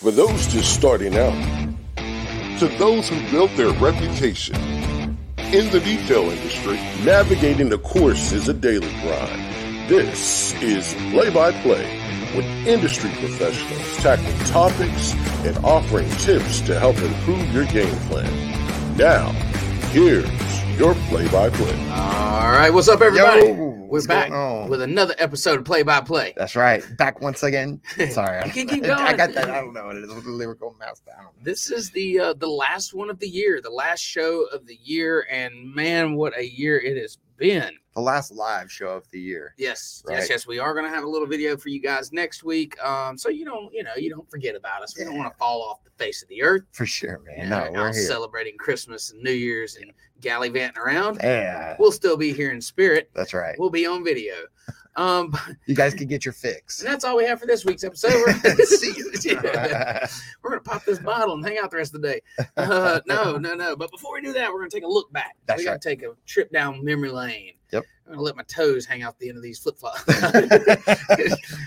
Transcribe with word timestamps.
For 0.00 0.10
those 0.10 0.46
just 0.46 0.72
starting 0.72 1.14
out, 1.14 1.34
to 2.58 2.68
those 2.78 3.06
who 3.06 3.30
built 3.30 3.54
their 3.58 3.70
reputation. 3.72 4.56
In 5.52 5.68
the 5.72 5.80
detail 5.84 6.22
industry, 6.22 6.76
navigating 7.04 7.68
the 7.68 7.76
course 7.76 8.32
is 8.32 8.48
a 8.48 8.54
daily 8.54 8.88
grind. 9.02 9.90
This 9.90 10.54
is 10.62 10.94
Play 11.10 11.28
by 11.28 11.52
Play 11.60 11.84
with 12.34 12.46
industry 12.66 13.10
professionals 13.16 13.96
tackling 13.98 14.38
topics 14.46 15.12
and 15.44 15.58
offering 15.58 16.08
tips 16.12 16.62
to 16.62 16.78
help 16.78 16.96
improve 16.96 17.52
your 17.52 17.66
game 17.66 17.94
plan. 18.08 18.96
Now, 18.96 19.32
here's 19.92 20.30
your 20.78 20.94
play 21.10 21.28
by 21.28 21.50
play. 21.50 21.88
All 21.90 22.52
right, 22.52 22.70
what's 22.72 22.88
up, 22.88 23.02
everybody? 23.02 23.48
Yo, 23.48 23.69
We're 23.90 23.96
what's 23.96 24.06
back 24.06 24.30
with 24.68 24.82
another 24.82 25.16
episode 25.18 25.58
of 25.58 25.64
Play 25.64 25.82
by 25.82 26.00
Play. 26.00 26.32
That's 26.36 26.54
right. 26.54 26.80
Back 26.96 27.20
once 27.20 27.42
again. 27.42 27.80
Sorry. 28.10 28.40
You 28.46 28.52
can 28.52 28.68
keep 28.68 28.84
going. 28.84 28.92
I 29.00 29.14
got 29.14 29.32
that. 29.34 29.50
I 29.50 29.60
don't 29.60 29.74
know 29.74 29.86
what 29.86 29.96
it 29.96 30.04
is 30.04 30.08
the 30.22 30.30
lyrical 30.30 30.76
mouse. 30.78 31.02
I 31.08 31.16
don't 31.16 31.24
know. 31.36 31.42
This 31.42 31.72
is 31.72 31.90
the 31.90 32.20
uh, 32.20 32.34
the 32.34 32.46
last 32.46 32.94
one 32.94 33.10
of 33.10 33.18
the 33.18 33.26
year, 33.26 33.60
the 33.60 33.68
last 33.68 33.98
show 33.98 34.44
of 34.52 34.64
the 34.66 34.78
year, 34.84 35.26
and 35.28 35.74
man, 35.74 36.14
what 36.14 36.38
a 36.38 36.48
year 36.48 36.78
it 36.78 36.96
has 37.02 37.18
been. 37.36 37.72
The 37.96 38.00
last 38.00 38.30
live 38.30 38.70
show 38.70 38.90
of 38.90 39.10
the 39.10 39.18
year. 39.18 39.54
Yes, 39.58 40.04
Right. 40.06 40.18
yes, 40.18 40.30
yes. 40.30 40.46
We 40.46 40.60
are 40.60 40.72
going 40.72 40.84
to 40.86 40.90
have 40.94 41.02
a 41.02 41.08
little 41.08 41.26
video 41.26 41.56
for 41.56 41.70
you 41.70 41.80
guys 41.80 42.12
next 42.12 42.44
week, 42.44 42.80
um, 42.84 43.18
so 43.18 43.28
you 43.28 43.44
don't, 43.44 43.74
you 43.74 43.82
know, 43.82 43.96
you 43.96 44.08
don't 44.08 44.30
forget 44.30 44.54
about 44.54 44.82
us. 44.84 44.96
We 44.96 45.04
don't 45.04 45.18
want 45.18 45.32
to 45.32 45.36
fall 45.36 45.62
off 45.62 45.82
the 45.82 45.90
face 45.98 46.22
of 46.22 46.28
the 46.28 46.44
earth. 46.44 46.62
For 46.70 46.86
sure, 46.86 47.20
man. 47.26 47.48
No, 47.48 47.68
we're 47.72 47.92
here. 47.92 48.02
celebrating 48.02 48.56
Christmas 48.56 49.10
and 49.10 49.20
New 49.20 49.32
Year's 49.32 49.74
and 49.74 49.90
gallivanting 50.20 50.78
around. 50.80 51.18
Yeah, 51.22 51.76
We'll 51.78 51.92
still 51.92 52.16
be 52.16 52.32
here 52.32 52.50
in 52.50 52.60
spirit. 52.60 53.10
that's 53.14 53.34
right. 53.34 53.58
We'll 53.58 53.70
be 53.70 53.86
on 53.86 54.04
video. 54.04 54.34
Um, 54.96 55.34
You 55.66 55.74
guys 55.74 55.94
can 55.94 56.08
get 56.08 56.24
your 56.24 56.34
fix. 56.34 56.80
and 56.80 56.88
that's 56.92 57.04
all 57.04 57.16
we 57.16 57.24
have 57.24 57.40
for 57.40 57.46
this 57.46 57.64
week's 57.64 57.84
episode. 57.84 58.12
We're- 58.12 58.54
See 58.64 58.92
you. 58.96 59.12
Yeah. 59.22 60.06
we're 60.42 60.50
gonna 60.50 60.62
pop 60.62 60.84
this 60.84 60.98
bottle 60.98 61.34
and 61.34 61.44
hang 61.44 61.58
out 61.58 61.70
the 61.70 61.76
rest 61.76 61.94
of 61.94 62.02
the 62.02 62.08
day. 62.08 62.20
Uh, 62.56 63.00
no, 63.06 63.36
no, 63.36 63.54
no. 63.54 63.76
But 63.76 63.90
before 63.90 64.14
we 64.14 64.20
do 64.20 64.32
that, 64.32 64.52
we're 64.52 64.58
gonna 64.60 64.70
take 64.70 64.84
a 64.84 64.88
look 64.88 65.12
back. 65.12 65.36
That's 65.46 65.58
we 65.58 65.64
gotta 65.64 65.74
right. 65.74 65.80
take 65.80 66.02
a 66.02 66.12
trip 66.26 66.50
down 66.52 66.84
memory 66.84 67.10
lane. 67.10 67.52
Yep. 67.72 67.84
I'm 68.08 68.12
gonna 68.14 68.22
let 68.24 68.36
my 68.36 68.42
toes 68.44 68.84
hang 68.84 69.02
out 69.02 69.16
the 69.20 69.28
end 69.28 69.36
of 69.38 69.44
these 69.44 69.58
flip 69.60 69.78
flops. 69.78 70.02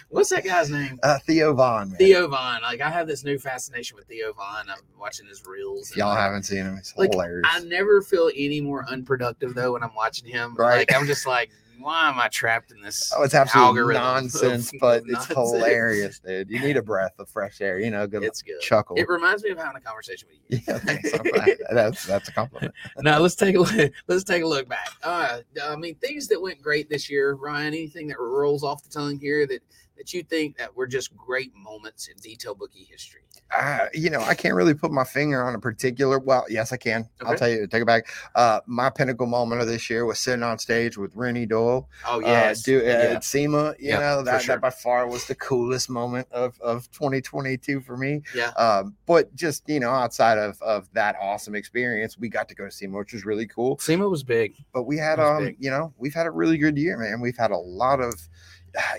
What's 0.09 0.29
that 0.29 0.43
guy's 0.43 0.69
name? 0.69 0.99
uh, 1.03 1.19
Theo 1.19 1.53
Von. 1.53 1.89
Man. 1.89 1.97
Theo 1.97 2.27
Von. 2.27 2.61
Like 2.61 2.81
I 2.81 2.89
have 2.89 3.07
this 3.07 3.23
new 3.23 3.37
fascination 3.39 3.95
with 3.95 4.05
Theo 4.07 4.33
Von. 4.33 4.69
I'm 4.69 4.77
watching 4.99 5.27
his 5.27 5.45
reels. 5.45 5.91
and, 5.91 5.97
Y'all 5.97 6.09
like, 6.09 6.19
haven't 6.19 6.43
seen 6.43 6.59
him. 6.65 6.75
It's 6.77 6.95
like, 6.97 7.11
hilarious. 7.11 7.47
I 7.49 7.61
never 7.61 8.01
feel 8.01 8.29
any 8.35 8.59
more 8.61 8.85
unproductive 8.89 9.53
though 9.53 9.73
when 9.73 9.83
I'm 9.83 9.95
watching 9.95 10.27
him. 10.27 10.55
Right. 10.55 10.79
Like 10.79 10.93
I'm 10.93 11.07
just 11.07 11.25
like, 11.25 11.49
why 11.79 12.09
am 12.09 12.19
I 12.19 12.27
trapped 12.27 12.71
in 12.71 12.81
this? 12.81 13.11
Oh, 13.15 13.23
it's 13.23 13.33
absolute 13.33 13.63
algorithm 13.63 14.03
nonsense, 14.03 14.71
but 14.79 15.03
it's 15.03 15.11
nonsense. 15.29 15.37
hilarious, 15.37 16.19
dude. 16.19 16.49
You 16.49 16.59
need 16.59 16.77
a 16.77 16.81
breath 16.81 17.13
of 17.19 17.29
fresh 17.29 17.61
air. 17.61 17.79
You 17.79 17.91
know, 17.91 18.07
good 18.07 18.23
It's 18.23 18.41
good. 18.41 18.59
chuckle. 18.61 18.95
It 18.97 19.07
reminds 19.09 19.43
me 19.43 19.49
of 19.51 19.57
having 19.57 19.77
a 19.77 19.81
conversation 19.81 20.27
with 20.29 20.39
you. 20.49 20.63
yeah, 20.67 20.79
thanks. 20.79 21.13
I'm 21.13 21.25
that's 21.75 22.05
that's 22.05 22.29
a 22.29 22.31
compliment. 22.31 22.73
now 22.99 23.19
let's 23.19 23.35
take 23.35 23.55
a 23.55 23.59
look. 23.59 23.91
Let's 24.07 24.23
take 24.23 24.43
a 24.43 24.47
look 24.47 24.67
back. 24.69 24.89
Uh, 25.03 25.39
I 25.63 25.75
mean, 25.75 25.95
things 25.95 26.27
that 26.27 26.41
went 26.41 26.61
great 26.61 26.89
this 26.89 27.09
year, 27.09 27.33
Ryan. 27.33 27.67
Anything 27.67 28.07
that 28.07 28.19
rolls 28.19 28.63
off 28.63 28.83
the 28.83 28.89
tongue 28.89 29.19
here 29.19 29.45
that 29.47 29.61
that 30.03 30.13
you 30.13 30.21
think 30.21 30.57
that 30.57 30.75
were 30.75 30.85
just 30.85 31.15
great 31.15 31.55
moments 31.55 32.09
in 32.09 32.17
detail 32.17 32.53
bookie 32.53 32.83
history? 32.83 33.21
Uh, 33.57 33.85
you 33.93 34.09
know, 34.09 34.19
I 34.19 34.33
can't 34.33 34.55
really 34.55 34.73
put 34.73 34.91
my 34.91 35.03
finger 35.03 35.43
on 35.43 35.55
a 35.55 35.59
particular. 35.59 36.19
Well, 36.19 36.45
yes, 36.49 36.73
I 36.73 36.77
can. 36.77 37.07
I'll 37.25 37.37
tell 37.37 37.49
you. 37.49 37.67
Take 37.67 37.83
it 37.83 37.85
back. 37.85 38.07
Uh, 38.35 38.59
my 38.65 38.89
pinnacle 38.89 39.27
moment 39.27 39.61
of 39.61 39.67
this 39.67 39.89
year 39.89 40.05
was 40.05 40.19
sitting 40.19 40.43
on 40.43 40.59
stage 40.59 40.97
with 40.97 41.15
Renny 41.15 41.45
Doyle. 41.45 41.87
Oh 42.05 42.21
uh, 42.21 42.53
do, 42.63 42.79
uh, 42.79 42.83
yeah. 42.83 42.91
at 43.15 43.23
SEMA. 43.23 43.75
You 43.79 43.89
Yeah, 43.89 43.99
know 43.99 44.23
that, 44.23 44.41
sure. 44.41 44.55
that 44.55 44.61
by 44.61 44.71
far 44.71 45.07
was 45.07 45.25
the 45.27 45.35
coolest 45.35 45.89
moment 45.89 46.27
of 46.31 46.59
of 46.61 46.91
2022 46.91 47.81
for 47.81 47.95
me. 47.95 48.23
yeah. 48.35 48.49
Um, 48.49 48.95
but 49.05 49.33
just 49.35 49.69
you 49.69 49.79
know, 49.79 49.91
outside 49.91 50.37
of 50.37 50.61
of 50.61 50.91
that 50.93 51.15
awesome 51.21 51.55
experience, 51.55 52.17
we 52.17 52.27
got 52.29 52.49
to 52.49 52.55
go 52.55 52.65
to 52.65 52.71
SEMA, 52.71 52.97
which 52.97 53.13
was 53.13 53.23
really 53.25 53.47
cool. 53.47 53.77
SEMA 53.79 54.09
was 54.09 54.23
big. 54.23 54.55
But 54.73 54.83
we 54.83 54.97
had 54.97 55.19
um, 55.19 55.45
big. 55.45 55.57
you 55.59 55.69
know, 55.69 55.93
we've 55.97 56.13
had 56.13 56.25
a 56.25 56.31
really 56.31 56.57
good 56.57 56.77
year, 56.77 56.97
man. 56.97 57.21
We've 57.21 57.37
had 57.37 57.51
a 57.51 57.57
lot 57.57 57.99
of, 57.99 58.15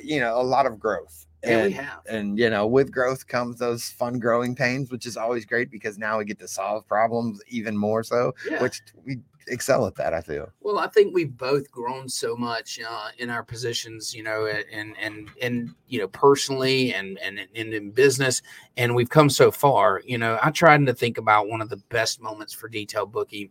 you 0.02 0.20
know, 0.20 0.40
a 0.40 0.42
lot 0.42 0.66
of 0.66 0.78
growth. 0.78 1.26
Yeah, 1.42 1.56
we 1.56 1.62
And- 1.64 1.74
have. 1.74 2.00
and 2.08 2.38
you 2.38 2.48
know 2.48 2.66
with 2.66 2.90
growth 2.90 3.26
comes 3.26 3.58
those 3.58 3.90
fun 3.90 4.18
growing 4.18 4.54
pains 4.54 4.90
which 4.90 5.04
is 5.04 5.14
always 5.18 5.44
great 5.44 5.70
because 5.70 5.98
now 5.98 6.16
we 6.16 6.24
get 6.24 6.38
to 6.38 6.48
solve 6.48 6.88
problems 6.88 7.38
even 7.48 7.76
more 7.76 8.02
so 8.02 8.32
Yeah. 8.50 8.62
which 8.62 8.80
we 9.04 9.18
excel 9.48 9.86
at 9.86 9.94
that 9.96 10.14
i 10.14 10.22
feel 10.22 10.48
Well, 10.62 10.78
I 10.78 10.86
think 10.88 11.12
we've 11.14 11.36
both 11.36 11.70
grown 11.70 12.08
so 12.08 12.34
much 12.34 12.80
uh, 12.80 13.08
in 13.18 13.28
our 13.28 13.42
positions, 13.42 14.14
you 14.14 14.22
know, 14.22 14.46
and 14.46 14.96
and 14.98 15.28
and 15.42 15.74
you 15.86 15.98
know, 15.98 16.08
personally 16.08 16.94
and 16.94 17.18
and 17.18 17.38
and 17.54 17.74
in 17.74 17.90
business, 17.90 18.40
and 18.78 18.94
we've 18.94 19.10
come 19.10 19.28
so 19.28 19.50
far. 19.50 20.00
You 20.06 20.16
know, 20.16 20.38
I 20.42 20.50
tried 20.50 20.86
to 20.86 20.94
think 20.94 21.18
about 21.18 21.48
one 21.48 21.60
of 21.60 21.68
the 21.68 21.76
best 21.90 22.22
moments 22.22 22.54
for 22.54 22.68
detail 22.68 23.04
bookie. 23.04 23.50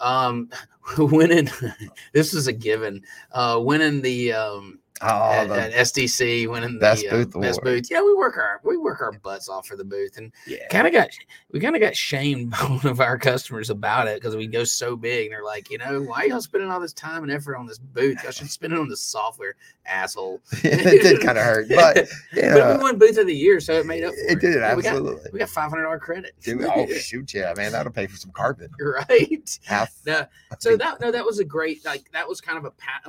Um, 0.00 0.50
winning, 0.98 1.48
this 2.12 2.34
is 2.34 2.46
a 2.46 2.52
given. 2.52 3.02
Uh, 3.32 3.58
winning 3.64 4.02
the 4.02 4.34
um 4.34 4.80
oh 5.02 5.32
at, 5.32 5.48
the, 5.48 5.54
at 5.54 5.72
SDC, 5.72 6.48
winning 6.48 6.78
Best 6.78 7.02
the 7.02 7.10
booth 7.10 7.36
uh, 7.36 7.40
best 7.40 7.62
booth. 7.62 7.88
Yeah, 7.90 8.02
we 8.02 8.14
work 8.14 8.36
our 8.36 8.60
we 8.64 8.76
work 8.76 9.00
our 9.00 9.12
butts 9.12 9.48
off 9.48 9.66
for 9.66 9.76
the 9.76 9.84
booth, 9.84 10.16
and 10.16 10.32
yeah 10.46 10.66
kind 10.68 10.86
of 10.86 10.92
got 10.92 11.10
we 11.50 11.60
kind 11.60 11.76
of 11.76 11.82
got 11.82 11.96
shamed 11.96 12.50
by 12.50 12.58
one 12.58 12.86
of 12.86 13.00
our 13.00 13.18
customers 13.18 13.70
about 13.70 14.08
it 14.08 14.20
because 14.20 14.36
we 14.36 14.46
go 14.46 14.64
so 14.64 14.96
big 14.96 15.26
and 15.26 15.32
they're 15.32 15.44
like, 15.44 15.70
you 15.70 15.78
know, 15.78 16.02
why 16.02 16.24
y'all 16.24 16.40
spending 16.40 16.70
all 16.70 16.80
this 16.80 16.92
time 16.92 17.22
and 17.22 17.32
effort 17.32 17.56
on 17.56 17.66
this 17.66 17.78
booth? 17.78 18.22
Y'all 18.22 18.32
should 18.32 18.50
spend 18.50 18.72
it 18.72 18.78
on 18.78 18.88
the 18.88 18.96
software, 18.96 19.54
asshole. 19.86 20.40
it 20.62 21.02
did 21.02 21.20
kind 21.20 21.38
of 21.38 21.44
hurt 21.44 21.68
but 21.68 22.08
yeah 22.32 22.54
But 22.54 22.76
we 22.76 22.82
won 22.82 22.98
booth 22.98 23.18
of 23.18 23.26
the 23.26 23.34
year, 23.34 23.60
so 23.60 23.74
it 23.74 23.86
made 23.86 24.04
up. 24.04 24.14
For 24.14 24.32
it 24.32 24.40
did 24.40 24.54
Yeah, 24.56 24.74
we 24.74 24.82
got- 24.82 24.96
absolutely 24.96 25.30
We 25.32 25.38
got 25.38 25.48
five 25.48 25.70
hundred 25.70 25.84
dollar 25.84 25.98
credit. 25.98 26.34
Dude, 26.42 26.62
oh 26.62 26.86
shoot 26.94 27.34
yeah 27.34 27.52
man 27.56 27.72
that'll 27.72 27.92
pay 27.92 28.06
for 28.06 28.16
some 28.16 28.30
carpet 28.32 28.70
right. 28.80 29.58
half 29.64 29.94
No, 30.06 30.26
so 30.58 30.76
that 30.76 31.00
no, 31.00 31.10
that 31.10 31.24
was 31.24 31.38
a 31.38 31.44
great 31.44 31.84
like 31.84 32.10
that 32.12 32.28
was 32.28 32.40
kind 32.40 32.58
of 32.58 32.64
a 32.64 32.70
pat 32.72 33.02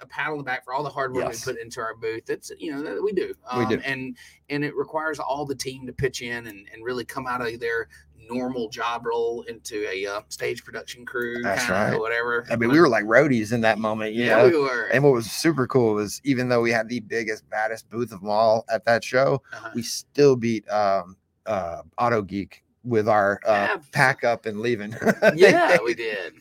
a 0.00 0.06
pat 0.06 0.30
on 0.30 0.38
the 0.38 0.44
back 0.44 0.64
for 0.64 0.74
all 0.74 0.82
the 0.82 0.90
hard 0.90 1.12
work 1.14 1.25
Yes. 1.26 1.46
we 1.46 1.52
put 1.52 1.60
into 1.62 1.80
our 1.80 1.94
booth. 1.94 2.26
That's 2.26 2.50
you 2.58 2.72
know 2.74 2.82
that 2.82 3.02
we 3.02 3.12
do. 3.12 3.34
Um, 3.48 3.66
We 3.68 3.76
do. 3.76 3.82
and 3.84 4.16
and 4.50 4.64
it 4.64 4.74
requires 4.76 5.18
all 5.18 5.44
the 5.44 5.54
team 5.54 5.86
to 5.86 5.92
pitch 5.92 6.22
in 6.22 6.46
and, 6.46 6.66
and 6.72 6.84
really 6.84 7.04
come 7.04 7.26
out 7.26 7.40
of 7.46 7.60
their 7.60 7.88
normal 8.28 8.68
job 8.68 9.06
role 9.06 9.42
into 9.42 9.86
a 9.88 10.04
uh, 10.04 10.20
stage 10.30 10.64
production 10.64 11.04
crew. 11.06 11.40
That's 11.42 11.68
right. 11.68 11.96
Whatever. 11.96 12.44
i 12.50 12.56
mean 12.56 12.70
we 12.72 12.80
were 12.80 12.88
like 12.88 13.04
roadies 13.04 13.52
in 13.52 13.60
that 13.60 13.78
moment 13.78 14.14
you 14.14 14.24
yeah, 14.24 14.38
know 14.38 14.48
we 14.48 14.58
were. 14.58 14.88
and 14.92 15.04
what 15.04 15.12
was 15.12 15.30
super 15.30 15.64
cool 15.68 15.94
was 15.94 16.20
even 16.24 16.48
though 16.48 16.60
we 16.60 16.72
had 16.72 16.88
the 16.88 16.98
biggest 16.98 17.48
baddest 17.50 17.88
booth 17.88 18.10
of 18.10 18.20
them 18.22 18.28
all 18.30 18.64
at 18.68 18.84
that 18.84 19.04
show 19.04 19.40
Uh-huh. 19.52 19.70
we 19.76 19.82
still 19.82 20.34
beat 20.34 20.68
um 20.68 21.16
uh 21.46 21.82
Autogeek 22.00 22.62
with 22.82 23.08
our 23.08 23.38
uh, 23.46 23.68
Abs- 23.74 23.88
pack 23.90 24.24
up 24.24 24.44
and 24.46 24.58
leaving 24.60 24.92
yeah, 25.36 25.76
we 25.84 25.94
did. 25.94 26.34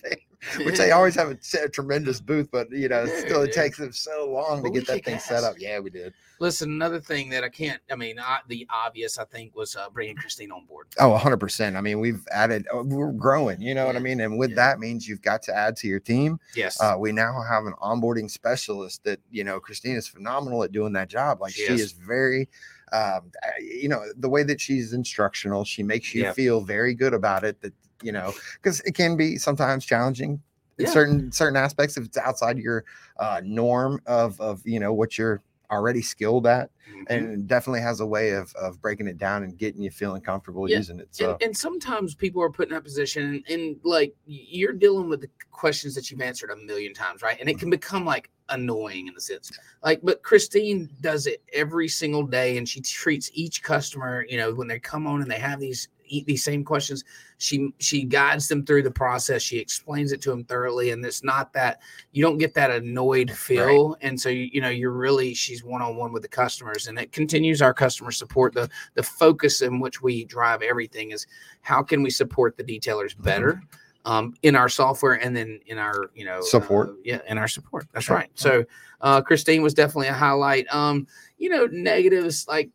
Which 0.60 0.78
they 0.78 0.92
always 0.92 1.16
have 1.16 1.30
a 1.30 1.70
tremendous 1.70 2.20
booth, 2.22 2.50
but 2.52 2.70
you 2.72 2.88
know, 2.90 3.06
still 3.06 3.42
it 3.44 3.54
takes 3.54 3.78
them 3.78 3.92
so 3.92 4.30
long 4.30 4.62
But 4.62 4.70
to 4.70 4.74
get 4.74 4.88
that 4.88 5.06
thing 5.06 5.20
set 5.20 5.44
up. 5.44 5.56
Yeah, 5.58 5.80
we 5.80 5.90
did. 5.90 6.14
Listen, 6.40 6.70
another 6.72 7.00
thing 7.00 7.30
that 7.30 7.44
I 7.44 7.50
can't. 7.50 7.82
I 7.90 7.96
mean, 7.96 8.20
uh, 8.20 8.38
the 8.48 8.68
obvious 8.70 9.18
I 9.18 9.24
think 9.26 9.56
was 9.56 9.76
uh, 9.76 9.90
bringing 9.90 10.16
Christine 10.18 10.52
on 10.52 10.66
board. 10.66 10.88
Oh, 11.00 11.18
100%. 11.18 11.76
I 11.78 11.82
mean, 11.82 12.00
we've 12.00 12.28
added, 12.30 12.66
uh, 12.74 12.84
we're 12.84 13.14
growing, 13.14 13.62
you 13.62 13.74
know 13.74 13.86
what 13.86 13.96
I 13.96 14.00
mean? 14.00 14.20
And 14.20 14.38
with 14.38 14.50
yeah. 14.50 14.56
that 14.58 14.80
means 14.80 15.08
you've 15.08 15.22
got 15.22 15.42
to 15.44 15.56
add 15.56 15.78
to 15.78 15.88
your 15.88 16.02
team. 16.02 16.40
Yes. 16.54 16.82
Uh, 16.82 16.96
we 17.00 17.14
now 17.14 17.42
have 17.48 17.66
an 17.66 17.74
onboarding 17.82 18.30
specialist 18.30 19.04
that, 19.06 19.20
you 19.32 19.44
know, 19.46 19.60
Christine 19.62 19.96
is 19.96 20.08
phenomenal 20.08 20.62
at 20.64 20.74
doing 20.74 20.92
that 20.94 21.08
job. 21.08 21.40
Like 21.40 21.54
She 21.54 21.68
she 21.68 21.74
is. 21.74 21.82
is 21.82 21.92
very, 21.94 22.50
um, 22.92 23.32
uh, 23.42 23.50
you 23.62 23.88
know, 23.88 24.04
the 24.18 24.30
way 24.30 24.44
that 24.44 24.60
she's 24.60 24.92
instructional, 24.92 25.64
she 25.64 25.84
makes 25.84 26.14
you 26.14 26.24
Yeah. 26.24 26.34
feel 26.34 26.60
very 26.62 26.94
good 26.94 27.14
about 27.14 27.46
it 27.46 27.62
that, 27.62 27.74
you 28.02 28.12
know, 28.12 28.34
because 28.56 28.82
it 28.82 28.96
can 28.96 29.16
be 29.16 29.38
sometimes 29.38 29.86
challenging 29.86 30.42
in 30.78 30.88
certain 30.88 31.32
certain 31.32 31.56
aspects 31.56 31.98
if 31.98 32.06
it's 32.06 32.18
outside 32.18 32.58
your 32.58 32.84
uh, 33.20 33.42
norm 33.44 34.02
of 34.06 34.40
of 34.42 34.62
you 34.66 34.80
know 34.80 34.94
what 34.94 35.18
you're 35.18 35.42
already 35.72 36.02
skilled 36.02 36.46
at 36.46 36.70
Mhm. 36.88 37.06
and 37.10 37.48
definitely 37.48 37.82
has 37.82 38.00
a 38.00 38.06
way 38.06 38.32
of 38.32 38.54
of 38.56 38.80
breaking 38.82 39.08
it 39.08 39.18
down 39.18 39.42
and 39.42 39.58
getting 39.58 39.82
you 39.82 39.90
feeling 39.90 40.22
comfortable 40.22 40.70
Yeah, 40.70 40.78
using 40.78 41.00
it 41.00 41.08
so. 41.12 41.32
and, 41.32 41.42
and 41.42 41.58
sometimes 41.58 42.14
people 42.14 42.44
are 42.44 42.52
put 42.52 42.68
in 42.68 42.74
that 42.76 42.84
position 42.84 43.24
and, 43.24 43.44
and 43.50 43.78
like 43.84 44.16
you're 44.28 44.74
dealing 44.74 45.10
with 45.10 45.22
the 45.22 45.30
questions 45.50 45.96
that 45.96 46.12
you've 46.12 46.22
answered 46.22 46.52
a 46.52 46.56
million 46.56 46.94
times 46.94 47.24
right? 47.24 47.40
And 47.40 47.50
it 47.50 47.58
can 47.58 47.72
become 47.72 48.06
like 48.06 48.30
annoying 48.50 49.08
in 49.08 49.16
the 49.16 49.22
sense. 49.22 49.52
Like 49.84 50.02
but 50.04 50.22
christine 50.22 50.90
does 51.02 51.26
it 51.26 51.42
every 51.52 51.88
single 51.88 52.28
day 52.28 52.58
and 52.58 52.70
she 52.70 52.82
treats 52.82 53.32
each 53.34 53.64
customer 53.64 54.24
you 54.30 54.38
know 54.38 54.54
when 54.54 54.68
they 54.68 54.80
come 54.80 55.08
on 55.08 55.22
and 55.24 55.32
they 55.32 55.40
have 55.40 55.60
these 55.60 55.88
e- 56.08 56.24
these 56.26 56.44
same 56.44 56.64
questions 56.64 57.04
she 57.38 57.70
she 57.80 58.04
guides 58.04 58.48
them 58.48 58.66
through 58.66 58.82
the 58.82 58.92
process 58.92 59.42
she 59.42 59.58
explains 59.58 60.12
it 60.12 60.22
to 60.22 60.30
them 60.30 60.44
thoroughly 60.44 60.92
and 60.92 61.04
it's 61.06 61.24
not 61.24 61.52
that 61.54 61.82
you 62.12 62.24
don't 62.24 62.38
get 62.38 62.54
that 62.54 62.72
annoyed 62.72 63.30
feel 63.32 63.96
and 64.02 64.20
so 64.20 64.30
you, 64.30 64.50
you 64.52 64.62
know 64.62 64.70
you're 64.70 64.92
really 64.92 65.34
she's 65.34 65.64
one-on-one 65.64 66.14
with 66.14 66.22
the 66.22 66.28
customers 66.28 66.88
and 66.88 66.98
it 66.98 67.12
continues 67.12 67.62
our 67.62 67.74
customer 67.74 68.12
support 68.12 68.54
the 68.54 68.70
the 68.94 69.04
focus 69.04 69.62
in 69.62 69.80
which 69.80 70.02
we 70.02 70.26
drive 70.26 70.62
everything 70.62 71.12
is 71.12 71.28
how 71.62 71.84
can 71.84 72.02
we 72.02 72.10
support 72.10 72.56
the 72.58 72.64
detailers 72.64 73.16
better 73.22 73.62
um, 74.06 74.34
in 74.44 74.56
our 74.56 74.70
software 74.70 75.14
and 75.14 75.36
then 75.36 75.60
in 75.68 75.78
our 75.78 76.12
you 76.14 76.26
know 76.26 76.42
Support. 76.42 76.90
uh, 76.90 76.94
yeah, 77.04 77.20
in 77.28 77.38
our 77.38 77.48
support. 77.48 77.88
That's 77.92 78.10
right. 78.10 78.30
So 78.36 78.64
uh, 79.02 79.22
Christine 79.22 79.62
was 79.62 79.74
definitely 79.74 80.08
a 80.08 80.14
highlight. 80.14 80.74
Um, 80.74 81.08
you 81.38 81.50
know, 81.50 81.66
negatives 81.72 82.48
like 82.48 82.70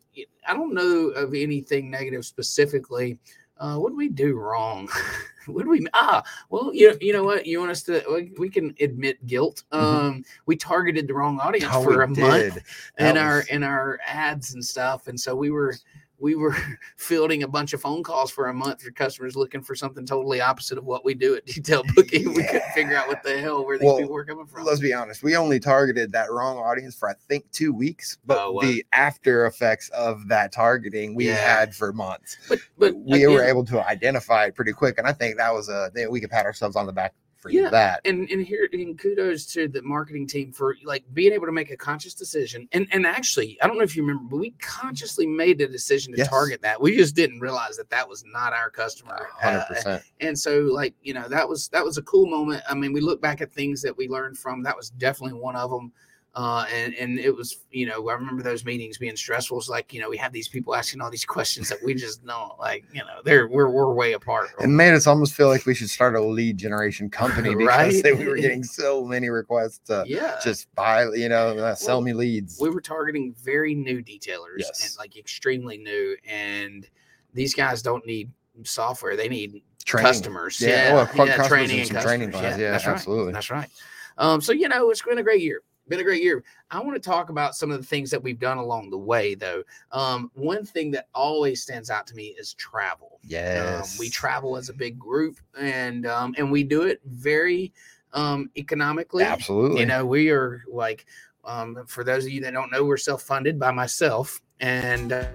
I 0.47 0.53
don't 0.53 0.73
know 0.73 1.09
of 1.09 1.33
anything 1.33 1.89
negative 1.89 2.25
specifically. 2.25 3.19
Uh, 3.57 3.77
what 3.77 3.89
did 3.89 3.97
we 3.97 4.09
do 4.09 4.35
wrong? 4.35 4.89
what 5.45 5.59
did 5.63 5.67
we 5.69 5.85
ah? 5.93 6.23
Well, 6.49 6.71
you 6.73 6.97
you 6.99 7.13
know 7.13 7.23
what? 7.23 7.45
You 7.45 7.59
want 7.59 7.71
us 7.71 7.83
to? 7.83 8.03
we- 8.39 8.49
can 8.49 8.75
admit 8.79 9.23
guilt. 9.27 9.63
Mhm. 9.71 9.77
Um, 9.79 10.25
we 10.47 10.55
targeted 10.55 11.07
the 11.07 11.13
wrong 11.13 11.39
audience 11.39 11.71
Oh, 11.71 11.83
for 11.83 12.01
a 12.01 12.07
month 12.07 12.17
did. 12.19 12.53
in 12.97 13.15
That 13.15 13.17
our 13.17 13.37
was- 13.37 13.47
in 13.49 13.63
our 13.63 13.99
ads 14.05 14.53
and 14.55 14.65
stuff 14.65 15.07
and 15.07 15.19
so 15.19 15.35
we 15.35 15.51
were 15.51 15.75
we 16.21 16.35
were 16.35 16.55
fielding 16.97 17.43
a 17.43 17.47
bunch 17.47 17.73
of 17.73 17.81
phone 17.81 18.03
calls 18.03 18.31
for 18.31 18.47
a 18.47 18.53
month 18.53 18.81
for 18.83 18.91
customers 18.91 19.35
looking 19.35 19.61
for 19.61 19.75
something 19.75 20.05
totally 20.05 20.39
opposite 20.39 20.77
of 20.77 20.85
what 20.85 21.03
we 21.03 21.13
do 21.13 21.35
at 21.35 21.45
detail 21.47 21.83
booking 21.95 22.33
we 22.33 22.43
couldn't 22.43 22.71
figure 22.73 22.95
out 22.95 23.07
what 23.07 23.23
the 23.23 23.37
hell 23.39 23.65
where 23.65 23.77
these 23.77 23.85
Well, 23.87 23.97
people 23.97 24.13
were 24.13 24.23
coming 24.23 24.45
from 24.45 24.63
Let's 24.63 24.79
be 24.79 24.93
honest. 24.93 25.23
We 25.23 25.35
only 25.35 25.59
targeted 25.59 26.11
that 26.13 26.31
wrong 26.31 26.57
audience 26.57 26.95
for 26.95 27.09
I 27.09 27.13
think 27.27 27.49
two 27.51 27.73
weeks, 27.73 28.17
but 28.25 28.37
Oh, 28.39 28.51
wow. 28.53 28.61
the 28.61 28.85
after 28.93 29.45
effects 29.47 29.89
of 29.89 30.27
that 30.27 30.51
targeting 30.51 31.15
we 31.15 31.27
Yeah. 31.27 31.35
had 31.35 31.75
for 31.75 31.91
months. 31.91 32.37
but 32.47 32.59
but 32.77 32.95
We 32.95 33.25
were 33.27 33.43
able 33.43 33.65
to 33.65 33.85
identify 33.87 34.45
it 34.45 34.55
pretty 34.55 34.73
quick, 34.73 34.97
and 34.99 35.07
I 35.07 35.13
think 35.13 35.37
that 35.37 35.53
was 35.53 35.69
a 35.69 35.89
we 36.09 36.19
could 36.21 36.29
pat 36.29 36.45
ourselves 36.45 36.75
on 36.75 36.85
the 36.85 36.93
back 36.93 37.13
for 37.41 37.49
Yeah. 37.49 37.69
that. 37.71 38.01
and 38.05 38.29
and 38.29 38.45
here 38.45 38.69
and 38.71 38.97
kudos 38.97 39.45
to 39.47 39.67
the 39.67 39.81
marketing 39.81 40.27
team 40.27 40.51
for 40.53 40.77
like 40.85 41.03
being 41.13 41.33
able 41.33 41.47
to 41.47 41.51
make 41.51 41.71
a 41.71 41.75
conscious 41.77 42.13
decision 42.13 42.67
and 42.71 42.87
and 42.91 43.05
actually 43.05 43.57
i 43.61 43.67
don't 43.67 43.77
know 43.77 43.83
if 43.83 43.95
you 43.95 44.03
remember 44.03 44.29
but 44.29 44.37
we 44.37 44.51
consciously 44.61 45.25
made 45.25 45.57
the 45.57 45.67
decision 45.67 46.11
to 46.13 46.19
Yes. 46.19 46.29
target 46.29 46.61
that 46.61 46.79
we 46.79 46.95
just 46.95 47.15
didn't 47.15 47.39
realize 47.39 47.75
that 47.77 47.89
that 47.89 48.07
was 48.07 48.23
not 48.31 48.53
our 48.53 48.69
customer 48.69 49.27
Hundred 49.39 49.59
Uh, 49.61 49.65
percent. 49.65 50.03
and 50.19 50.37
so 50.37 50.59
like 50.71 50.93
you 51.01 51.13
know 51.15 51.27
that 51.27 51.47
was 51.49 51.67
that 51.69 51.83
was 51.83 51.97
a 51.97 52.03
cool 52.03 52.27
moment 52.27 52.61
i 52.69 52.75
mean 52.75 52.93
we 52.93 53.01
look 53.01 53.19
back 53.21 53.41
at 53.41 53.51
things 53.51 53.81
that 53.81 53.97
we 53.97 54.07
learned 54.07 54.37
from 54.37 54.61
that 54.63 54.77
was 54.77 54.91
definitely 54.91 55.37
one 55.39 55.55
of 55.55 55.71
them 55.71 55.91
uh 56.33 56.65
and 56.73 56.93
and 56.95 57.19
it 57.19 57.35
was 57.35 57.57
you 57.71 57.85
know 57.85 58.07
i 58.07 58.13
remember 58.13 58.41
those 58.41 58.63
meetings 58.63 58.97
being 58.97 59.17
stressful 59.17 59.57
it's 59.57 59.67
like 59.67 59.93
you 59.93 59.99
know 59.99 60.09
we 60.09 60.15
have 60.15 60.31
these 60.31 60.47
people 60.47 60.73
asking 60.73 61.01
all 61.01 61.11
these 61.11 61.25
questions 61.25 61.67
that 61.67 61.77
we 61.83 61.93
just 61.93 62.25
don't 62.25 62.57
like 62.57 62.85
you 62.93 63.01
know 63.01 63.19
they're 63.25 63.49
we're, 63.49 63.69
we're 63.69 63.93
way 63.93 64.13
apart 64.13 64.47
It 64.61 64.67
made 64.67 64.93
us 64.93 65.07
almost 65.07 65.33
feel 65.33 65.49
like 65.49 65.65
we 65.65 65.75
should 65.75 65.89
start 65.89 66.15
a 66.15 66.21
lead 66.23 66.57
generation 66.57 67.09
company 67.09 67.53
because 67.55 68.01
Right? 68.01 68.17
we 68.17 68.25
were 68.25 68.37
getting 68.37 68.63
so 68.63 69.03
many 69.03 69.27
requests 69.29 69.79
to 69.87 70.05
yeah 70.07 70.39
just 70.41 70.73
buy, 70.73 71.03
you 71.13 71.27
know, 71.27 71.49
uh, 71.57 71.75
sell 71.75 71.97
Well, 71.97 72.01
me 72.01 72.13
leads. 72.13 72.57
we 72.61 72.69
were 72.69 72.79
targeting 72.81 73.35
very 73.43 73.75
new 73.75 74.01
detailers 74.01 74.53
and 74.55 74.59
Yes. 74.59 74.95
like 74.97 75.17
extremely 75.17 75.77
new 75.79 76.15
and 76.25 76.87
these 77.33 77.53
guys 77.53 77.81
don't 77.81 78.05
need 78.05 78.31
software 78.63 79.17
they 79.17 79.27
need 79.27 79.61
Training. 79.83 80.07
customers 80.07 80.61
Yeah, 80.61 80.69
yeah, 80.69 80.93
well, 80.93 81.27
yeah, 81.27 81.35
customers 81.35 81.47
training 81.49 81.71
and 81.71 81.79
and 81.79 81.87
some 81.89 82.03
training 82.03 82.31
customers. 82.31 82.41
plans. 82.51 82.61
Yeah, 82.61 82.71
that's 82.71 82.87
right. 82.87 82.93
absolutely. 82.93 83.33
That's 83.33 83.49
right. 83.49 83.69
Um, 84.17 84.39
so 84.39 84.53
you 84.53 84.69
know, 84.69 84.89
it's 84.91 85.01
been 85.01 85.17
a 85.17 85.23
great 85.23 85.41
year. 85.41 85.61
Been 85.87 85.99
a 85.99 86.03
great 86.03 86.23
year. 86.23 86.43
I 86.69 86.79
want 86.79 86.93
to 86.93 87.09
talk 87.09 87.29
about 87.29 87.55
some 87.55 87.71
of 87.71 87.77
the 87.77 87.85
things 87.85 88.11
that 88.11 88.21
we've 88.21 88.39
done 88.39 88.57
along 88.57 88.91
the 88.91 88.97
way, 88.97 89.35
though. 89.35 89.63
Um, 89.91 90.31
one 90.35 90.63
thing 90.63 90.91
that 90.91 91.07
always 91.13 91.61
stands 91.61 91.89
out 91.89 92.07
to 92.07 92.15
me 92.15 92.35
is 92.39 92.53
travel. 92.53 93.19
Yes. 93.23 93.93
Um, 93.93 93.99
we 93.99 94.09
travel 94.09 94.57
as 94.57 94.69
a 94.69 94.73
big 94.73 94.97
group, 94.97 95.37
and 95.59 96.05
um, 96.05 96.35
and 96.37 96.51
we 96.51 96.63
do 96.63 96.83
it 96.83 97.01
very 97.05 97.73
um, 98.13 98.49
economically. 98.55 99.23
Absolutely. 99.23 99.79
You 99.79 99.85
know, 99.85 100.05
we 100.05 100.29
are 100.29 100.63
like, 100.71 101.05
um, 101.43 101.83
for 101.87 102.03
those 102.03 102.25
of 102.25 102.31
you 102.31 102.41
that 102.41 102.53
don't 102.53 102.71
know, 102.71 102.85
we're 102.85 102.97
self 102.97 103.23
funded 103.23 103.59
by 103.59 103.71
myself, 103.71 104.39
and 104.59 105.11
uh, 105.13 105.25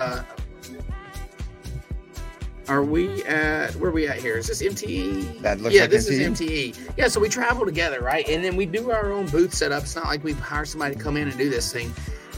uh, 0.00 0.22
are 2.68 2.82
we 2.84 3.22
at 3.24 3.74
where 3.76 3.90
are 3.90 3.92
we 3.92 4.08
at 4.08 4.16
here? 4.18 4.36
Is 4.36 4.46
this 4.46 4.62
MTE? 4.62 5.40
That 5.40 5.60
looks 5.60 5.74
yeah, 5.74 5.82
like 5.82 5.90
this 5.90 6.08
MTE. 6.10 6.12
is 6.12 6.40
MTE. 6.78 6.90
Yeah, 6.96 7.08
so 7.08 7.20
we 7.20 7.28
travel 7.28 7.64
together, 7.66 8.00
right? 8.00 8.26
And 8.28 8.44
then 8.44 8.56
we 8.56 8.66
do 8.66 8.90
our 8.90 9.12
own 9.12 9.26
booth 9.26 9.54
setup. 9.54 9.82
It's 9.82 9.96
not 9.96 10.06
like 10.06 10.24
we 10.24 10.32
hire 10.32 10.64
somebody 10.64 10.94
to 10.94 11.00
come 11.00 11.16
in 11.16 11.28
and 11.28 11.36
do 11.36 11.50
this 11.50 11.72
thing. 11.72 11.92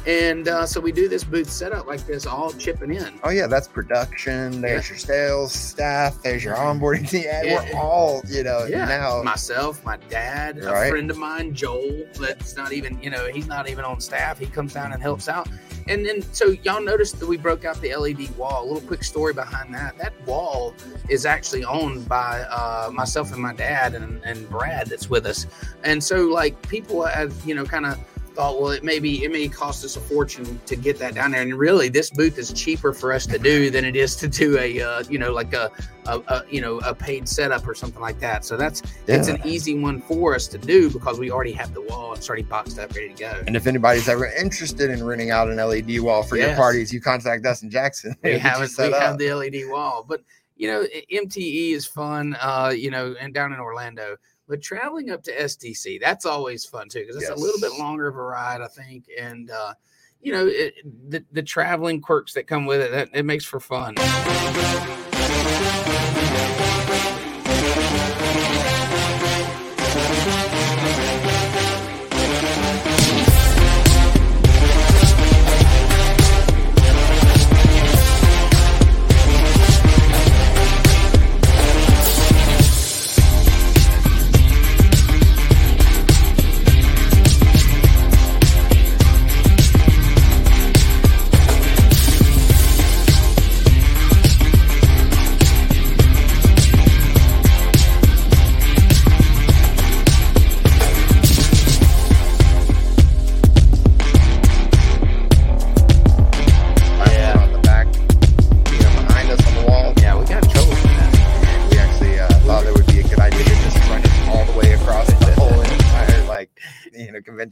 And 0.06 0.46
uh, 0.46 0.67
so 0.67 0.81
we 0.81 0.93
do 0.93 1.08
this 1.08 1.25
booth 1.25 1.50
setup 1.50 1.88
like 1.88 2.06
this, 2.06 2.26
all 2.26 2.52
chipping 2.52 2.94
in. 2.94 3.19
Oh 3.25 3.31
yeah, 3.31 3.49
that's 3.49 3.67
production. 3.67 4.61
There's 4.61 4.88
your 4.88 4.99
sales 4.99 5.52
staff. 5.52 6.23
There's 6.23 6.44
your 6.44 6.55
onboarding 6.55 7.09
team. 7.11 7.25
Yeah, 7.25 7.42
Yeah. 7.42 7.73
We're 7.75 7.80
all, 7.80 8.23
you 8.28 8.45
know, 8.45 8.66
Yeah, 8.66 8.85
now. 8.85 9.23
myself, 9.25 9.85
my 9.85 9.97
dad, 10.09 10.59
a 10.59 10.88
friend 10.88 11.11
of 11.11 11.18
mine, 11.18 11.54
Joel. 11.54 12.06
That's 12.21 12.56
not 12.56 12.73
even, 12.73 13.02
you 13.02 13.11
know, 13.11 13.26
he's 13.26 13.49
not 13.49 13.68
even 13.68 13.85
on 13.85 14.00
staff. 14.00 14.38
He 14.38 14.47
comes 14.47 14.75
down 14.75 14.92
and 14.92 15.02
helps 15.02 15.28
out. 15.28 15.49
And 15.88 16.05
then, 16.05 16.23
so 16.33 16.50
y'all 16.64 16.83
noticed 16.83 17.21
that 17.21 17.28
we 17.28 17.37
broke 17.37 17.64
out 17.64 17.81
the 17.81 17.95
LED 17.95 18.37
wall. 18.37 18.64
A 18.64 18.66
little 18.66 18.87
quick 18.87 19.05
story 19.05 19.33
behind 19.33 19.73
that. 19.75 19.97
That 19.99 20.12
wall 20.26 20.75
is 21.09 21.25
actually 21.25 21.64
owned 21.64 22.09
by 22.09 22.40
uh, 22.43 22.90
myself 22.93 23.33
and 23.33 23.40
my 23.40 23.55
dad 23.55 23.95
and, 23.95 24.23
and 24.25 24.49
Brad 24.49 24.88
that's 24.88 25.09
with 25.09 25.26
us. 25.26 25.47
And 25.85 26.02
so, 26.02 26.26
like, 26.26 26.61
people 26.69 27.05
have, 27.05 27.33
you 27.47 27.55
know, 27.55 27.64
kind 27.64 27.87
of 27.87 27.99
thought, 28.37 28.61
well, 28.61 28.71
it 28.71 28.85
may 28.85 28.99
be, 28.99 29.25
it 29.25 29.33
may 29.33 29.49
cost 29.49 29.83
us 29.83 29.97
a 29.97 30.00
fortune 30.00 30.61
to 30.66 30.76
get 30.76 30.99
that 30.99 31.14
down 31.14 31.31
there. 31.31 31.40
And 31.40 31.55
really, 31.55 31.88
this 31.88 32.11
booth 32.11 32.37
is 32.37 32.52
cheaper 32.52 32.93
for 32.93 33.12
us 33.12 33.26
to 33.26 33.38
do 33.38 33.71
than 33.71 33.85
it 33.85 33.97
is 33.97 34.14
to 34.16 34.28
do 34.28 34.59
a, 34.59 34.81
uh, 34.81 35.05
you 35.09 35.19
know, 35.19 35.33
like 35.33 35.55
a, 35.55 35.71
a, 36.05 36.21
a, 36.28 36.45
you 36.50 36.61
know, 36.61 36.78
a 36.81 36.95
paid 36.95 37.26
setup 37.26 37.66
or 37.66 37.75
something 37.75 38.00
like 38.00 38.21
that. 38.21 38.45
So 38.45 38.59
that's, 38.59 38.83
it's 39.07 39.28
an 39.28 39.40
easy 39.45 39.78
one 39.78 40.02
for 40.02 40.35
us 40.35 40.47
to 40.49 40.59
do 40.59 40.90
because 40.90 41.19
we 41.19 41.31
already 41.31 41.52
have 41.52 41.73
the 41.73 41.81
wall. 41.81 42.12
It's 42.12 42.28
already 42.28 42.43
boxed 42.43 42.78
up, 42.78 42.95
ready 42.95 43.14
to 43.14 43.14
go. 43.14 43.43
And 43.47 43.57
if 43.57 43.66
anybody's 43.66 44.09
ever 44.09 44.26
interested 44.26 44.90
in 44.90 45.02
renting 45.02 45.31
out 45.31 45.49
an 45.49 45.57
LED 45.57 46.00
wall 46.00 46.23
for 46.23 46.37
your 46.37 46.55
parties, 46.55 46.93
you 46.93 47.00
contact 47.00 47.47
us 47.47 47.62
in 47.62 47.71
Jackson. 47.71 48.14
we 48.23 48.38
have 48.38 48.61
it, 48.61 48.71
we 48.78 48.93
have 48.93 49.16
the 49.16 49.33
LED 49.33 49.71
wall, 49.71 50.05
but 50.07 50.21
you 50.57 50.69
know, 50.69 50.87
MTE 51.12 51.73
is 51.73 51.87
fun. 51.87 52.37
Uh, 52.40 52.73
you 52.75 52.90
know, 52.90 53.14
and 53.21 53.33
down 53.35 53.52
in 53.52 53.61
Orlando, 53.61 54.16
but 54.48 54.62
traveling 54.62 55.10
up 55.10 55.22
to 55.24 55.32
SDC, 55.32 56.00
that's 56.00 56.26
always 56.26 56.64
fun 56.64 56.88
too 56.88 57.00
because 57.00 57.16
it's 57.16 57.30
a 57.30 57.34
little 57.34 57.60
bit 57.60 57.78
longer 57.78 58.06
of 58.06 58.16
a 58.16 58.22
ride, 58.22 58.60
I 58.60 58.68
think, 58.68 59.06
and 59.18 59.50
uh, 59.50 59.74
you 60.20 60.32
know, 60.32 60.46
it, 60.46 60.74
the 61.10 61.24
the 61.32 61.42
traveling 61.42 62.00
quirks 62.00 62.34
that 62.34 62.46
come 62.46 62.66
with 62.66 62.80
it, 62.80 62.90
that, 62.92 63.10
it 63.12 63.24
makes 63.24 63.44
for 63.44 63.60
fun. 63.60 63.94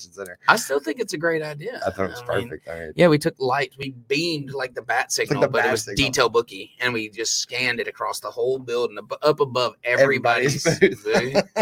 Convention 0.04 0.12
center. 0.12 0.38
I 0.49 0.56
still 0.56 0.80
think 0.80 1.00
it's 1.00 1.12
a 1.12 1.18
great 1.18 1.42
idea. 1.42 1.80
I 1.87 1.90
thought 1.90 2.06
it 2.06 2.11
was 2.11 2.23
I 2.28 2.37
mean, 2.38 2.49
perfect. 2.49 2.68
I 2.68 2.78
mean, 2.80 2.92
Yeah, 2.96 3.08
we 3.08 3.18
took 3.18 3.34
lights. 3.38 3.76
We 3.78 3.90
beamed 4.08 4.52
like 4.52 4.75
the 4.75 4.82
bat 4.82 5.12
signal, 5.12 5.40
the 5.42 5.49
but 5.49 5.64
it 5.66 5.70
was 5.70 5.84
signal. 5.84 5.96
detail 6.06 6.28
bookie, 6.28 6.73
and 6.80 6.92
we 6.92 7.08
just 7.08 7.38
scanned 7.38 7.80
it 7.80 7.88
across 7.88 8.20
the 8.20 8.30
whole 8.30 8.58
building, 8.58 8.99
ab- 8.99 9.18
up 9.23 9.40
above 9.40 9.75
everybody's, 9.84 10.66
Everybody's. 10.66 11.42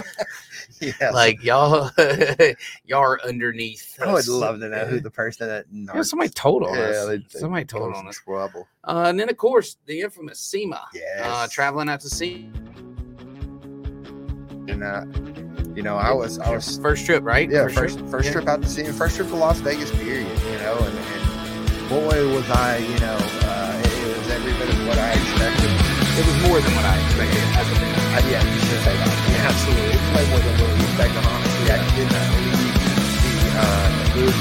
Like 1.12 1.42
y'all, 1.44 1.90
y'all 2.86 2.98
are 3.00 3.20
underneath. 3.24 3.96
I 4.02 4.12
would 4.12 4.26
love 4.26 4.58
to 4.60 4.68
know 4.68 4.84
who 4.86 5.00
the 5.00 5.10
person 5.10 5.46
that 5.48 5.66
Yeah, 5.70 6.02
somebody 6.02 6.30
told 6.30 6.64
on 6.64 6.74
Yeah, 6.74 6.82
us. 6.84 7.06
they- 7.06 7.16
they 7.18 7.24
somebody 7.38 7.64
told 7.64 7.94
on 7.94 8.08
us. 8.08 8.18
trouble. 8.18 8.66
Uh, 8.84 9.04
and 9.06 9.18
then 9.20 9.28
of 9.28 9.36
course 9.36 9.76
the 9.86 10.00
infamous 10.00 10.40
SEMA. 10.40 10.84
Yes. 10.92 11.20
Uh, 11.22 11.46
traveling 11.50 11.88
out 11.88 12.00
to 12.00 12.08
SEMA. 12.08 12.52
and 14.68 14.82
uh, 14.82 15.04
you 15.74 15.82
know, 15.82 15.96
I 15.96 16.12
was, 16.12 16.38
I 16.38 16.50
was, 16.54 16.78
First 16.78 17.06
trip, 17.06 17.24
right? 17.24 17.48
yeah, 17.48 17.68
first, 17.68 17.98
trip? 17.98 18.08
first 18.10 18.26
Yeah. 18.26 18.32
trip 18.32 18.48
out 18.48 18.62
to 18.62 18.68
see, 18.68 18.84
first 18.84 19.16
trip 19.16 19.28
to 19.28 19.36
Las 19.36 19.58
Vegas, 19.60 19.90
period. 19.90 20.28
You 20.50 20.58
know, 20.58 20.76
and, 20.78 20.96
and 20.98 21.88
boy, 21.88 22.16
was 22.34 22.48
I, 22.50 22.78
you 22.78 22.98
know, 23.00 23.16
uh, 23.48 23.80
it, 23.84 23.92
it 23.92 24.18
was 24.18 24.28
every 24.30 24.52
bit 24.52 24.68
of 24.68 24.78
what 24.86 24.98
I 24.98 25.12
expected. 25.16 25.70
It 26.12 26.24
was 26.28 26.36
more 26.48 26.60
than 26.60 26.72
what 26.76 26.84
I 26.84 26.96
expected. 27.00 27.40
A. 27.40 27.62
Uh, 28.12 28.20
yeah, 28.28 28.44
you 28.44 28.60
should 28.68 28.82
say 28.84 28.92
that. 28.92 29.08
Yeah, 29.32 29.48
absolutely. 29.48 29.96
It's 29.96 30.08
way 30.12 30.24
more 30.28 30.42
than 30.44 30.54
what 30.60 30.68
we 30.76 30.80
expected, 30.84 31.24
honestly. 31.24 31.66
I 31.72 31.78
did 31.96 32.08
not 32.12 32.28
leave 32.36 32.60
the 32.60 33.40
uh, 33.56 33.88
booth 34.12 34.40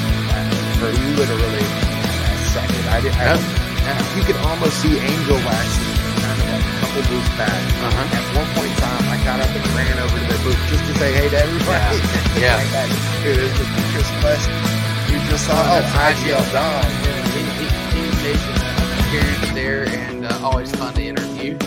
for 0.84 0.92
literally 1.16 1.64
a 1.64 2.36
second. 2.52 2.84
I 2.92 3.00
did. 3.00 3.14
I, 3.16 3.40
Yeah. 3.82 3.96
You 4.20 4.24
could 4.28 4.36
almost 4.46 4.76
see 4.84 4.94
Angel 5.00 5.40
Wax 5.48 5.68
kind 6.22 6.38
of 6.38 6.48
like 6.52 6.62
come 6.62 6.92
couple 6.92 7.02
booths 7.08 7.32
back. 7.40 7.50
Uh-huh. 7.56 8.18
At 8.20 8.24
one 8.36 8.50
point 8.54 8.61
I 8.61 8.61
got 9.24 9.40
up 9.40 9.50
and 9.50 9.66
ran 9.76 9.98
over 10.00 10.18
to 10.18 10.26
their 10.26 10.42
booth 10.44 10.60
just 10.70 10.84
to 10.86 10.94
say 10.98 11.14
hey 11.14 11.30
to 11.30 11.38
everybody. 11.38 11.98
Yeah. 12.40 12.56
like 12.58 12.72
that. 12.72 12.88
Dude, 13.24 13.38
it 13.38 13.44
was 13.44 13.58
just 13.58 13.72
Chris 13.94 14.10
West. 14.24 14.50
You 15.12 15.18
just 15.30 15.46
saw 15.46 15.54
Oh, 15.54 15.82
that's 15.82 16.20
IGL 16.20 16.46
Don. 16.52 16.86
He, 17.36 17.42
he, 17.60 17.66
he 17.96 18.04
makes 18.24 18.46
an 18.48 18.58
appearance 19.00 19.52
there 19.54 19.86
and 19.88 20.26
uh, 20.26 20.40
always 20.44 20.72
fun 20.76 20.94
to 20.96 21.04
interview. 21.04 21.58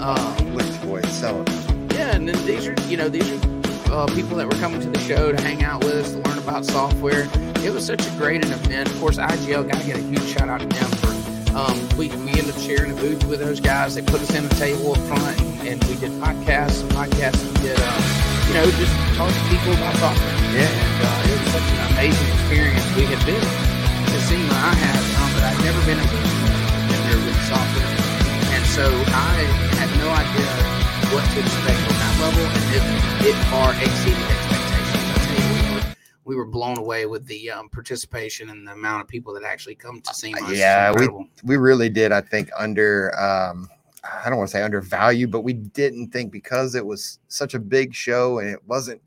Um, 0.00 0.54
Lift 0.54 0.82
boy, 0.82 1.02
selling. 1.02 1.46
yeah, 1.92 2.14
and 2.16 2.28
then 2.28 2.46
these 2.46 2.66
are 2.66 2.74
you 2.88 2.96
know 2.96 3.08
these 3.08 3.30
are 3.30 3.92
uh, 3.92 4.06
people 4.14 4.36
that 4.38 4.46
were 4.46 4.58
coming 4.60 4.80
to 4.80 4.88
the 4.90 4.98
show 5.00 5.30
to 5.32 5.40
hang 5.42 5.62
out 5.62 5.84
with 5.84 5.94
us 5.94 6.12
to 6.12 6.18
learn 6.20 6.38
about 6.38 6.64
software. 6.64 7.28
It 7.62 7.72
was 7.72 7.84
such 7.86 8.06
a 8.06 8.10
great 8.12 8.42
event. 8.44 8.88
Of 8.90 8.98
course, 8.98 9.18
IGL 9.18 9.68
got 9.70 9.80
to 9.80 9.86
get 9.86 9.96
a 9.98 10.02
huge 10.02 10.22
shout 10.26 10.48
out 10.48 10.60
to 10.60 10.66
them 10.66 10.90
for. 10.92 11.09
Um, 11.54 11.74
we, 11.98 12.08
we 12.22 12.30
ended 12.38 12.54
up 12.54 12.60
sharing 12.62 12.92
a 12.92 12.94
booth 12.94 13.24
with 13.26 13.40
those 13.40 13.58
guys. 13.58 13.94
They 13.94 14.02
put 14.02 14.22
us 14.22 14.30
in 14.34 14.46
a 14.46 14.54
table 14.54 14.92
up 14.92 15.02
front, 15.10 15.40
and, 15.66 15.82
we 15.90 15.96
did 15.98 16.14
podcasts, 16.22 16.86
podcasts, 16.94 17.42
and 17.42 17.54
did 17.58 17.74
um, 17.82 17.98
you 18.46 18.54
know 18.54 18.66
just 18.78 18.94
talk 19.18 19.34
to 19.34 19.42
people 19.50 19.74
about 19.74 19.96
software. 19.98 20.30
Yeah. 20.54 20.70
And 20.70 20.98
uh, 21.02 21.26
it 21.26 21.36
was 21.42 21.50
such 21.50 21.68
an 21.74 21.80
amazing 21.90 22.28
experience. 22.38 22.86
We 22.94 23.02
had 23.10 23.18
been 23.26 23.42
to 23.42 24.18
SEMA, 24.30 24.54
I 24.54 24.74
had, 24.78 25.02
um, 25.18 25.30
but 25.34 25.42
I'd 25.50 25.60
never 25.66 25.82
been 25.90 25.98
in 25.98 26.06
been 26.06 27.02
there 27.10 27.18
with 27.18 27.38
software. 27.50 27.94
And 28.54 28.64
so 28.70 28.86
I 29.10 29.42
had 29.74 29.90
no 29.98 30.06
idea 30.06 30.50
what 31.10 31.26
to 31.34 31.38
expect 31.42 31.82
on 31.82 31.96
that 31.98 32.14
level, 32.22 32.46
and 32.46 32.66
it, 32.78 33.34
it 33.34 33.36
far 33.50 33.74
exceeded 33.74 34.22
expectations. 34.22 35.02
I 35.02 35.18
tell 35.18 35.38
you, 35.42 35.69
we 36.30 36.36
were, 36.36 36.44
blown 36.44 36.78
away 36.78 37.06
with 37.06 37.26
the 37.26 37.50
um, 37.50 37.68
participation 37.68 38.50
and 38.50 38.66
the 38.66 38.72
amount 38.72 39.02
of 39.02 39.08
people 39.08 39.34
that 39.34 39.42
actually 39.42 39.74
come 39.74 40.00
to 40.00 40.14
see 40.14 40.30
It's 40.30 40.58
Yeah, 40.58 40.92
we- 40.92 41.28
we 41.42 41.56
really 41.56 41.88
did 41.88 42.12
i 42.12 42.20
think 42.20 42.50
under 42.56 43.12
um 43.18 43.68
i 44.04 44.28
don't 44.28 44.38
want 44.38 44.48
to 44.48 44.56
say 44.56 44.62
undervalued 44.62 45.30
but 45.32 45.40
we 45.40 45.52
didn't 45.52 46.10
think 46.12 46.30
because 46.30 46.74
it 46.76 46.86
was 46.86 47.18
such 47.26 47.54
a 47.54 47.58
big 47.58 47.92
show 47.94 48.38
and 48.38 48.48
it 48.48 48.60
wasn't 48.68 49.00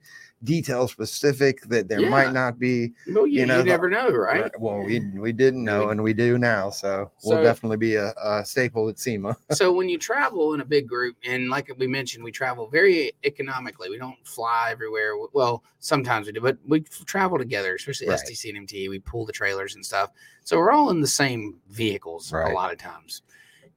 detail 0.44 0.88
specific 0.88 1.62
that 1.70 1.88
there 1.88 2.02
Yeah. 2.02 2.10
might 2.10 2.34
not 2.34 2.60
be 2.60 2.94
well, 3.08 3.26
you, 3.26 3.42
you 3.42 3.46
know, 3.46 3.60
you 3.60 3.64
never 3.64 3.90
know, 3.90 4.10
right? 4.10 4.52
well 4.60 4.82
we 4.84 5.00
we 5.16 5.32
didn't 5.32 5.64
know 5.64 5.90
and 5.90 6.04
we 6.04 6.14
do 6.14 6.38
now 6.38 6.70
so 6.70 7.10
we'll 7.24 7.42
definitely 7.42 7.78
be 7.78 7.96
a, 7.96 8.14
a 8.22 8.44
staple 8.46 8.90
at 8.90 9.00
sema 9.00 9.36
so 9.52 9.72
when 9.72 9.88
you 9.88 9.98
travel 9.98 10.54
in 10.54 10.60
a 10.62 10.66
big 10.66 10.88
group 10.88 11.16
and 11.26 11.50
like 11.50 11.72
we 11.78 11.88
mentioned 11.88 12.24
we 12.24 12.32
travel 12.32 12.68
very 12.68 13.12
economically 13.24 13.90
we 13.90 13.98
don't 13.98 14.18
fly 14.28 14.70
everywhere 14.72 15.14
well 15.34 15.64
sometimes 15.80 16.28
we 16.28 16.34
do 16.34 16.42
but 16.42 16.58
we 16.68 16.82
travel 17.06 17.38
together 17.38 17.76
especially 17.76 18.08
Right. 18.08 18.20
stc 18.20 18.50
and 18.50 18.58
mt 18.58 18.90
we 18.90 19.00
pull 19.00 19.26
the 19.26 19.34
trailers 19.34 19.76
and 19.76 19.86
stuff 19.86 20.12
so 20.44 20.58
we're 20.58 20.72
all 20.72 20.90
in 20.90 21.00
the 21.00 21.08
same 21.08 21.56
vehicles 21.70 22.32
Right. 22.34 22.52
a 22.52 22.54
lot 22.54 22.72
of 22.72 22.78
times 22.80 23.22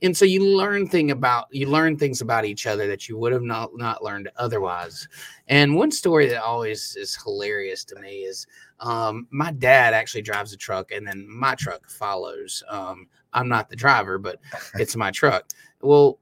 and 0.03 0.17
so 0.17 0.25
you 0.25 0.57
learn 0.57 0.87
thing 0.89 1.11
about 1.11 1.47
you 1.51 1.69
learn 1.69 1.97
things 1.97 2.21
about 2.21 2.45
each 2.45 2.67
other 2.67 2.87
that 2.87 3.09
you 3.09 3.17
would 3.17 3.33
have 3.33 3.43
not 3.43 3.71
not 3.75 4.03
learned 4.03 4.29
otherwise 4.37 5.09
and 5.49 5.75
one 5.75 5.91
story 5.91 6.27
that 6.29 6.43
always 6.43 6.97
is 6.97 7.17
hilarious 7.23 7.85
to 7.85 7.99
me 8.01 8.21
is 8.21 8.47
um, 8.81 9.27
my 9.31 9.51
dad 9.53 9.95
actually 9.95 10.23
drives 10.23 10.53
a 10.53 10.57
truck 10.57 10.93
and 10.93 11.07
then 11.07 11.27
my 11.29 11.55
truck 11.55 11.89
follows 11.89 12.63
um, 12.69 13.07
i'm 13.33 13.49
not 13.49 13.69
the 13.69 13.77
driver 13.77 14.19
but 14.19 14.39
it's 14.75 14.97
my 14.97 15.11
truck. 15.11 15.45
Well, 15.81 16.19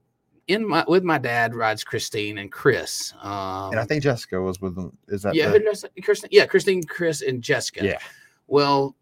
in 0.47 0.69
my 0.69 0.85
with 0.87 1.04
my 1.04 1.16
dad 1.16 1.54
rides 1.54 1.83
Christine 1.85 2.38
and 2.38 2.52
Chris. 2.52 3.14
Um, 3.23 3.73
and 3.73 3.81
i 3.81 3.85
think 3.85 4.02
jessica 4.02 4.40
was 4.40 4.61
with 4.61 4.75
them 4.75 4.97
is 5.09 5.23
that 5.23 5.35
yeah, 5.35 5.49
the- 5.50 5.90
Christine, 6.02 6.28
yeah, 6.33 6.47
Christine, 6.47 6.83
Chris, 6.83 7.23
and 7.23 7.43
Jessica. 7.43 7.85
yeah 7.85 7.99
Well, 8.47 8.95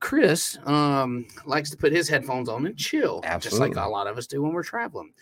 Chris 0.00 0.58
um, 0.66 1.26
likes 1.46 1.70
to 1.70 1.76
put 1.76 1.92
his 1.92 2.08
headphones 2.08 2.48
on 2.48 2.66
and 2.66 2.76
chill, 2.76 3.20
just 3.38 3.58
like 3.58 3.76
a 3.76 3.88
lot 3.88 4.06
of 4.06 4.18
us 4.18 4.26
do 4.26 4.42
when 4.42 4.52
we're 4.52 4.62
traveling. 4.62 5.12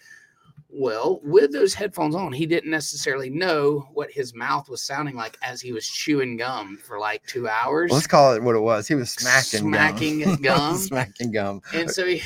Well, 0.74 1.20
with 1.22 1.52
those 1.52 1.74
headphones 1.74 2.14
on, 2.14 2.32
he 2.32 2.46
didn't 2.46 2.70
necessarily 2.70 3.28
know 3.28 3.80
what 3.92 4.10
his 4.10 4.34
mouth 4.34 4.70
was 4.70 4.80
sounding 4.82 5.14
like 5.14 5.36
as 5.42 5.60
he 5.60 5.70
was 5.70 5.86
chewing 5.86 6.38
gum 6.38 6.78
for 6.82 6.98
like 6.98 7.26
two 7.26 7.46
hours. 7.46 7.90
let's 7.92 8.06
call 8.06 8.32
it 8.32 8.42
what 8.42 8.56
it 8.56 8.60
was 8.60 8.88
he 8.88 8.94
was 8.94 9.10
smacking 9.10 9.68
Smacking 9.68 10.20
gum. 10.24 10.36
gum. 10.36 10.76
smacking 10.78 11.30
gum 11.30 11.60
and 11.74 11.90
so 11.90 12.06
we, 12.06 12.22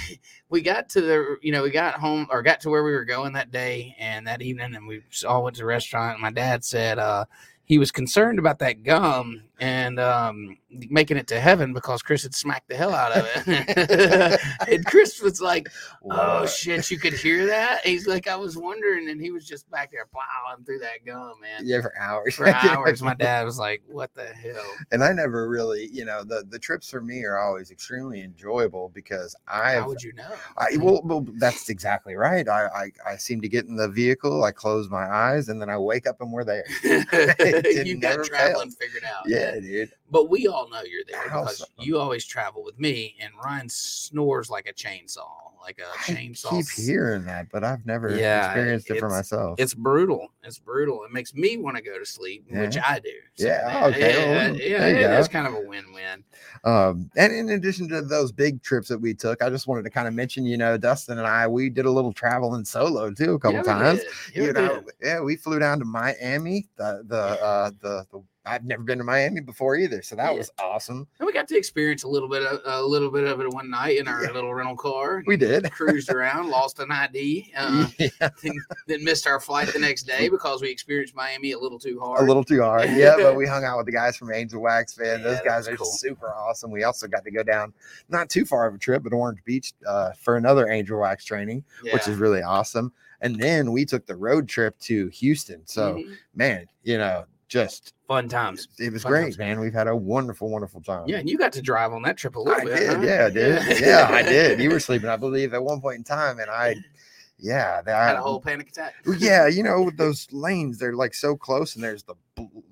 we 0.48 0.60
got 0.62 0.88
to 0.90 1.00
the 1.00 1.36
you 1.42 1.50
know 1.50 1.64
we 1.64 1.70
got 1.72 1.94
home 1.94 2.28
or 2.30 2.40
got 2.40 2.60
to 2.60 2.70
where 2.70 2.84
we 2.84 2.92
were 2.92 3.04
going 3.04 3.32
that 3.32 3.50
day 3.50 3.96
and 3.98 4.24
that 4.28 4.40
evening 4.42 4.76
and 4.76 4.86
we 4.86 5.02
all 5.26 5.42
went 5.42 5.56
to 5.56 5.62
the 5.62 5.66
restaurant 5.66 6.12
and 6.12 6.22
my 6.22 6.30
dad 6.30 6.64
said 6.64 7.00
uh 7.00 7.24
he 7.64 7.78
was 7.78 7.90
concerned 7.90 8.38
about 8.38 8.60
that 8.60 8.84
gum 8.84 9.42
and 9.58 9.98
um 9.98 10.56
making 10.90 11.16
it 11.16 11.26
to 11.26 11.40
heaven 11.40 11.72
because 11.72 12.02
chris 12.02 12.22
had 12.22 12.34
smacked 12.34 12.68
the 12.68 12.76
hell 12.76 12.94
out 12.94 13.12
of 13.16 13.26
it. 13.46 14.40
And 14.68 14.84
chris 14.84 15.20
was 15.22 15.40
like 15.40 15.68
oh 16.10 16.40
What? 16.40 16.50
shit 16.50 16.90
you 16.90 16.98
could 16.98 17.14
hear 17.14 17.46
that? 17.46 17.80
He's 17.84 18.06
like 18.06 18.28
i 18.28 18.36
was 18.36 18.56
wondering 18.56 19.08
and 19.08 19.20
he 19.20 19.30
was 19.30 19.46
just 19.46 19.70
back 19.70 19.90
there 19.92 20.06
plowing 20.12 20.64
through 20.64 20.80
that 20.80 21.04
gum 21.06 21.40
man. 21.40 21.62
Yeah 21.64 21.80
for 21.80 21.94
hours. 21.98 22.34
For 22.34 22.48
hours. 22.48 23.02
My 23.02 23.14
dad 23.18 23.44
was 23.44 23.58
like 23.58 23.82
what 23.86 24.12
the 24.14 24.26
hell? 24.26 24.62
And 24.92 25.02
I 25.02 25.12
never 25.12 25.48
really, 25.48 25.88
you 25.92 26.04
know, 26.04 26.22
the 26.24 26.44
the 26.48 26.58
trips 26.58 26.90
for 26.90 27.00
me 27.00 27.24
are 27.24 27.38
always 27.38 27.70
extremely 27.70 28.22
enjoyable 28.22 28.90
because 28.94 29.34
I've, 29.48 29.80
how 29.80 29.88
would 29.88 30.02
you 30.02 30.12
know? 30.12 30.34
I 30.58 30.76
well, 30.78 31.00
well, 31.04 31.26
that's 31.38 31.68
exactly 31.68 32.14
right. 32.14 32.46
I, 32.48 32.66
I 32.66 33.12
I 33.12 33.16
seem 33.16 33.40
to 33.40 33.48
get 33.48 33.66
in 33.66 33.76
the 33.76 33.88
vehicle, 33.88 34.44
I 34.44 34.52
close 34.52 34.90
my 34.90 35.04
eyes, 35.06 35.48
and 35.48 35.60
then 35.60 35.70
I 35.70 35.78
wake 35.78 36.06
up 36.06 36.20
and 36.20 36.30
we're 36.32 36.44
there. 36.44 36.64
You 37.86 37.96
never 37.98 38.18
got 38.18 38.26
traveling 38.26 38.70
figured 38.70 39.04
out. 39.04 39.24
Yeah, 39.26 39.45
dude. 39.54 39.90
But 40.10 40.30
we 40.30 40.46
all 40.46 40.68
know 40.70 40.82
you're 40.82 41.02
there 41.08 41.22
because 41.24 41.58
so? 41.58 41.66
you 41.78 41.98
always 41.98 42.24
travel 42.24 42.62
with 42.64 42.78
me, 42.78 43.16
and 43.20 43.32
Ryan 43.42 43.68
snores 43.68 44.50
like 44.50 44.68
a 44.68 44.72
chainsaw, 44.72 45.26
like 45.60 45.80
a 45.80 45.90
I 45.92 46.12
chainsaw. 46.12 46.50
keep 46.50 46.68
hearing 46.68 47.24
that, 47.24 47.48
but 47.50 47.64
I've 47.64 47.84
never 47.86 48.16
Yeah, 48.16 48.46
experienced 48.46 48.90
it 48.90 49.00
for 49.00 49.08
myself. 49.08 49.58
It's 49.58 49.74
brutal. 49.74 50.28
It's 50.44 50.58
brutal. 50.60 51.02
It 51.04 51.12
makes 51.12 51.34
me 51.34 51.56
want 51.56 51.76
to 51.76 51.82
go 51.82 51.98
to 51.98 52.06
sleep, 52.06 52.44
which 52.50 52.76
I 52.78 53.00
do. 53.00 53.10
Yeah, 53.36 53.82
okay, 53.86 54.12
Yeah, 54.12 54.32
well, 54.32 54.56
yeah, 54.60 54.78
there 54.78 54.90
you 54.90 54.96
it 55.06 55.10
go. 55.10 55.18
is 55.18 55.28
kind 55.28 55.46
of 55.46 55.54
a 55.54 55.60
win-win. 55.60 56.22
Um, 56.64 57.10
and 57.16 57.32
in 57.32 57.50
addition 57.50 57.88
to 57.88 58.00
those 58.00 58.30
big 58.32 58.62
trips 58.62 58.88
that 58.88 58.98
we 58.98 59.12
took, 59.12 59.42
I 59.42 59.50
just 59.50 59.66
wanted 59.66 59.82
to 59.82 59.90
kind 59.90 60.06
of 60.06 60.14
mention, 60.14 60.46
you 60.46 60.56
know, 60.56 60.76
Dustin 60.78 61.18
and 61.18 61.26
I, 61.26 61.46
we 61.48 61.68
did 61.68 61.84
a 61.86 61.90
little 61.90 62.12
traveling 62.12 62.64
solo 62.64 63.10
too 63.10 63.34
a 63.34 63.38
couple 63.38 63.58
Yeah, 63.58 63.62
times. 63.64 64.04
Yeah, 64.34 64.40
you 64.42 64.46
we 64.48 64.52
know, 64.52 64.80
did. 64.82 64.92
yeah, 65.02 65.20
we 65.20 65.36
flew 65.36 65.58
down 65.58 65.80
to 65.80 65.84
Miami. 65.84 66.66
The 66.76 67.02
the 67.06 67.16
uh 67.18 67.70
the, 67.82 68.06
the 68.12 68.22
I've 68.46 68.64
never 68.64 68.82
been 68.82 68.98
to 68.98 69.04
Miami 69.04 69.40
before 69.40 69.76
either, 69.76 70.02
so 70.02 70.14
that 70.16 70.32
Yeah. 70.32 70.38
was 70.38 70.50
awesome. 70.58 71.06
And 71.18 71.26
we 71.26 71.32
got 71.32 71.48
to 71.48 71.56
experience 71.56 72.04
a 72.04 72.08
little 72.08 72.28
bit 72.28 72.42
of 72.42 72.60
a 72.64 72.80
little 72.82 73.10
bit 73.10 73.24
of 73.24 73.40
it 73.40 73.48
one 73.52 73.68
night 73.68 73.98
in 73.98 74.06
our 74.06 74.22
Yeah. 74.24 74.30
little 74.32 74.54
rental 74.54 74.76
car. 74.76 75.22
We 75.26 75.36
did. 75.36 75.70
cruised 75.72 76.10
around, 76.10 76.48
lost 76.48 76.78
an 76.78 76.90
ID, 76.92 77.52
uh, 77.56 77.88
yeah, 77.98 78.08
then, 78.42 78.52
then 78.86 79.04
missed 79.04 79.26
our 79.26 79.40
flight 79.40 79.68
the 79.72 79.78
next 79.78 80.04
day 80.04 80.28
because 80.28 80.62
we 80.62 80.70
experienced 80.70 81.14
Miami 81.14 81.52
a 81.52 81.58
little 81.58 81.78
too 81.78 81.98
hard. 82.00 82.20
a 82.22 82.24
little 82.24 82.44
too 82.44 82.62
hard. 82.62 82.88
Yeah, 82.90 83.16
but 83.16 83.34
we 83.36 83.46
hung 83.46 83.64
out 83.64 83.76
with 83.78 83.86
the 83.86 83.92
guys 83.92 84.16
from 84.16 84.32
Angel 84.32 84.60
Wax, 84.62 84.94
Fan. 84.94 85.22
Those 85.24 85.40
guys 85.44 85.66
are 85.68 85.76
cool. 85.76 85.86
super 85.86 86.32
awesome. 86.32 86.70
We 86.70 86.84
also 86.84 87.06
got 87.08 87.24
to 87.24 87.30
go 87.30 87.42
down 87.42 87.72
not 88.08 88.30
too 88.30 88.44
far 88.44 88.66
of 88.66 88.74
a 88.74 88.78
trip, 88.78 89.02
but 89.02 89.12
Orange 89.12 89.42
Beach 89.44 89.72
uh, 89.86 90.12
for 90.12 90.36
another 90.36 90.68
Angel 90.70 91.00
Wax 91.00 91.24
training, 91.24 91.64
which 91.92 92.06
is 92.06 92.16
really 92.16 92.42
awesome. 92.42 92.92
And 93.22 93.34
then 93.40 93.72
we 93.72 93.84
took 93.86 94.06
the 94.06 94.14
road 94.14 94.46
trip 94.46 94.78
to 94.80 95.08
Houston. 95.08 95.62
So, 95.66 95.96
Mhm. 95.96 96.16
man, 96.34 96.66
you 96.82 96.98
know, 96.98 97.24
just 97.48 97.94
fun 98.08 98.28
times. 98.28 98.68
it 98.78 98.92
was 98.92 99.02
Fun 99.02 99.12
great, 99.12 99.22
times. 99.24 99.38
man. 99.38 99.60
We've 99.60 99.72
had 99.72 99.88
a 99.88 99.96
wonderful, 99.96 100.50
wonderful 100.50 100.80
time. 100.80 101.04
Yeah, 101.06 101.18
and 101.18 101.28
you 101.28 101.38
got 101.38 101.52
to 101.52 101.62
drive 101.62 101.92
on 101.92 102.02
that 102.02 102.16
trip 102.16 102.36
a 102.36 102.40
little 102.40 102.60
I 102.60 102.64
bit. 102.64 102.76
did, 102.76 102.96
huh? 102.96 103.02
yeah, 103.02 103.28
dude. 103.28 103.80
Yeah, 103.80 104.08
I 104.10 104.22
did. 104.28 104.60
You 104.60 104.70
were 104.70 104.80
sleeping, 104.80 105.08
I 105.08 105.16
believe, 105.16 105.54
at 105.54 105.62
one 105.62 105.80
point 105.80 105.98
in 105.98 106.04
time, 106.04 106.38
and 106.38 106.50
I, 106.50 106.76
yeah, 107.38 107.82
that 107.82 108.06
had 108.08 108.16
a 108.16 108.22
whole 108.22 108.40
panic 108.40 108.68
attack. 108.70 108.94
Yeah, 109.18 109.46
you 109.46 109.62
know, 109.62 109.82
with 109.82 109.96
those 109.96 110.26
lanes, 110.32 110.78
they're 110.78 110.94
like 110.96 111.14
so 111.14 111.36
close, 111.36 111.74
and 111.74 111.84
there's 111.84 112.02
the 112.02 112.14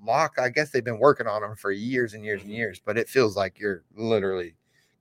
block. 0.01 0.33
I 0.37 0.49
guess 0.49 0.71
they've 0.71 0.83
been 0.83 0.99
working 0.99 1.27
on 1.27 1.41
them 1.41 1.55
for 1.55 1.71
years 1.71 2.13
and 2.13 2.23
years 2.23 2.41
and 2.41 2.49
mm-hmm. 2.49 2.57
years, 2.57 2.81
but 2.83 2.97
it 2.97 3.07
feels 3.09 3.35
like 3.37 3.59
you're 3.59 3.83
literally 3.95 4.55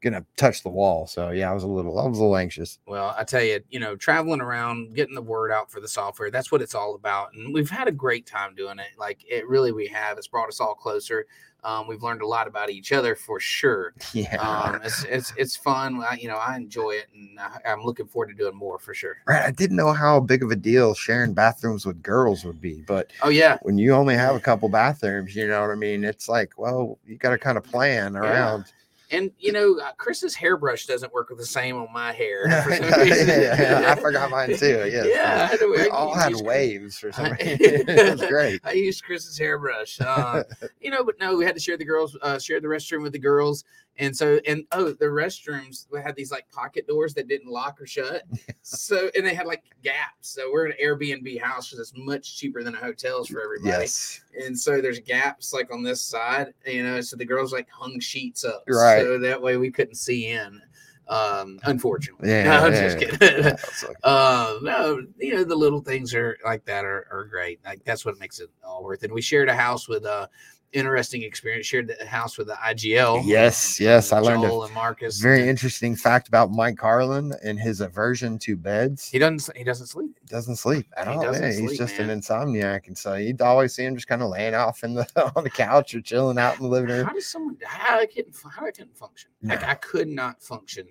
gonna 0.04 0.24
touch 0.36 0.62
the 0.62 0.68
wall. 0.68 1.06
So 1.06 1.30
yeah, 1.30 1.50
I 1.50 1.54
was 1.54 1.64
a 1.64 1.68
little, 1.68 1.98
I 1.98 2.06
was 2.06 2.18
a 2.18 2.22
little 2.22 2.36
anxious. 2.36 2.78
Well, 2.86 3.14
I 3.18 3.24
tell 3.24 3.42
you, 3.42 3.60
you 3.70 3.80
know, 3.80 3.96
traveling 3.96 4.40
around, 4.40 4.94
getting 4.94 5.14
the 5.14 5.22
word 5.22 5.50
out 5.50 5.70
for 5.70 5.80
the 5.80 5.88
software, 5.88 6.30
that's 6.30 6.52
what 6.52 6.62
it's 6.62 6.74
all 6.74 6.94
about. 6.94 7.32
And 7.34 7.52
we've 7.52 7.70
had 7.70 7.88
a 7.88 7.92
great 7.92 8.26
time 8.26 8.54
doing 8.54 8.78
it. 8.78 8.90
Like 8.98 9.18
it 9.28 9.48
really 9.48 9.72
we 9.72 9.86
have. 9.88 10.18
It's 10.18 10.28
brought 10.28 10.48
us 10.48 10.60
all 10.60 10.74
closer. 10.74 11.26
Um, 11.64 11.88
we've 11.88 12.02
learned 12.02 12.20
a 12.20 12.26
lot 12.26 12.46
about 12.46 12.68
each 12.68 12.92
other 12.92 13.14
for 13.14 13.40
sure. 13.40 13.94
Yeah, 14.12 14.36
Um, 14.36 14.82
it's 14.84 15.02
it's 15.04 15.32
it's 15.38 15.56
fun. 15.56 16.04
I, 16.08 16.18
you 16.20 16.28
know, 16.28 16.36
I 16.36 16.56
enjoy 16.56 16.90
it, 16.90 17.06
and 17.14 17.40
I, 17.40 17.58
I'm 17.72 17.82
looking 17.82 18.06
forward 18.06 18.28
to 18.28 18.34
doing 18.34 18.54
more 18.54 18.78
for 18.78 18.92
sure. 18.92 19.16
right. 19.26 19.42
I 19.42 19.50
didn't 19.50 19.76
know 19.78 19.94
how 19.94 20.20
big 20.20 20.42
of 20.42 20.50
a 20.50 20.56
deal 20.56 20.92
sharing 20.92 21.32
bathrooms 21.32 21.86
with 21.86 22.02
girls 22.02 22.44
would 22.44 22.60
be, 22.60 22.82
but 22.86 23.10
Oh 23.22 23.30
yeah, 23.30 23.56
when 23.62 23.78
you 23.78 23.94
only 23.94 24.14
have 24.14 24.36
a 24.36 24.40
couple 24.40 24.68
bathrooms, 24.68 25.34
you 25.34 25.48
know 25.48 25.62
what 25.62 25.70
I 25.70 25.74
mean. 25.74 26.04
It's 26.04 26.28
like, 26.28 26.58
well, 26.58 26.98
you 27.06 27.16
got 27.16 27.30
to 27.30 27.38
kind 27.38 27.56
of 27.56 27.64
plan 27.64 28.14
around. 28.14 28.66
And 29.10 29.30
you 29.38 29.52
know, 29.52 29.78
uh, 29.78 29.92
Chris's 29.96 30.34
hairbrush 30.34 30.86
doesn't 30.86 31.12
work 31.12 31.28
with 31.28 31.38
the 31.38 31.46
same 31.46 31.76
on 31.76 31.92
my 31.92 32.12
hair. 32.12 32.48
yeah, 32.48 32.62
for 32.64 32.76
some 32.76 33.00
reason. 33.00 33.28
yeah, 33.28 33.84
I 33.96 34.00
forgot 34.00 34.30
mine 34.30 34.56
too. 34.56 34.88
Yes. 34.90 35.06
Yeah, 35.08 35.46
had 35.46 35.60
we 35.60 35.82
I 35.82 35.86
all 35.88 36.14
had 36.14 36.34
waves 36.36 36.98
for 36.98 37.12
some 37.12 37.32
reason. 37.32 37.38
it 37.60 38.10
was 38.18 38.28
great. 38.28 38.60
I 38.64 38.72
used 38.72 39.04
Chris's 39.04 39.38
hairbrush. 39.38 40.00
Uh, 40.00 40.42
you 40.80 40.90
know, 40.90 41.04
but 41.04 41.18
no, 41.20 41.36
we 41.36 41.44
had 41.44 41.54
to 41.54 41.60
share 41.60 41.76
the 41.76 41.84
girls, 41.84 42.16
uh, 42.22 42.38
share 42.38 42.60
the 42.60 42.68
restroom 42.68 43.02
with 43.02 43.12
the 43.12 43.18
girls. 43.18 43.64
And 43.96 44.16
so, 44.16 44.40
and 44.46 44.64
oh, 44.72 44.90
the 44.90 45.04
restrooms 45.04 45.86
had 46.02 46.16
these 46.16 46.32
like 46.32 46.50
pocket 46.50 46.86
doors 46.88 47.14
that 47.14 47.28
didn't 47.28 47.50
lock 47.50 47.80
or 47.80 47.86
shut. 47.86 48.22
So, 48.66 49.10
and 49.14 49.26
they 49.26 49.34
had 49.34 49.46
like 49.46 49.62
gaps. 49.82 50.30
So 50.30 50.50
we're 50.50 50.64
in 50.64 50.72
an 50.72 50.78
Airbnb 50.82 51.38
house 51.38 51.68
because 51.68 51.80
it's 51.90 51.98
much 51.98 52.38
cheaper 52.38 52.62
than 52.62 52.74
a 52.74 52.78
hotel's 52.78 53.28
for 53.28 53.42
everybody. 53.42 53.68
Yes. 53.82 54.22
And 54.42 54.58
so 54.58 54.80
there's 54.80 55.00
gaps 55.00 55.52
like 55.52 55.70
on 55.70 55.82
this 55.82 56.00
side, 56.00 56.54
you 56.66 56.82
know. 56.82 57.02
So 57.02 57.14
the 57.16 57.26
girls 57.26 57.52
like 57.52 57.68
hung 57.68 58.00
sheets 58.00 58.42
up, 58.42 58.64
Right. 58.66 59.02
So 59.02 59.18
that 59.18 59.40
way 59.42 59.58
we 59.58 59.70
couldn't 59.70 59.96
see 59.96 60.28
in. 60.28 60.62
Um, 61.08 61.58
unfortunately, 61.64 62.30
Yeah, 62.30 62.44
No, 62.44 62.52
I'm 62.66 62.72
yeah, 62.72 62.88
just 62.88 63.00
yeah. 63.00 63.10
kidding. 63.10 63.44
Like- 63.88 63.96
uh, 64.02 64.54
no, 64.62 65.02
you 65.18 65.34
know 65.34 65.44
the 65.44 65.54
little 65.54 65.82
things 65.82 66.14
are 66.14 66.38
like 66.42 66.64
that 66.64 66.86
are, 66.86 67.06
are 67.12 67.24
great. 67.26 67.60
Like 67.66 67.84
that's 67.84 68.06
what 68.06 68.18
makes 68.18 68.40
it 68.40 68.48
all 68.66 68.82
worth 68.82 69.02
it. 69.02 69.06
And 69.08 69.14
we 69.14 69.20
shared 69.20 69.50
a 69.50 69.54
house 69.54 69.88
with 69.88 70.06
a 70.06 70.30
interesting 70.74 71.22
experience. 71.22 71.66
Shared 71.66 71.88
the 71.98 72.06
house 72.06 72.36
with 72.36 72.48
the 72.48 72.54
IGL. 72.54 73.22
Yes, 73.24 73.80
yes, 73.80 74.12
I 74.12 74.18
learned 74.18 74.44
a 74.44 74.48
Joel 74.48 74.64
and 74.64 74.74
Marcus. 74.74 75.18
Very 75.20 75.48
interesting 75.48 75.96
fact 75.96 76.28
about 76.28 76.50
Mike 76.50 76.76
Carlin 76.76 77.32
and 77.42 77.58
his 77.58 77.80
aversion 77.80 78.38
to 78.40 78.56
beds. 78.56 79.08
He 79.10 79.18
doesn't. 79.18 79.56
He 79.56 79.64
doesn't 79.64 79.86
sleep. 79.86 80.18
doesn't 80.26 80.56
sleep 80.56 80.86
at 80.96 81.06
He 81.08 81.14
all. 81.14 81.24
yeah, 81.34 81.52
he's 81.52 81.78
just 81.78 81.98
man. 81.98 82.10
an 82.10 82.20
insomniac, 82.20 82.86
and 82.88 82.96
so 82.98 83.14
you'd 83.14 83.40
always 83.40 83.74
see 83.74 83.84
him 83.84 83.94
just 83.94 84.08
kind 84.08 84.20
of 84.22 84.28
laying 84.28 84.54
off 84.54 84.84
in 84.84 84.94
the 84.94 85.06
on 85.36 85.44
the 85.44 85.50
couch 85.50 85.94
or 85.94 86.00
chilling 86.00 86.38
out 86.38 86.56
in 86.56 86.62
the 86.62 86.68
living 86.68 86.90
room. 86.90 87.06
How 87.06 87.12
does 87.12 87.26
someone? 87.26 87.56
How 87.64 87.98
I 88.00 88.06
couldn't? 88.06 88.36
How 88.50 88.66
I 88.66 88.70
couldn't 88.70 88.96
function? 88.96 89.30
Like 89.42 89.62
I 89.62 89.74
could 89.74 90.08
not 90.08 90.42
function 90.42 90.86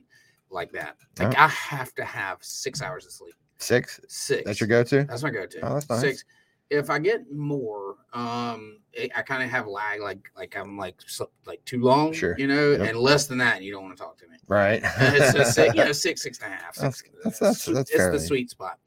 like 0.50 0.72
that. 0.72 0.98
Like 1.20 1.34
No. 1.34 1.40
I 1.40 1.48
have 1.48 1.94
to 1.96 2.06
have 2.06 2.38
six 2.42 2.82
hours 2.82 3.06
of 3.06 3.12
sleep. 3.12 3.34
Six. 3.58 4.00
Six. 4.08 4.44
That's 4.46 4.60
your 4.60 4.68
go-to. 4.68 5.04
That's 5.06 5.24
my 5.24 5.30
go-to. 5.30 5.60
Oh, 5.62 5.74
that's 5.76 5.90
nice. 5.90 6.02
Six. 6.02 6.26
If 6.74 6.90
I 6.90 7.00
get 7.00 7.32
more, 7.32 7.98
um, 8.14 8.80
I- 9.00 9.10
I 9.16 9.22
kind 9.22 9.44
of 9.44 9.50
have 9.50 9.68
lag, 9.68 10.02
like 10.02 10.20
like 10.36 10.56
I'm 10.58 10.78
like 10.78 10.96
so, 11.06 11.30
like 11.46 11.64
too 11.66 11.82
long, 11.82 12.14
Sure. 12.14 12.36
you 12.38 12.48
know, 12.48 12.72
Yep. 12.72 12.82
and 12.90 12.98
less 13.00 13.28
than 13.28 13.38
that, 13.40 13.62
you 13.62 13.72
don't 13.72 13.84
want 13.84 13.96
to 13.98 14.04
talk 14.04 14.18
to 14.20 14.28
me. 14.28 14.38
Right. 14.48 14.82
it's 14.98 15.36
a 15.36 15.46
six, 15.46 15.74
you 15.76 15.84
know, 15.86 15.92
six, 15.92 16.22
six 16.22 16.40
and 16.44 16.54
a 16.54 16.56
half. 16.58 16.76
That's- 16.76 16.98
Six, 16.98 17.10
that's- 17.24 17.40
that's- 17.40 17.62
swe- 17.62 17.74
that's 17.74 17.90
it's 17.92 17.98
fairly- 17.98 18.18
the 18.18 18.24
sweet 18.24 18.50
spot. 18.50 18.80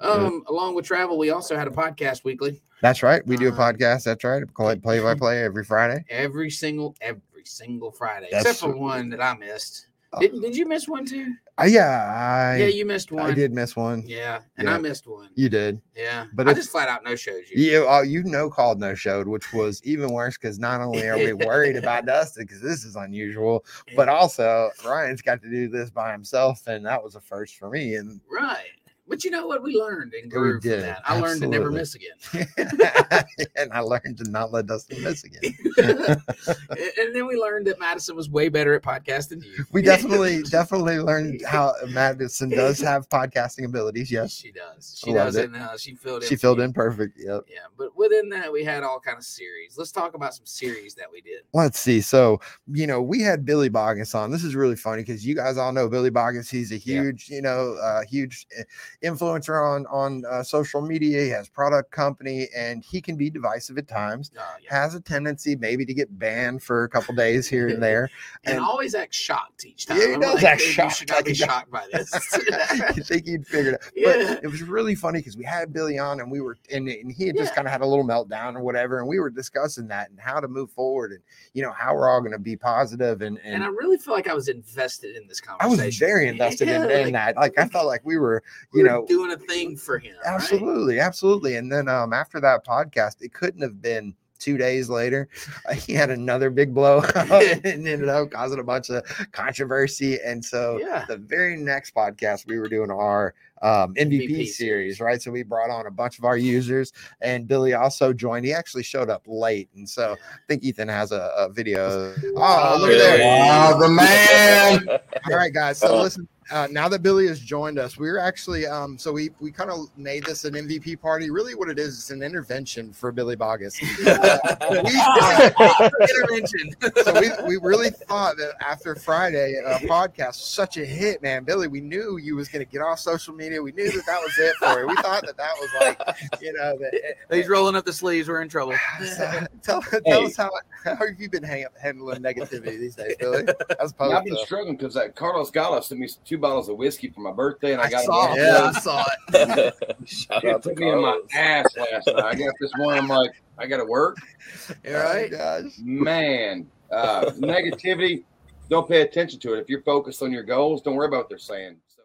Um, 0.00 0.44
along 0.48 0.74
with 0.74 0.86
travel, 0.86 1.18
we 1.18 1.28
also 1.28 1.56
had 1.56 1.68
a 1.68 1.70
podcast 1.70 2.24
weekly. 2.24 2.62
That's 2.80 3.02
right. 3.02 3.26
We 3.26 3.36
do 3.36 3.48
a 3.48 3.52
Um, 3.52 3.58
podcast. 3.58 4.04
That's 4.04 4.24
right. 4.24 4.42
Play 4.54 4.76
play 4.76 4.98
by 5.00 5.14
play 5.14 5.42
every 5.44 5.62
Friday. 5.64 6.02
every 6.08 6.48
single 6.50 6.96
every 7.02 7.44
single 7.44 7.90
Friday, 7.92 8.28
That's- 8.30 8.46
except 8.54 8.60
for 8.72 8.74
one 8.78 9.10
that 9.10 9.20
I 9.22 9.34
missed. 9.36 9.88
Uh, 10.12 10.20
Did, 10.20 10.40
did 10.42 10.56
you 10.56 10.66
miss 10.66 10.88
one 10.88 11.04
too? 11.04 11.34
Uh, 11.60 11.66
yeah, 11.66 12.12
I 12.12 12.56
yeah, 12.56 12.66
you 12.66 12.84
missed 12.84 13.12
one. 13.12 13.30
I 13.30 13.34
did 13.34 13.52
miss 13.52 13.76
one. 13.76 14.02
Yeah, 14.06 14.40
and 14.56 14.66
Yeah. 14.66 14.74
I 14.74 14.78
missed 14.78 15.06
one. 15.06 15.28
You 15.36 15.48
did. 15.48 15.80
Yeah, 15.94 16.26
But 16.32 16.48
I 16.48 16.54
just 16.54 16.70
flat 16.70 16.88
out 16.88 17.04
no 17.04 17.14
shows 17.14 17.44
you. 17.48 17.62
You 17.62 17.88
uh, 17.88 18.00
you 18.02 18.24
know 18.24 18.50
called 18.50 18.80
no 18.80 18.94
showed, 18.94 19.28
which 19.28 19.52
was 19.52 19.80
even 19.84 20.10
worse 20.10 20.36
because 20.36 20.58
not 20.58 20.80
only 20.80 21.06
are 21.08 21.16
we 21.18 21.32
worried 21.46 21.76
about 21.76 22.06
Dustin 22.06 22.44
because 22.44 22.60
this 22.60 22.84
is 22.84 22.96
unusual, 22.96 23.64
but 23.94 24.08
also 24.08 24.70
Ryan's 24.84 25.22
got 25.22 25.42
to 25.42 25.50
do 25.50 25.68
this 25.68 25.90
by 25.90 26.10
himself, 26.10 26.66
and 26.66 26.84
that 26.86 27.02
was 27.02 27.14
a 27.14 27.20
first 27.20 27.56
for 27.56 27.70
me. 27.70 27.94
And 27.94 28.20
Right. 28.28 28.66
But 29.10 29.24
you 29.24 29.30
know 29.32 29.44
what? 29.46 29.62
We 29.62 29.74
learned 29.76 30.14
and 30.14 30.30
grew 30.30 30.60
from 30.60 30.70
that. 30.70 31.02
I 31.04 31.18
learned 31.18 31.42
to 31.42 31.48
never 31.48 31.70
miss 31.70 31.96
again. 31.96 32.46
and 33.56 33.72
I 33.72 33.80
learned 33.80 34.16
to 34.18 34.30
not 34.30 34.52
let 34.52 34.66
Dustin 34.66 35.02
miss 35.02 35.24
again. 35.24 35.54
and 35.78 37.14
then 37.14 37.26
we 37.26 37.36
learned 37.36 37.66
that 37.66 37.80
Madison 37.80 38.14
was 38.14 38.30
way 38.30 38.48
better 38.48 38.74
at 38.74 38.82
podcasting 38.82 39.28
than 39.30 39.42
you. 39.42 39.64
We 39.72 39.82
definitely 39.82 40.42
definitely 40.44 41.00
learned 41.00 41.42
how 41.46 41.74
Madison 41.88 42.50
does 42.50 42.80
have 42.80 43.08
podcasting 43.08 43.64
abilities. 43.64 44.10
Yes, 44.12 44.32
She 44.32 44.52
does. 44.52 45.00
She 45.04 45.12
does 45.12 45.34
it. 45.36 45.46
it. 45.46 45.50
now. 45.52 45.76
She 45.76 45.94
filled 45.96 46.22
in. 46.22 46.28
she 46.28 46.36
filled 46.36 46.60
in 46.60 46.72
perfect. 46.72 47.18
Yep. 47.18 47.46
Yeah, 47.48 47.58
but 47.76 47.96
within 47.96 48.28
that, 48.30 48.52
we 48.52 48.62
had 48.64 48.82
all 48.84 49.00
kind 49.00 49.18
of 49.18 49.24
series. 49.24 49.76
Let's 49.76 49.90
talk 49.92 50.14
about 50.14 50.34
some 50.34 50.46
series 50.46 50.94
that 50.94 51.06
we 51.10 51.20
did. 51.20 51.42
Let's 51.52 51.80
see. 51.80 52.00
So, 52.00 52.40
you 52.72 52.86
know, 52.86 53.02
we 53.02 53.20
had 53.22 53.44
Billy 53.44 53.70
Boggess 53.70 54.14
on. 54.14 54.30
This 54.30 54.44
is 54.44 54.54
really 54.54 54.76
funny 54.76 55.02
because 55.02 55.26
you 55.26 55.34
guys 55.34 55.58
all 55.58 55.72
know 55.72 55.88
Billy 55.88 56.10
Boggess. 56.12 56.48
He's 56.48 56.70
a 56.70 56.76
Yeah. 56.76 57.02
huge, 57.02 57.28
you 57.28 57.42
know, 57.42 57.74
uh, 57.82 58.02
huge 58.04 58.46
uh, 58.58 58.62
influencer 59.02 59.60
on 59.64 59.86
on 59.86 60.24
uh, 60.30 60.42
social 60.42 60.80
media. 60.80 61.22
He 61.22 61.28
has 61.30 61.48
product 61.48 61.90
company, 61.90 62.48
and 62.54 62.82
he 62.84 63.00
can 63.00 63.16
be 63.16 63.30
divisive 63.30 63.78
at 63.78 63.88
times. 63.88 64.30
Uh, 64.38 64.42
yeah. 64.62 64.70
Has 64.82 64.94
a 64.94 65.00
tendency 65.00 65.56
maybe 65.56 65.84
to 65.86 65.94
get 65.94 66.18
banned 66.18 66.62
for 66.62 66.84
a 66.84 66.88
couple 66.88 67.14
days 67.14 67.48
here 67.48 67.68
and 67.68 67.82
there. 67.82 68.10
And, 68.44 68.56
and- 68.56 68.64
always 68.64 68.94
act 68.94 69.12
shocked 69.14 69.66
each 69.66 69.84
time. 69.86 69.98
Yeah, 69.98 70.06
he 70.08 70.14
I'm 70.14 70.20
does 70.20 70.34
like, 70.36 70.44
act 70.44 70.60
"Dude, 70.60 70.68
You 70.68 70.72
shocked, 70.74 70.96
should 70.96 71.08
not 71.10 71.24
be 71.24 71.34
shocked 71.46 71.70
by 71.70 71.86
this. 71.92 72.10
you 72.96 73.02
think 73.02 73.26
he'd 73.26 73.46
figure 73.46 73.72
it 73.72 73.74
out. 73.74 73.92
Yeah. 73.94 74.12
But 74.34 74.44
it 74.44 74.48
was 74.50 74.62
really 74.62 74.94
funny 74.94 75.18
because 75.20 75.36
we 75.36 75.44
had 75.44 75.72
Billy 75.72 75.98
on 75.98 76.20
and 76.20 76.30
we 76.30 76.40
were 76.40 76.56
and, 76.72 76.88
and 76.88 77.12
he 77.12 77.26
had 77.26 77.36
just 77.36 77.50
Yeah. 77.50 77.56
kind 77.56 77.66
of 77.68 77.72
had 77.72 77.82
a 77.82 77.86
little 77.86 78.04
meltdown 78.04 78.54
or 78.56 78.60
whatever. 78.60 78.98
And 79.00 79.08
we 79.08 79.18
were 79.20 79.28
discussing 79.30 79.88
that 79.88 80.08
and 80.10 80.18
how 80.18 80.40
to 80.40 80.48
move 80.48 80.70
forward 80.70 81.12
and 81.12 81.20
you 81.52 81.62
know 81.62 81.72
how 81.72 81.94
we're 81.94 82.08
all 82.08 82.20
gonna 82.22 82.38
be 82.38 82.56
positive 82.56 83.20
and 83.22 83.38
and, 83.44 83.56
and 83.56 83.64
I 83.64 83.68
really 83.68 83.98
feel 83.98 84.14
like 84.14 84.28
I 84.28 84.34
was 84.34 84.48
invested 84.48 85.16
in 85.16 85.26
this 85.28 85.40
conversation. 85.40 85.80
I 85.80 85.86
was 85.86 85.96
very 85.98 86.28
invested 86.28 86.68
in, 86.68 86.88
Yeah, 86.88 86.96
in 86.98 87.04
like, 87.04 87.12
that. 87.12 87.36
Like 87.36 87.58
I 87.58 87.66
felt 87.68 87.86
like 87.86 88.00
we 88.04 88.16
were, 88.16 88.42
you 88.72 88.82
were 88.84 88.89
know, 88.90 89.06
doing 89.06 89.32
a 89.32 89.36
thing 89.36 89.76
for 89.76 89.98
him. 89.98 90.14
right? 90.24 90.34
absolutely, 90.34 91.00
absolutely. 91.00 91.56
And 91.56 91.70
then 91.70 91.88
um 91.88 92.12
after 92.12 92.40
that 92.40 92.64
podcast, 92.66 93.22
it 93.22 93.32
couldn't 93.32 93.62
have 93.62 93.80
been 93.82 94.14
two 94.38 94.56
days 94.56 94.88
later. 94.88 95.28
Uh, 95.68 95.74
he 95.74 95.92
had 95.92 96.08
another 96.10 96.48
big 96.48 96.72
blow 96.74 97.02
and 97.14 97.64
ended 97.66 98.08
up 98.08 98.30
causing 98.30 98.58
a 98.58 98.64
bunch 98.64 98.88
of 98.88 99.04
controversy. 99.32 100.18
And 100.24 100.42
so 100.44 100.78
Yeah. 100.80 101.04
the 101.06 101.18
very 101.18 101.56
next 101.56 101.94
podcast 101.94 102.46
we 102.46 102.58
were 102.58 102.68
doing 102.68 102.90
our 102.90 103.34
um, 103.62 103.92
MVP, 103.94 104.22
MVP 104.22 104.28
series, 104.28 104.56
series. 104.56 105.00
right? 105.00 105.20
So 105.20 105.30
we 105.30 105.42
brought 105.42 105.68
on 105.68 105.86
a 105.86 105.90
bunch 105.90 106.18
of 106.18 106.24
our 106.24 106.38
users, 106.38 106.92
and 107.20 107.46
Billy 107.46 107.74
also 107.74 108.14
joined. 108.14 108.46
He 108.46 108.54
actually 108.54 108.84
showed 108.84 109.10
up 109.10 109.22
late, 109.26 109.68
and 109.76 109.86
so 109.86 110.12
I 110.12 110.38
think 110.48 110.62
Ethan 110.64 110.88
has 110.88 111.12
a, 111.12 111.30
a 111.36 111.50
video. 111.52 112.14
Oh, 112.36 112.78
look 112.80 112.90
at 112.92 112.98
there! 112.98 113.18
Wow, 113.20 113.78
the 113.78 113.88
man. 113.90 114.88
All 115.30 115.36
right, 115.36 115.52
guys. 115.52 115.78
So 115.78 115.94
Uh. 115.98 116.02
listen, 116.04 116.26
uh, 116.50 116.68
now 116.70 116.88
that 116.88 117.02
Billy 117.02 117.26
has 117.28 117.40
joined 117.40 117.78
us, 117.78 117.96
we're 117.98 118.18
actually 118.18 118.66
um, 118.66 118.98
so 118.98 119.12
we 119.12 119.30
we 119.40 119.50
kind 119.50 119.70
of 119.70 119.86
made 119.96 120.24
this 120.24 120.44
an 120.44 120.54
MVP 120.54 121.00
party. 121.00 121.30
Really, 121.30 121.54
what 121.54 121.68
it 121.68 121.78
is, 121.78 121.96
it's 121.98 122.10
an 122.10 122.22
intervention 122.22 122.92
for 122.92 123.12
Billy 123.12 123.36
Boggess. 123.36 123.80
Uh, 124.06 124.56
we, 124.84 126.04
Intervention. 126.08 126.70
so 127.04 127.20
we, 127.20 127.30
we 127.48 127.56
really 127.56 127.90
thought 127.90 128.36
that 128.36 128.54
after 128.60 128.94
Friday 128.94 129.56
uh, 129.64 129.78
podcast 129.80 130.34
such 130.34 130.76
a 130.76 130.84
hit, 130.84 131.22
man, 131.22 131.44
Billy, 131.44 131.68
we 131.68 131.80
knew 131.80 132.16
you 132.18 132.36
was 132.36 132.48
going 132.48 132.64
to 132.64 132.70
get 132.70 132.82
off 132.82 132.98
social 132.98 133.34
media. 133.34 133.62
We 133.62 133.72
knew 133.72 133.90
that 133.90 134.06
that 134.06 134.20
was 134.20 134.38
it 134.38 134.54
for 134.56 134.80
you. 134.80 134.86
We 134.88 134.96
thought 134.96 135.24
that 135.26 135.36
that 135.36 135.52
was 135.60 135.70
like, 135.80 136.42
you 136.42 136.52
know, 136.52 136.76
that, 136.78 137.14
He's 137.30 137.48
rolling 137.48 137.76
up 137.76 137.84
the 137.84 137.92
sleeves. 137.92 138.28
We're 138.28 138.42
in 138.42 138.48
trouble. 138.48 138.74
so, 139.16 139.46
tell, 139.62 139.82
tell 139.82 140.00
Hey. 140.04 140.24
us 140.24 140.36
how, 140.36 140.50
how 140.84 140.96
have 140.96 141.18
you 141.18 141.28
been 141.30 141.42
hang, 141.42 141.66
handling 141.80 142.22
negativity 142.22 142.78
these 142.78 142.96
days, 142.96 143.16
Billy? 143.18 143.46
As 143.80 143.94
Yeah, 144.00 144.18
I've 144.18 144.24
been 144.24 144.36
struggling 144.44 144.76
because 144.76 144.94
that 144.94 145.14
Carlos 145.14 145.50
Gala 145.50 145.82
sent 145.82 146.00
me 146.00 146.08
two 146.24 146.38
bottles 146.40 146.68
of 146.68 146.76
whiskey 146.76 147.10
for 147.10 147.20
my 147.20 147.32
birthday, 147.32 147.72
and 147.72 147.80
I, 147.80 147.84
I 147.86 147.90
got 147.90 148.04
saw 148.04 148.26
them 148.34 148.38
it. 148.38 148.50
all. 148.50 148.62
Yeah, 148.62 148.72
I 148.74 148.80
saw 148.80 149.04
it. 149.28 149.74
Shout 150.06 150.44
It 150.44 150.50
out 150.50 150.62
to 150.62 150.68
took 150.70 150.78
me 150.78 150.88
in 150.90 151.00
my 151.02 151.20
ass 151.34 151.66
last 151.76 152.06
night. 152.06 152.24
I 152.24 152.34
got 152.34 152.54
this 152.60 152.72
one. 152.78 152.98
I'm 152.98 153.08
like, 153.08 153.30
I 153.58 153.66
got 153.66 153.76
to 153.78 153.84
work. 153.84 154.16
All 154.88 154.92
right. 154.94 155.32
Oh. 155.34 155.62
Man, 155.78 156.66
uh, 156.90 157.26
negativity. 157.36 158.24
Don't 158.68 158.88
pay 158.88 159.02
attention 159.02 159.38
to 159.40 159.54
it. 159.54 159.60
If 159.60 159.68
you're 159.68 159.82
focused 159.82 160.22
on 160.22 160.32
your 160.32 160.44
goals, 160.44 160.80
don't 160.82 160.94
worry 160.94 161.08
about 161.08 161.18
what 161.18 161.28
they're 161.28 161.38
saying. 161.38 161.76
So, 161.88 162.02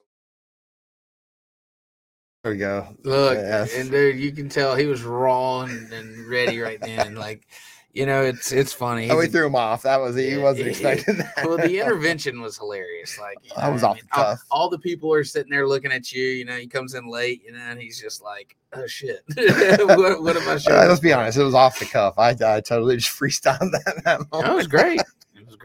There 2.43 2.52
we 2.54 2.58
go. 2.58 2.88
Look, 3.04 3.38
Yes. 3.38 3.74
and 3.76 3.89
dude, 3.91 4.19
you 4.19 4.32
can 4.32 4.50
tell 4.50 4.76
he 4.76 4.86
was 4.88 5.04
raw 5.04 5.62
and, 5.62 5.91
and 5.93 6.28
ready 6.28 6.60
right 6.60 6.80
then. 6.82 7.15
Like, 7.15 7.48
you 7.95 8.05
know, 8.05 8.21
it's 8.23 8.51
it's 8.51 8.73
funny. 8.73 9.10
Oh, 9.10 9.17
we 9.17 9.27
threw 9.27 9.47
him 9.47 9.55
off. 9.55 9.84
That 9.84 10.01
was 10.01 10.15
he 10.15 10.38
wasn't 10.38 10.67
expecting 10.67 11.17
that. 11.17 11.34
well, 11.45 11.58
the 11.58 11.79
intervention 11.81 12.41
was 12.41 12.58
hilarious. 12.58 13.17
Like 13.19 13.38
you 13.43 13.51
That 13.55 13.67
know 13.67 13.71
was 13.71 13.81
what 13.81 13.88
I 13.88 13.91
off 13.91 13.95
mean? 13.95 14.03
the 14.13 14.17
all, 14.19 14.23
cuff. 14.25 14.39
all 14.51 14.69
the 14.69 14.79
people 14.79 15.13
are 15.13 15.23
sitting 15.23 15.49
there 15.49 15.67
looking 15.67 15.91
at 15.91 16.12
you. 16.12 16.23
You 16.23 16.45
know, 16.45 16.58
he 16.58 16.67
comes 16.67 16.93
in 16.93 17.08
late, 17.08 17.41
you 17.45 17.53
know, 17.53 17.60
and 17.60 17.81
he's 17.81 17.99
just 17.99 18.21
like, 18.21 18.55
"Oh 18.73 18.86
shit, 18.86 19.21
what, 19.36 20.21
what 20.21 20.38
am 20.38 20.47
I 20.49 20.58
showing?" 20.58 20.88
let's 20.89 20.99
be 20.99 21.13
honest, 21.13 21.38
it 21.38 21.43
was 21.43 21.53
off 21.55 21.79
the 21.79 21.86
cuff. 21.86 22.15
I, 22.19 22.31
I 22.31 22.62
totally 22.62 22.97
just 22.97 23.17
freestyled 23.17 23.71
that. 23.71 24.01
that 24.03 24.19
moment. 24.31 24.45
That 24.47 24.55
was 24.55 24.67
great. 24.67 25.01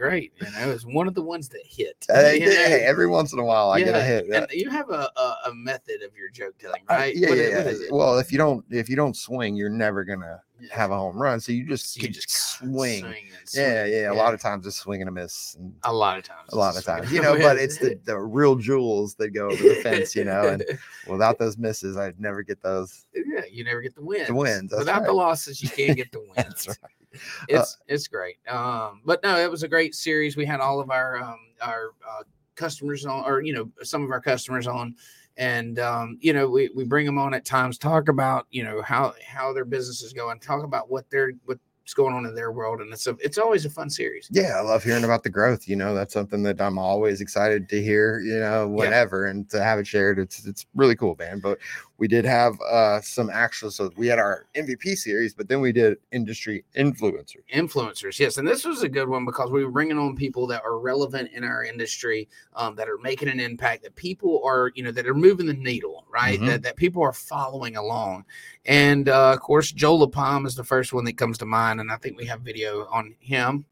Great. 0.01 0.33
You 0.41 0.49
know, 0.51 0.69
it 0.69 0.73
was 0.73 0.85
one 0.85 1.07
of 1.07 1.13
the 1.13 1.21
ones 1.21 1.47
that 1.49 1.61
hit. 1.63 2.07
Hey, 2.09 2.39
you 2.39 2.47
know? 2.47 2.51
hey, 2.51 2.83
every 2.83 3.05
once 3.07 3.33
in 3.33 3.39
a 3.39 3.43
while, 3.45 3.69
I 3.69 3.81
get 3.81 3.93
a 3.95 4.01
hit. 4.01 4.27
And 4.33 4.47
you 4.51 4.67
have 4.71 4.89
a, 4.89 5.11
a, 5.15 5.35
a 5.45 5.53
method 5.53 6.01
of 6.01 6.15
your 6.17 6.29
joke 6.29 6.57
telling, 6.57 6.81
Uh, 6.89 6.95
right? 6.95 7.15
yeah, 7.15 7.29
What 7.29 7.37
yeah, 7.37 7.63
what 7.63 7.75
yeah. 7.81 7.87
Well, 7.91 8.17
if 8.17 8.31
you 8.31 8.39
don't 8.39 8.65
if 8.71 8.89
you 8.89 8.95
don't 8.95 9.15
swing, 9.15 9.55
you're 9.55 9.69
never 9.69 10.03
gonna 10.03 10.41
Yeah. 10.59 10.69
have 10.75 10.89
a 10.89 10.97
home 10.97 11.21
run. 11.21 11.39
So 11.39 11.51
you 11.51 11.67
just 11.67 12.01
you 12.01 12.09
just 12.09 12.31
swing. 12.31 13.05
and 13.05 13.15
Yeah, 13.53 13.83
swing. 13.83 13.93
yeah, 13.93 14.11
A 14.11 14.15
lot 14.15 14.33
of 14.33 14.41
times 14.41 14.65
it's 14.65 14.77
swing 14.77 15.01
and 15.01 15.09
a 15.09 15.11
miss. 15.11 15.55
And 15.59 15.75
a 15.83 15.93
lot 15.93 16.17
of 16.17 16.23
times, 16.23 16.49
a 16.51 16.57
lot 16.57 16.75
of 16.75 16.83
times, 16.83 17.11
you 17.11 17.21
know. 17.21 17.37
But 17.37 17.57
it's 17.57 17.77
the, 17.77 17.99
the 18.03 18.17
real 18.17 18.55
jewels 18.55 19.13
that 19.15 19.29
go 19.29 19.49
over 19.49 19.63
the 19.63 19.75
fence, 19.75 20.15
you 20.15 20.23
know. 20.23 20.47
And 20.47 20.63
without 21.05 21.37
those 21.37 21.59
misses, 21.59 21.95
I'd 21.95 22.19
never 22.19 22.41
get 22.41 22.59
those. 22.63 23.05
yeah, 23.13 23.41
you 23.51 23.63
never 23.63 23.81
get 23.81 23.93
the 23.93 24.03
wins. 24.03 24.31
wins, 24.31 24.71
that's 24.71 24.79
Without 24.79 25.05
the 25.05 25.13
losses, 25.13 25.61
you 25.61 25.69
can't 25.69 25.95
get 25.95 26.11
the 26.11 26.19
wins. 26.35 26.35
That's 26.35 26.67
right. 26.67 26.77
It's 27.49 27.77
it's 27.87 28.07
great. 28.07 28.37
Um, 28.47 29.01
but 29.05 29.21
no, 29.23 29.37
it 29.37 29.49
was 29.49 29.63
a 29.63 29.67
great 29.67 29.95
series. 29.95 30.37
We 30.37 30.45
had 30.45 30.59
all 30.59 30.79
of 30.79 30.89
our 30.89 31.17
um 31.17 31.39
our 31.61 31.91
uh, 32.07 32.23
customers 32.55 33.05
on, 33.05 33.25
or 33.25 33.41
you 33.41 33.53
know, 33.53 33.69
some 33.83 34.03
of 34.03 34.11
our 34.11 34.21
customers 34.21 34.67
on, 34.67 34.95
and 35.37 35.79
um, 35.79 36.17
you 36.21 36.33
know, 36.33 36.47
we 36.47 36.69
we 36.75 36.83
bring 36.85 37.05
them 37.05 37.17
on 37.17 37.33
at 37.33 37.45
times, 37.45 37.77
talk 37.77 38.07
about 38.09 38.47
you 38.51 38.63
know 38.63 38.81
how 38.81 39.13
how 39.25 39.53
their 39.53 39.65
business 39.65 40.01
is 40.01 40.13
going, 40.13 40.39
talk 40.39 40.63
about 40.63 40.89
what 40.89 41.09
they're 41.09 41.33
what 41.45 41.59
what's 41.81 41.93
going 41.93 42.13
on 42.13 42.25
in 42.25 42.35
their 42.35 42.51
world, 42.51 42.79
and 42.79 42.93
it's 42.93 43.07
a, 43.07 43.17
it's 43.19 43.37
always 43.37 43.65
a 43.65 43.69
fun 43.69 43.89
series. 43.89 44.29
Yeah, 44.31 44.53
I 44.57 44.61
love 44.61 44.83
hearing 44.83 45.03
about 45.03 45.23
the 45.23 45.29
growth. 45.29 45.67
You 45.67 45.75
know, 45.75 45.93
that's 45.93 46.13
something 46.13 46.43
that 46.43 46.61
I'm 46.61 46.77
always 46.77 47.21
excited 47.21 47.67
to 47.69 47.81
hear. 47.81 48.19
You 48.19 48.39
know, 48.39 48.67
whenever 48.67 49.25
and 49.25 49.49
to 49.49 49.61
have 49.61 49.79
it 49.79 49.87
shared, 49.87 50.19
it's 50.19 50.45
it's 50.45 50.65
really 50.75 50.95
cool, 50.95 51.15
man. 51.19 51.39
But 51.39 51.57
we 52.01 52.07
did 52.07 52.25
have 52.25 52.59
uh 52.61 52.99
some 52.99 53.29
actual. 53.29 53.69
So 53.69 53.91
we 53.95 54.07
had 54.07 54.17
our 54.17 54.47
MVP 54.55 54.95
series, 54.95 55.35
but 55.35 55.47
then 55.47 55.61
we 55.61 55.71
did 55.71 55.97
industry 56.11 56.65
influencers. 56.75 57.43
Influencers, 57.53 58.17
yes, 58.17 58.37
and 58.39 58.47
this 58.47 58.65
was 58.65 58.81
a 58.81 58.89
good 58.89 59.07
one 59.07 59.23
because 59.23 59.51
we 59.51 59.63
were 59.63 59.69
bringing 59.69 59.99
on 59.99 60.15
people 60.15 60.47
that 60.47 60.63
are 60.65 60.79
relevant 60.79 61.29
in 61.31 61.43
our 61.43 61.63
industry, 61.63 62.27
um, 62.55 62.73
that 62.75 62.89
are 62.89 62.97
making 62.97 63.29
an 63.29 63.39
impact, 63.39 63.83
that 63.83 63.95
people 63.95 64.41
are, 64.43 64.71
you 64.73 64.81
know, 64.81 64.91
that 64.91 65.05
are 65.05 65.13
moving 65.13 65.45
the 65.45 65.53
needle, 65.53 66.03
right? 66.11 66.39
Mhm. 66.39 66.47
That 66.47 66.63
that 66.63 66.75
people 66.75 67.03
are 67.03 67.13
following 67.13 67.77
along, 67.77 68.25
and 68.65 69.07
uh, 69.07 69.33
of 69.33 69.39
course, 69.39 69.71
Joel 69.71 70.07
LaPalm 70.07 70.47
is 70.47 70.55
the 70.55 70.63
first 70.63 70.93
one 70.93 71.05
that 71.05 71.17
comes 71.17 71.37
to 71.37 71.45
mind, 71.45 71.79
and 71.79 71.91
I 71.91 71.97
think 71.97 72.17
we 72.17 72.25
have 72.25 72.41
video 72.41 72.87
on 72.91 73.13
him. 73.19 73.65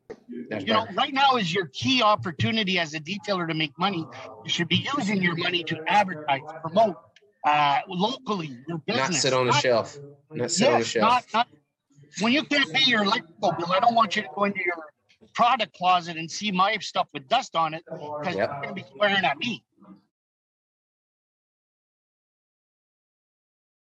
you 0.66 0.74
know, 0.74 0.86
right 0.96 1.14
now 1.14 1.36
is 1.38 1.54
your 1.54 1.68
key 1.74 2.02
opportunity 2.02 2.80
as 2.80 2.94
a 2.96 3.00
detailer 3.00 3.48
to 3.48 3.54
make 3.54 3.78
money. 3.78 4.08
You 4.44 4.50
should 4.50 4.68
be 4.68 4.88
using 4.98 5.22
your 5.22 5.36
money 5.36 5.64
to 5.64 5.80
advertise, 5.88 6.42
promote 6.62 6.98
uh, 7.50 7.80
locally 7.88 8.58
your 8.68 8.78
business. 8.80 9.10
Not 9.10 9.16
sit 9.16 9.34
on 9.34 9.46
the 9.48 9.52
Not- 9.52 9.62
shelf. 9.62 9.98
Not 10.32 10.52
sit 10.52 10.68
on 10.68 10.74
the 10.74 10.78
Yes, 10.80 10.88
shelf. 10.88 11.04
not, 11.10 11.26
not 11.34 11.48
when 12.22 12.34
you 12.34 12.44
can't 12.44 12.72
pay 12.74 12.90
your 12.90 13.04
electrical 13.04 13.52
bill. 13.54 13.72
I 13.72 13.80
don't 13.80 13.96
want 13.96 14.16
you 14.16 14.22
to 14.24 14.28
go 14.36 14.44
into 14.46 14.60
your 14.66 14.76
product 15.34 15.74
closet 15.78 16.18
and 16.18 16.30
see 16.30 16.52
my 16.52 16.78
stuff 16.78 17.08
with 17.14 17.28
dust 17.28 17.56
on 17.56 17.74
it 17.74 17.84
because 17.86 18.36
Yep. 18.36 18.36
you're 18.36 18.48
going 18.62 18.68
to 18.70 18.74
be 18.74 18.86
swearing 18.96 19.24
at 19.26 19.38
me. 19.38 19.64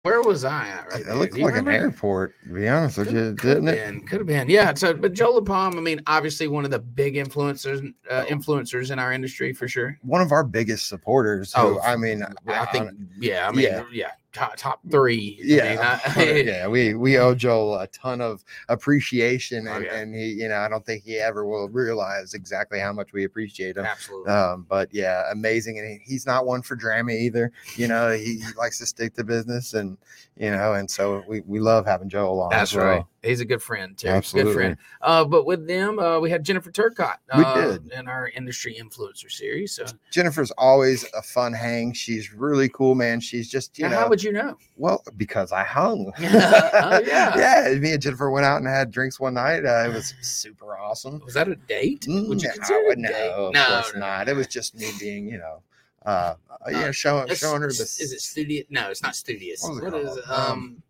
Where 0.05 0.21
was 0.21 0.45
I 0.45 0.67
at? 0.67 0.87
Right 0.91 1.01
It 1.01 1.15
looked 1.15 1.35
like 1.35 1.55
an 1.55 1.67
airport, 1.67 2.35
to 2.43 2.53
be 2.53 2.67
honest 2.67 2.99
with 2.99 3.11
you, 3.11 3.33
didn't 3.33 3.67
it? 3.69 4.05
could 4.05 4.19
have 4.19 4.27
been, 4.27 4.47
yeah. 4.47 4.71
So, 4.75 4.93
but 4.93 5.13
Joel 5.13 5.41
LaPalm, 5.41 5.77
I 5.77 5.79
mean, 5.79 5.99
obviously 6.05 6.47
one 6.47 6.63
of 6.63 6.69
the 6.69 6.77
big 6.77 7.15
influencers, 7.15 7.91
uh, 8.07 8.23
influencers 8.25 8.91
in 8.91 8.99
our 8.99 9.11
industry 9.11 9.51
for 9.51 9.67
sure. 9.67 9.97
One 10.03 10.21
of 10.21 10.31
our 10.31 10.43
biggest 10.43 10.89
supporters. 10.89 11.53
Who, 11.55 11.79
Oh, 11.79 11.81
I 11.83 11.95
mean, 11.95 12.23
I 12.45 12.65
think, 12.65 12.89
on- 12.89 13.09
yeah, 13.19 13.47
I 13.47 13.51
mean, 13.51 13.63
yeah, 13.63 13.83
yeah. 13.91 14.11
Top 14.35 14.53
top 14.57 14.79
three. 14.91 15.37
I 15.41 15.43
yeah, 15.45 15.69
mean, 15.69 15.79
I- 15.79 16.33
yeah. 16.45 16.67
We 16.75 16.93
we 16.93 17.17
owe 17.17 17.33
Joel 17.33 17.79
a 17.79 17.87
ton 17.87 18.21
of 18.21 18.43
appreciation, 18.69 19.67
Oh, 19.67 19.73
and, 19.75 19.85
yeah. 19.85 19.95
and 19.95 20.15
he, 20.15 20.25
you 20.33 20.47
know, 20.49 20.55
I 20.57 20.67
don't 20.69 20.85
think 20.85 21.03
he 21.03 21.17
ever 21.17 21.45
will 21.45 21.69
realize 21.69 22.33
exactly 22.33 22.79
how 22.79 22.93
much 22.93 23.13
we 23.13 23.23
appreciate 23.23 23.77
him. 23.77 23.85
absolutely. 23.85 24.31
Um, 24.31 24.65
but 24.69 24.93
yeah, 24.93 25.31
amazing, 25.31 25.79
and 25.79 25.87
he- 25.87 26.01
he's 26.05 26.25
not 26.25 26.45
one 26.45 26.61
for 26.61 26.75
drama 26.75 27.11
either. 27.11 27.51
You 27.75 27.87
know, 27.87 28.11
he, 28.11 28.39
he 28.39 28.45
likes 28.57 28.77
to 28.79 28.85
stick 28.85 29.15
to 29.15 29.23
business, 29.23 29.73
and 29.73 29.97
you 30.37 30.51
know, 30.51 30.73
and 30.73 30.89
so 30.89 31.23
we, 31.27 31.41
we 31.41 31.59
love 31.59 31.85
having 31.85 32.09
Joel 32.09 32.41
on. 32.41 32.49
That's 32.49 32.73
well. 32.75 32.85
right. 32.85 33.05
He's 33.25 33.41
a 33.41 33.45
good 33.45 33.61
friend 33.61 33.97
too. 33.97 34.07
Absolutely. 34.07 34.51
Good 34.53 34.57
friend. 34.57 34.77
Uh, 35.01 35.25
but 35.25 35.45
with 35.45 35.67
them, 35.67 35.99
uh, 35.99 36.19
we 36.19 36.29
had 36.29 36.43
Jennifer 36.43 36.71
Turcott. 36.71 37.17
We 37.35 37.43
uh, 37.43 37.71
did. 37.77 37.91
in 37.91 38.07
our 38.07 38.29
industry 38.29 38.77
influencer 38.79 39.31
series. 39.31 39.73
So, 39.73 39.85
Jennifer's 40.11 40.51
always 40.51 41.05
a 41.13 41.21
fun 41.21 41.51
hang. 41.53 41.93
She's 41.93 42.33
really 42.33 42.69
cool, 42.69 42.93
man. 42.95 43.19
She's 43.19 43.49
just 43.49 43.77
you 43.79 43.85
now, 43.85 43.89
know, 43.91 43.97
how 43.97 44.09
would 44.09 44.23
you 44.23 44.31
know? 44.31 44.57
well 44.77 45.03
because 45.17 45.51
I 45.51 45.63
hung. 45.63 46.11
Oh, 46.21 47.01
yeah. 47.05 47.35
yeah. 47.71 47.77
Me 47.79 47.93
and 47.93 48.01
Jennifer 48.01 48.29
went 48.29 48.45
out 48.45 48.57
and 48.57 48.67
had 48.67 48.91
drinks 48.91 49.19
one 49.19 49.33
night. 49.35 49.65
Uh, 49.65 49.85
it 49.89 49.93
was 49.93 50.13
super 50.21 50.77
awesome. 50.77 51.21
Was 51.25 51.33
that 51.33 51.47
a 51.47 51.55
date? 51.55 52.05
Would 52.07 52.41
you 52.41 52.49
Mm, 52.49 52.53
consider 52.53 52.79
it 52.91 52.97
a 52.97 53.01
no, 53.01 53.09
date? 53.09 53.31
of 53.31 53.53
no, 53.53 53.65
course 53.65 53.93
no, 53.93 53.99
not. 54.01 54.27
no, 54.27 54.33
It 54.33 54.35
was 54.35 54.47
just 54.47 54.75
me 54.75 54.91
being, 54.99 55.27
you 55.27 55.37
know, 55.39 55.61
uh, 56.05 56.09
uh, 56.49 56.69
you 56.69 56.73
know, 56.81 56.91
showing 56.91 57.27
showing 57.35 57.61
her 57.61 57.67
is- 57.69 57.77
this. 57.79 57.99
Is 57.99 58.11
it 58.13 58.21
studious? 58.21 58.65
No, 58.69 58.89
it's 58.89 59.01
not 59.01 59.15
studious. 59.15 59.63
What 59.63 59.83
What 59.83 59.93
is 59.95 60.17
it? 60.17 60.23
called? 60.25 60.49
Um, 60.51 60.83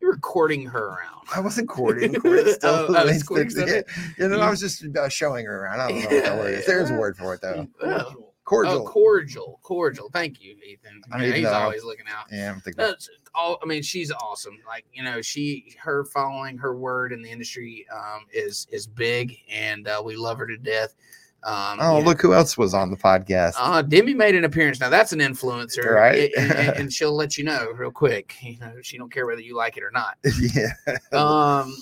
you're 0.00 0.12
recording 0.12 0.66
her 0.66 0.86
around. 0.88 1.26
I 1.34 1.40
wasn't 1.40 1.68
courting. 1.68 2.14
courting 2.20 2.52
still 2.54 2.86
Oh, 2.88 2.94
it's 2.94 3.10
means 3.10 3.22
courting 3.24 3.48
that- 3.56 3.68
yeah, 3.96 4.04
you 4.18 4.28
know, 4.28 4.36
You- 4.36 4.42
I 4.42 4.50
was 4.50 4.60
just 4.60 4.84
uh, 4.96 5.08
showing 5.08 5.46
her 5.46 5.62
around. 5.64 5.80
I 5.80 5.88
don't 5.88 5.98
know 6.00 6.08
what 6.16 6.24
that 6.24 6.36
word 6.38 6.54
is. 6.54 6.66
There's 6.66 6.90
a 6.90 6.94
word 6.94 7.16
for 7.16 7.34
it 7.34 7.40
though. 7.40 7.66
Oh, 7.82 8.22
Cordial. 8.44 8.86
Oh, 8.86 8.88
cordial, 8.88 9.58
cordial. 9.64 10.08
Thank 10.12 10.40
you, 10.40 10.54
Ethan. 10.64 11.02
I 11.10 11.24
Yeah, 11.24 11.32
he's 11.34 11.42
know. 11.42 11.52
always 11.52 11.82
looking 11.82 12.04
out. 12.08 12.26
yeah, 12.30 12.52
I'm 12.52 12.60
thinking. 12.60 12.76
That's 12.84 13.08
all. 13.34 13.58
I 13.60 13.66
mean, 13.66 13.82
she's 13.82 14.12
awesome. 14.12 14.56
Like 14.64 14.84
you 14.92 15.02
know, 15.02 15.20
she 15.20 15.74
her 15.80 16.04
following 16.04 16.56
her 16.58 16.76
word 16.76 17.12
in 17.12 17.22
the 17.22 17.28
industry 17.28 17.84
um, 17.92 18.26
is 18.32 18.68
is 18.70 18.86
big, 18.86 19.36
and 19.50 19.88
uh, 19.88 20.00
we 20.04 20.14
love 20.14 20.38
her 20.38 20.46
to 20.46 20.56
death. 20.58 20.94
Um, 21.46 21.78
oh, 21.80 21.98
you 21.98 22.02
know, 22.02 22.08
look 22.10 22.20
who 22.20 22.34
else 22.34 22.58
was 22.58 22.74
on 22.74 22.90
the 22.90 22.96
podcast. 22.96 23.54
Uh, 23.56 23.80
Demi 23.80 24.14
made 24.14 24.34
an 24.34 24.44
appearance. 24.44 24.80
Now 24.80 24.88
that's 24.88 25.12
an 25.12 25.20
influencer, 25.20 25.84
Right. 25.94 26.32
and, 26.36 26.52
and- 26.52 26.76
and 26.76 26.92
she'll 26.92 27.14
let 27.14 27.38
you 27.38 27.44
know 27.44 27.68
real 27.76 27.92
quick. 27.92 28.34
You 28.42 28.58
know, 28.58 28.72
she 28.82 28.98
don't 28.98 29.12
care 29.12 29.26
whether 29.26 29.40
you 29.40 29.54
like 29.56 29.76
it 29.76 29.84
or 29.84 29.92
not. 29.92 30.18
yeah. 30.54 30.72
Um, 31.12 31.76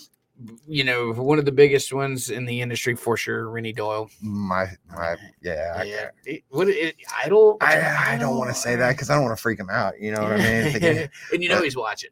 you 0.67 0.83
know, 0.85 1.13
one 1.13 1.39
of 1.39 1.45
the 1.47 1.53
biggest 1.53 1.93
ones 1.95 2.29
in 2.29 2.45
the 2.45 2.61
industry 2.61 2.95
for 2.97 3.17
sure, 3.17 3.49
Renny 3.49 3.73
Doyle. 3.73 4.11
My 4.21 4.67
my 4.91 5.17
yeah. 5.41 5.75
I- 5.79 5.83
yeah, 5.85 6.11
It- 6.27 6.43
what 6.51 6.69
it, 6.69 6.97
idol? 7.25 7.57
I, 7.63 8.15
I 8.15 8.19
don't 8.19 8.37
want 8.37 8.51
to 8.51 8.55
say 8.55 8.77
that 8.77 8.91
because 8.91 9.09
I 9.09 9.15
don't 9.15 9.25
want 9.25 9.37
to 9.37 9.41
freak 9.41 9.59
him 9.61 9.71
out. 9.71 9.99
You 9.99 10.13
know 10.13 10.23
what 10.25 10.33
I 10.33 10.37
mean? 10.39 10.73
Thinking, 10.73 11.09
and 11.33 11.43
you 11.43 11.49
know 11.49 11.63
he's 11.63 11.77
watching. 11.77 12.11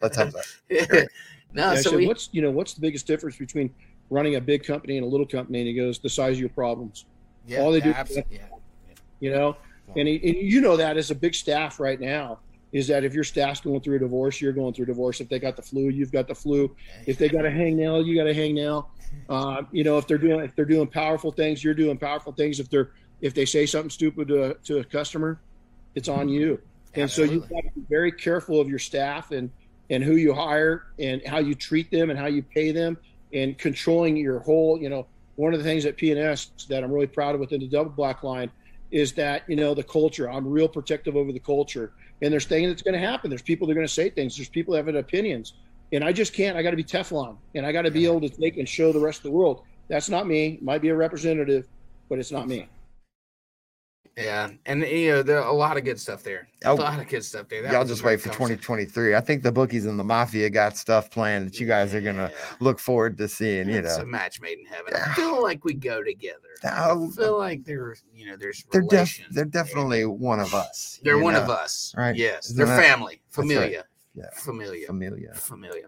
Let's 0.00 0.16
hope 0.16 0.30
so. 0.32 0.40
no, 1.52 1.64
Yeah, 1.64 1.70
I 1.72 1.76
so 1.76 1.96
we, 1.96 2.06
what's 2.06 2.28
you 2.32 2.42
know 2.42 2.50
what's 2.50 2.74
the 2.74 2.80
biggest 2.80 3.06
difference 3.06 3.36
between 3.36 3.74
running 4.10 4.36
a 4.36 4.40
big 4.40 4.64
company 4.64 4.98
and 4.98 5.06
a 5.06 5.08
little 5.08 5.26
company? 5.26 5.60
And 5.60 5.68
he 5.68 5.74
goes, 5.74 5.98
the 5.98 6.08
size 6.08 6.34
of 6.34 6.40
your 6.40 6.48
problems. 6.50 7.06
yeah, 7.46 7.60
all 7.60 7.72
they 7.72 7.80
do- 7.80 7.90
abs- 7.92 8.16
yeah. 8.16 8.38
You 9.20 9.30
know, 9.32 9.56
and, 9.96 10.08
he, 10.08 10.16
and 10.16 10.36
you 10.36 10.60
know 10.60 10.76
that 10.76 10.96
as 10.96 11.10
a 11.10 11.14
big 11.14 11.34
staff 11.34 11.78
right 11.78 12.00
now 12.00 12.38
is 12.72 12.86
that 12.88 13.04
if 13.04 13.12
your 13.12 13.24
staff's 13.24 13.60
going 13.60 13.80
through 13.80 13.96
a 13.96 13.98
divorce, 13.98 14.40
you're 14.40 14.52
going 14.52 14.72
through 14.72 14.84
a 14.84 14.86
divorce. 14.86 15.20
If 15.20 15.28
they 15.28 15.38
got 15.38 15.56
the 15.56 15.62
flu, 15.62 15.88
you've 15.88 16.12
got 16.12 16.28
the 16.28 16.34
flu. 16.34 16.74
If 17.06 17.18
they 17.18 17.28
got 17.28 17.44
a 17.44 17.50
hangnail, 17.50 18.04
you 18.06 18.14
got 18.16 18.26
a 18.26 18.34
hangnail. 18.34 18.86
Uh, 19.28 19.62
you 19.72 19.82
know, 19.82 19.98
if 19.98 20.06
they're 20.06 20.18
doing 20.18 20.38
if 20.38 20.54
they're 20.54 20.64
doing 20.64 20.86
powerful 20.86 21.32
things, 21.32 21.64
you're 21.64 21.74
doing 21.74 21.98
powerful 21.98 22.30
things. 22.32 22.60
If 22.60 22.70
they're 22.70 22.92
if 23.20 23.34
they 23.34 23.44
say 23.44 23.66
something 23.66 23.90
stupid 23.90 24.28
to 24.28 24.50
a, 24.50 24.54
to 24.54 24.78
a 24.78 24.84
customer, 24.84 25.40
it's 25.96 26.08
on 26.08 26.28
you. 26.28 26.60
And 26.94 27.10
so 27.10 27.24
you've 27.24 27.48
got 27.48 27.62
to 27.64 27.70
be 27.74 27.82
very 27.88 28.12
careful 28.12 28.60
of 28.60 28.68
your 28.68 28.78
staff 28.78 29.32
and 29.32 29.50
and 29.90 30.04
who 30.04 30.14
you 30.14 30.32
hire 30.32 30.84
and 31.00 31.20
how 31.26 31.38
you 31.38 31.56
treat 31.56 31.90
them 31.90 32.10
and 32.10 32.18
how 32.18 32.26
you 32.26 32.40
pay 32.40 32.70
them 32.70 32.96
and 33.32 33.56
controlling 33.58 34.16
your 34.16 34.40
whole. 34.40 34.80
You 34.80 34.88
know, 34.88 35.06
one 35.36 35.52
of 35.52 35.60
the 35.60 35.64
things 35.64 35.86
at 35.86 35.96
P&S 35.96 36.50
that 36.68 36.84
I'm 36.84 36.92
really 36.92 37.06
proud 37.06 37.34
of 37.34 37.40
within 37.40 37.60
the 37.60 37.68
double 37.68 37.90
black 37.90 38.22
line 38.22 38.50
is 38.90 39.12
that 39.12 39.44
you 39.48 39.56
know 39.56 39.74
the 39.74 39.84
culture. 39.84 40.30
I'm 40.30 40.46
real 40.46 40.68
protective 40.68 41.16
over 41.16 41.32
the 41.32 41.38
culture. 41.38 41.92
And 42.22 42.32
there's 42.32 42.44
things 42.44 42.68
that's 42.68 42.82
going 42.82 43.00
to 43.00 43.06
happen. 43.06 43.30
There's 43.30 43.42
people 43.42 43.66
that 43.66 43.72
are 43.72 43.76
going 43.76 43.86
to 43.86 43.92
say 43.92 44.10
things. 44.10 44.36
There's 44.36 44.48
people 44.48 44.74
that 44.74 44.84
have 44.84 44.94
opinions, 44.94 45.54
and 45.92 46.04
I 46.04 46.12
just 46.12 46.34
can't. 46.34 46.56
I 46.56 46.62
got 46.62 46.70
to 46.70 46.76
be 46.76 46.84
Teflon, 46.84 47.36
and 47.54 47.64
I 47.64 47.72
got 47.72 47.82
to 47.82 47.90
be 47.90 48.04
able 48.04 48.20
to 48.20 48.28
take 48.28 48.58
and 48.58 48.68
show 48.68 48.92
the 48.92 49.00
rest 49.00 49.20
of 49.20 49.22
the 49.24 49.30
world 49.30 49.62
that's 49.90 50.08
not 50.08 50.26
me. 50.26 50.56
Might 50.62 50.80
be 50.80 50.88
a 50.88 50.94
representative, 50.94 51.66
but 52.08 52.18
it's 52.18 52.30
not 52.30 52.46
me. 52.46 52.68
Yeah, 54.16 54.50
and 54.66 54.82
you 54.82 55.10
know 55.12 55.22
there 55.22 55.40
are 55.40 55.48
a 55.48 55.52
lot 55.54 55.76
of 55.78 55.84
good 55.84 55.98
stuff 55.98 56.22
there. 56.22 56.48
Oh, 56.64 56.74
a 56.74 56.74
lot 56.74 56.98
of 57.00 57.08
good 57.08 57.24
stuff 57.24 57.48
there. 57.48 57.62
That 57.62 57.72
Y'all 57.72 57.84
just 57.86 58.02
wait 58.04 58.20
for 58.20 58.28
2023. 58.28 59.14
I 59.14 59.20
think 59.20 59.42
the 59.42 59.52
bookies 59.52 59.86
and 59.86 59.98
the 59.98 60.04
mafia 60.04 60.50
got 60.50 60.76
stuff 60.76 61.10
planned 61.10 61.46
that 61.46 61.60
you 61.60 61.66
guys 61.66 61.94
are 61.94 62.00
gonna 62.02 62.30
Yeah. 62.30 62.56
look 62.60 62.78
forward 62.78 63.16
to 63.18 63.28
seeing. 63.28 63.68
You 63.68 63.80
know. 63.82 63.88
It's 63.88 63.96
a 63.98 64.04
match 64.04 64.40
made 64.40 64.58
in 64.58 64.66
heaven. 64.66 64.94
I 64.94 65.14
feel 65.14 65.42
like 65.42 65.64
we 65.64 65.74
go 65.74 66.02
together. 66.02 66.36
I 66.64 66.90
Oh, 66.90 67.10
feel 67.12 67.38
like 67.38 67.64
there's, 67.64 68.02
you 68.12 68.26
know, 68.26 68.36
there's 68.36 68.64
they're 68.70 68.82
def- 68.82 69.20
they're 69.30 69.44
definitely 69.46 70.04
one 70.04 70.40
of 70.40 70.52
us. 70.54 71.00
They're 71.02 71.18
one 71.18 71.34
know? 71.34 71.42
of 71.42 71.48
us. 71.48 71.94
Right. 71.96 72.14
Yes, 72.14 72.46
Isn't 72.46 72.58
they're 72.58 72.66
that- 72.66 72.82
family, 72.82 73.14
right. 73.14 73.20
familia, 73.30 73.84
Yeah. 74.14 74.24
familia, 74.34 74.86
Familia. 74.86 75.34
familia. 75.34 75.86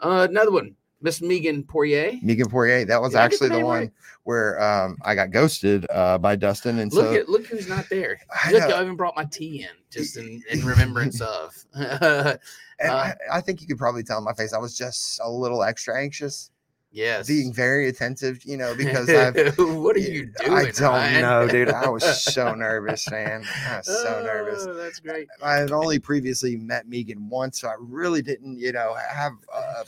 Uh, 0.00 0.26
another 0.28 0.50
one, 0.50 0.74
Miss 1.02 1.22
Megan 1.22 1.62
Poirier. 1.62 2.18
Megan 2.22 2.48
Poirier. 2.48 2.84
That 2.84 3.00
was 3.00 3.12
Did 3.12 3.18
actually 3.18 3.48
the 3.48 3.58
the 3.58 3.64
one 3.64 3.78
right? 3.80 3.92
where 4.24 4.60
um, 4.62 4.98
I 5.02 5.14
got 5.14 5.30
ghosted 5.30 5.86
uh, 5.90 6.18
by 6.18 6.36
Dustin, 6.36 6.78
and 6.78 6.92
Look 6.92 7.06
so 7.06 7.14
at 7.14 7.28
look 7.28 7.46
who's 7.46 7.68
not 7.68 7.88
there. 7.88 8.20
I 8.44 8.52
Look, 8.52 8.68
know. 8.68 8.76
I 8.76 8.82
even 8.82 8.96
brought 8.96 9.16
my 9.16 9.24
tea 9.24 9.62
in 9.62 9.76
just 9.90 10.16
in, 10.16 10.42
in 10.50 10.64
remembrance 10.64 11.20
of. 11.22 11.54
and 11.74 11.82
uh, 11.88 12.38
I, 12.80 13.14
I 13.32 13.40
think 13.40 13.60
you 13.60 13.66
could 13.66 13.78
probably 13.78 14.02
tell 14.02 14.18
in 14.18 14.24
my 14.24 14.34
face 14.34 14.52
I 14.52 14.58
was 14.58 14.76
just 14.76 15.20
a 15.22 15.30
little 15.30 15.62
extra 15.62 15.98
anxious, 15.98 16.49
yes. 16.92 17.26
being 17.26 17.52
very 17.52 17.88
attentive, 17.88 18.44
you 18.44 18.56
know, 18.56 18.74
because 18.74 19.08
I've 19.08 19.34
what 19.58 19.96
are 19.96 20.00
you 20.00 20.26
doing? 20.26 20.52
I 20.52 20.70
don't 20.70 20.80
Ryan? 20.82 21.22
know, 21.22 21.48
dude. 21.48 21.70
I 21.70 21.88
was 21.88 22.22
so 22.22 22.54
nervous, 22.56 23.10
man. 23.10 23.44
I 23.68 23.78
was 23.78 23.86
so 23.86 24.22
nervous. 24.24 24.66
Oh, 24.66 24.74
that's 24.74 25.00
great. 25.00 25.28
I 25.42 25.54
had 25.54 25.70
only 25.72 25.98
previously 25.98 26.56
met 26.56 26.88
Megan 26.88 27.28
once, 27.28 27.60
so 27.60 27.68
I 27.68 27.74
really 27.78 28.22
didn't, 28.22 28.58
you 28.58 28.72
know, 28.72 28.94
have 29.10 29.32
a, 29.54 29.58
a 29.58 29.84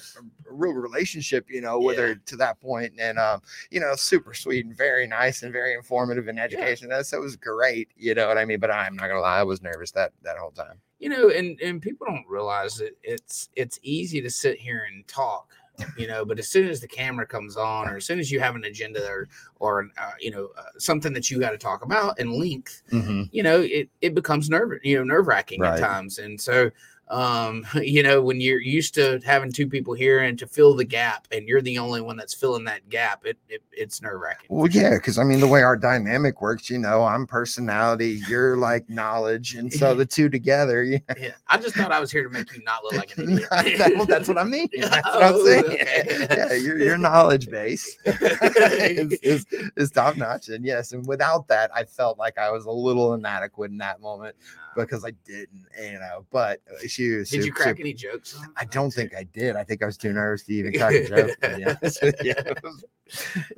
real 0.50 0.72
relationship, 0.74 1.46
you 1.50 1.60
know, 1.60 1.78
with 1.78 1.96
Yeah. 1.98 2.06
her 2.08 2.14
to 2.14 2.36
that 2.36 2.60
point. 2.60 2.94
And, 2.98 3.18
um, 3.18 3.42
you 3.70 3.80
know, 3.80 3.94
super 3.96 4.34
sweet 4.34 4.64
and 4.66 4.76
very 4.76 5.06
nice 5.06 5.42
and 5.42 5.52
very 5.52 5.74
informative 5.74 6.28
in 6.28 6.38
education. 6.38 6.90
So 7.04 7.18
it 7.18 7.20
was 7.20 7.36
great, 7.36 7.88
you 7.96 8.14
know 8.14 8.28
what 8.28 8.38
I 8.38 8.44
mean? 8.44 8.60
But 8.60 8.70
I'm 8.70 8.96
not 8.96 9.08
gonna 9.08 9.20
lie, 9.20 9.38
I 9.40 9.42
was 9.44 9.62
nervous 9.62 9.90
that 9.92 10.12
that 10.22 10.36
whole 10.38 10.50
time. 10.52 10.80
you 11.00 11.08
know 11.08 11.30
and 11.30 11.60
and 11.60 11.82
people 11.82 12.06
don't 12.06 12.24
realize 12.28 12.76
that 12.76 12.92
it's 13.02 13.48
it's 13.56 13.78
easy 13.82 14.20
to 14.22 14.30
sit 14.30 14.56
here 14.58 14.86
and 14.88 15.06
talk 15.08 15.48
you 15.96 16.06
know 16.06 16.24
but 16.24 16.38
as 16.38 16.48
soon 16.48 16.68
as 16.68 16.80
the 16.80 16.86
camera 16.88 17.26
comes 17.26 17.56
on 17.56 17.88
or 17.88 17.96
as 17.96 18.04
soon 18.04 18.18
as 18.18 18.30
you 18.30 18.38
have 18.38 18.54
an 18.54 18.64
agenda 18.64 19.04
or 19.06 19.28
or 19.58 19.88
uh, 19.98 20.10
you 20.20 20.30
know 20.30 20.48
uh, 20.58 20.62
something 20.78 21.12
that 21.12 21.30
you 21.30 21.40
got 21.40 21.50
to 21.50 21.58
talk 21.58 21.84
about 21.84 22.18
in 22.20 22.38
length 22.38 22.82
Mm-hmm. 22.90 23.22
you 23.32 23.42
know 23.42 23.60
it 23.60 23.88
it 24.00 24.14
becomes 24.14 24.50
nerve 24.50 24.72
you 24.82 24.98
know 24.98 25.04
nerve 25.04 25.26
wracking 25.26 25.60
Right. 25.60 25.74
at 25.74 25.80
times 25.80 26.18
and 26.18 26.40
so 26.40 26.70
um, 27.08 27.66
you 27.74 28.02
know, 28.02 28.22
when 28.22 28.40
you're 28.40 28.60
used 28.60 28.94
to 28.94 29.20
having 29.24 29.52
two 29.52 29.66
people 29.68 29.94
here 29.94 30.20
and 30.20 30.38
to 30.38 30.46
fill 30.46 30.74
the 30.74 30.84
gap, 30.84 31.28
and 31.30 31.46
you're 31.46 31.60
the 31.60 31.78
only 31.78 32.00
one 32.00 32.16
that's 32.16 32.34
filling 32.34 32.64
that 32.64 32.88
gap, 32.88 33.24
it, 33.26 33.38
it 33.48 33.62
it's 33.72 34.00
nerve 34.02 34.20
wracking. 34.20 34.46
Well, 34.48 34.68
yeah, 34.68 34.90
because 34.94 35.18
I 35.18 35.24
mean, 35.24 35.40
the 35.40 35.46
way 35.48 35.62
our 35.62 35.76
dynamic 35.76 36.40
works, 36.40 36.70
you 36.70 36.78
know, 36.78 37.04
I'm 37.04 37.26
personality, 37.26 38.20
you're 38.28 38.56
like 38.56 38.88
knowledge, 38.88 39.54
and 39.54 39.72
so 39.72 39.94
the 39.96 40.06
two 40.06 40.28
together, 40.28 40.82
yeah, 40.82 40.98
Yeah, 41.18 41.32
I 41.48 41.58
just 41.58 41.74
thought 41.76 41.92
I 41.92 42.00
was 42.00 42.10
here 42.10 42.24
to 42.24 42.30
make 42.30 42.54
you 42.54 42.62
not 42.64 42.82
look 42.84 42.94
like 42.94 43.16
an 43.18 43.24
idiot. 43.30 43.48
That- 43.78 43.92
well, 43.96 44.06
that's 44.06 44.28
what 44.28 44.38
I 44.38 44.44
mean. 44.44 44.68
That's 44.78 45.06
what 45.06 45.22
I'm 45.22 45.34
Oh, 45.34 45.44
saying. 45.44 45.64
okay. 45.64 46.26
Yeah, 46.30 46.52
your 46.54 46.78
your 46.78 46.98
knowledge 46.98 47.48
base 47.50 47.96
is, 48.04 49.12
is, 49.22 49.46
is 49.76 49.90
top 49.90 50.16
notch, 50.16 50.48
and 50.48 50.64
yes, 50.64 50.92
and 50.92 51.06
without 51.06 51.48
that, 51.48 51.70
I 51.74 51.84
felt 51.84 52.18
like 52.18 52.38
I 52.38 52.50
was 52.50 52.64
a 52.64 52.70
little 52.70 53.14
inadequate 53.14 53.70
in 53.70 53.78
that 53.78 54.00
moment 54.00 54.34
because 54.76 55.04
I 55.04 55.10
didn't, 55.24 55.66
you 55.82 55.98
know. 55.98 56.24
But 56.30 56.60
uh, 56.72 56.86
she 56.86 57.10
was. 57.10 57.30
Did 57.30 57.44
you 57.44 57.52
crack 57.52 57.68
super- 57.76 57.80
any 57.80 57.92
jokes? 57.92 58.38
I 58.56 58.64
don't 58.64 58.90
think 58.90 59.14
I 59.14 59.24
did. 59.24 59.56
I 59.56 59.64
think 59.64 59.82
I 59.82 59.86
was 59.86 59.96
too 59.96 60.12
nervous 60.12 60.44
to 60.44 60.52
even 60.52 60.72
crack 60.72 60.94
a 60.94 61.08
joke. 61.08 61.40
to 61.40 61.56
be 61.56 61.64
honest 61.64 62.02
with 62.02 62.16
you. 62.22 62.34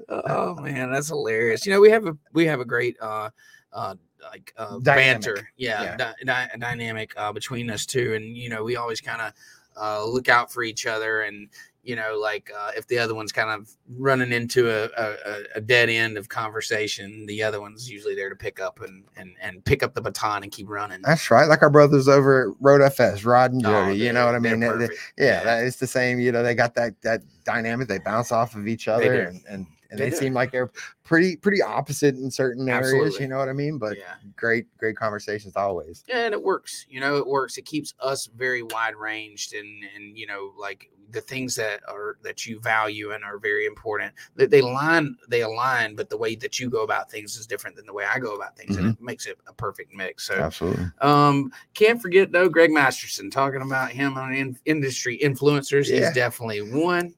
oh 0.08 0.54
man, 0.56 0.90
that's 0.90 1.08
hilarious. 1.08 1.66
You 1.66 1.72
know, 1.72 1.80
we 1.80 1.90
have 1.90 2.06
a 2.06 2.16
we 2.32 2.46
have 2.46 2.60
a 2.60 2.64
great 2.64 2.96
uh 3.00 3.30
uh 3.72 3.94
like 4.30 4.52
uh 4.56 4.78
Dynamic. 4.78 5.22
banter, 5.22 5.48
yeah, 5.56 5.82
Yeah. 5.82 5.96
dy- 5.96 6.24
dy- 6.24 6.58
dynamic 6.58 7.12
uh 7.16 7.32
between 7.32 7.70
us 7.70 7.86
two, 7.86 8.14
and 8.14 8.36
you 8.36 8.48
know, 8.48 8.64
we 8.64 8.76
always 8.76 9.00
kind 9.00 9.20
of 9.20 9.32
uh 9.76 10.04
look 10.04 10.28
out 10.28 10.52
for 10.52 10.62
each 10.62 10.86
other, 10.86 11.22
and 11.22 11.48
you 11.84 11.94
know, 11.96 12.18
like 12.20 12.50
uh, 12.58 12.70
if 12.76 12.86
the 12.86 12.98
other 12.98 13.14
one's 13.14 13.30
kind 13.32 13.50
of 13.50 13.70
running 13.98 14.32
into 14.32 14.70
a, 14.70 14.88
a, 14.96 15.42
a- 15.56 15.60
dead 15.60 15.88
end 15.90 16.16
of 16.16 16.28
conversation, 16.28 17.26
the 17.26 17.42
other 17.42 17.60
one's 17.60 17.90
usually 17.90 18.14
there 18.14 18.30
to 18.30 18.36
pick 18.36 18.60
up 18.60 18.80
and 18.80 19.04
and 19.16 19.34
and 19.40 19.64
pick 19.64 19.82
up 19.82 19.94
the 19.94 20.00
baton 20.00 20.42
and 20.42 20.50
keep 20.50 20.68
running. 20.68 21.02
That's 21.02 21.30
right. 21.30 21.46
Like 21.48 21.62
our 21.62 21.70
brothers 21.70 22.08
over 22.08 22.50
at 22.50 22.56
Road 22.60 22.80
FS, 22.80 23.24
Rod 23.24 23.52
and 23.52 23.64
Oh, 23.66 23.88
you 23.90 24.12
know 24.12 24.24
what 24.26 24.34
I 24.34 24.38
mean? 24.38 24.60
They- 24.60 24.66
perfect. 24.68 24.98
yeah, 25.18 25.58
it's 25.60 25.76
the 25.76 25.86
same. 25.86 26.18
You 26.18 26.32
know, 26.32 26.42
they 26.42 26.54
got 26.54 26.74
that 26.74 27.00
that 27.02 27.22
dynamic. 27.44 27.88
They 27.88 27.98
bounce 27.98 28.32
off 28.32 28.54
of 28.54 28.66
each 28.66 28.88
other, 28.88 29.22
and 29.24 29.42
and, 29.48 29.66
and 29.90 29.98
They 29.98 30.10
they, 30.10 30.16
seem 30.16 30.32
like 30.34 30.50
they're 30.50 30.70
pretty 31.04 31.36
pretty 31.36 31.60
opposite 31.62 32.14
in 32.16 32.30
certain 32.30 32.68
areas. 32.68 32.86
Absolutely. 32.92 33.20
You 33.22 33.28
know 33.28 33.38
what 33.38 33.48
I 33.48 33.52
mean? 33.52 33.78
But 33.78 33.98
yeah. 33.98 34.14
great 34.36 34.66
great 34.78 34.96
conversations 34.96 35.54
always. 35.56 36.02
Yeah, 36.08 36.24
and 36.24 36.32
it 36.32 36.42
works. 36.42 36.86
You 36.88 37.00
know, 37.00 37.16
it 37.18 37.26
works. 37.26 37.58
It 37.58 37.66
keeps 37.66 37.92
us 38.00 38.26
very 38.34 38.62
wide 38.62 38.96
ranged, 38.96 39.52
and 39.52 39.84
and 39.94 40.16
you 40.16 40.26
know, 40.26 40.52
like 40.58 40.90
the 41.10 41.20
things 41.20 41.54
that 41.56 41.80
are 41.88 42.16
that 42.22 42.46
you 42.46 42.60
value 42.60 43.12
and 43.12 43.24
are 43.24 43.38
very 43.38 43.66
important. 43.66 44.12
That 44.36 44.50
they 44.50 44.60
align, 44.60 45.16
they 45.28 45.42
align, 45.42 45.94
but 45.96 46.10
the 46.10 46.16
way 46.16 46.34
that 46.36 46.58
you 46.58 46.70
go 46.70 46.82
about 46.82 47.10
things 47.10 47.36
is 47.36 47.46
different 47.46 47.76
than 47.76 47.86
the 47.86 47.92
way 47.92 48.04
I 48.04 48.18
go 48.18 48.34
about 48.34 48.56
things, 48.56 48.76
and 48.76 48.90
it 48.90 49.00
makes 49.00 49.26
it 49.26 49.38
a 49.46 49.52
perfect 49.52 49.94
mix. 49.94 50.26
So, 50.26 50.34
Absolutely. 50.34 50.86
um, 51.00 51.52
can't 51.74 52.00
forget 52.00 52.32
though, 52.32 52.48
Greg 52.48 52.70
Masterson 52.70 53.30
talking 53.30 53.62
about 53.62 53.90
him 53.90 54.16
on 54.16 54.34
in, 54.34 54.58
industry 54.64 55.18
influencers 55.22 55.88
Yeah. 55.88 56.08
is 56.08 56.14
definitely 56.14 56.62
one. 56.62 57.14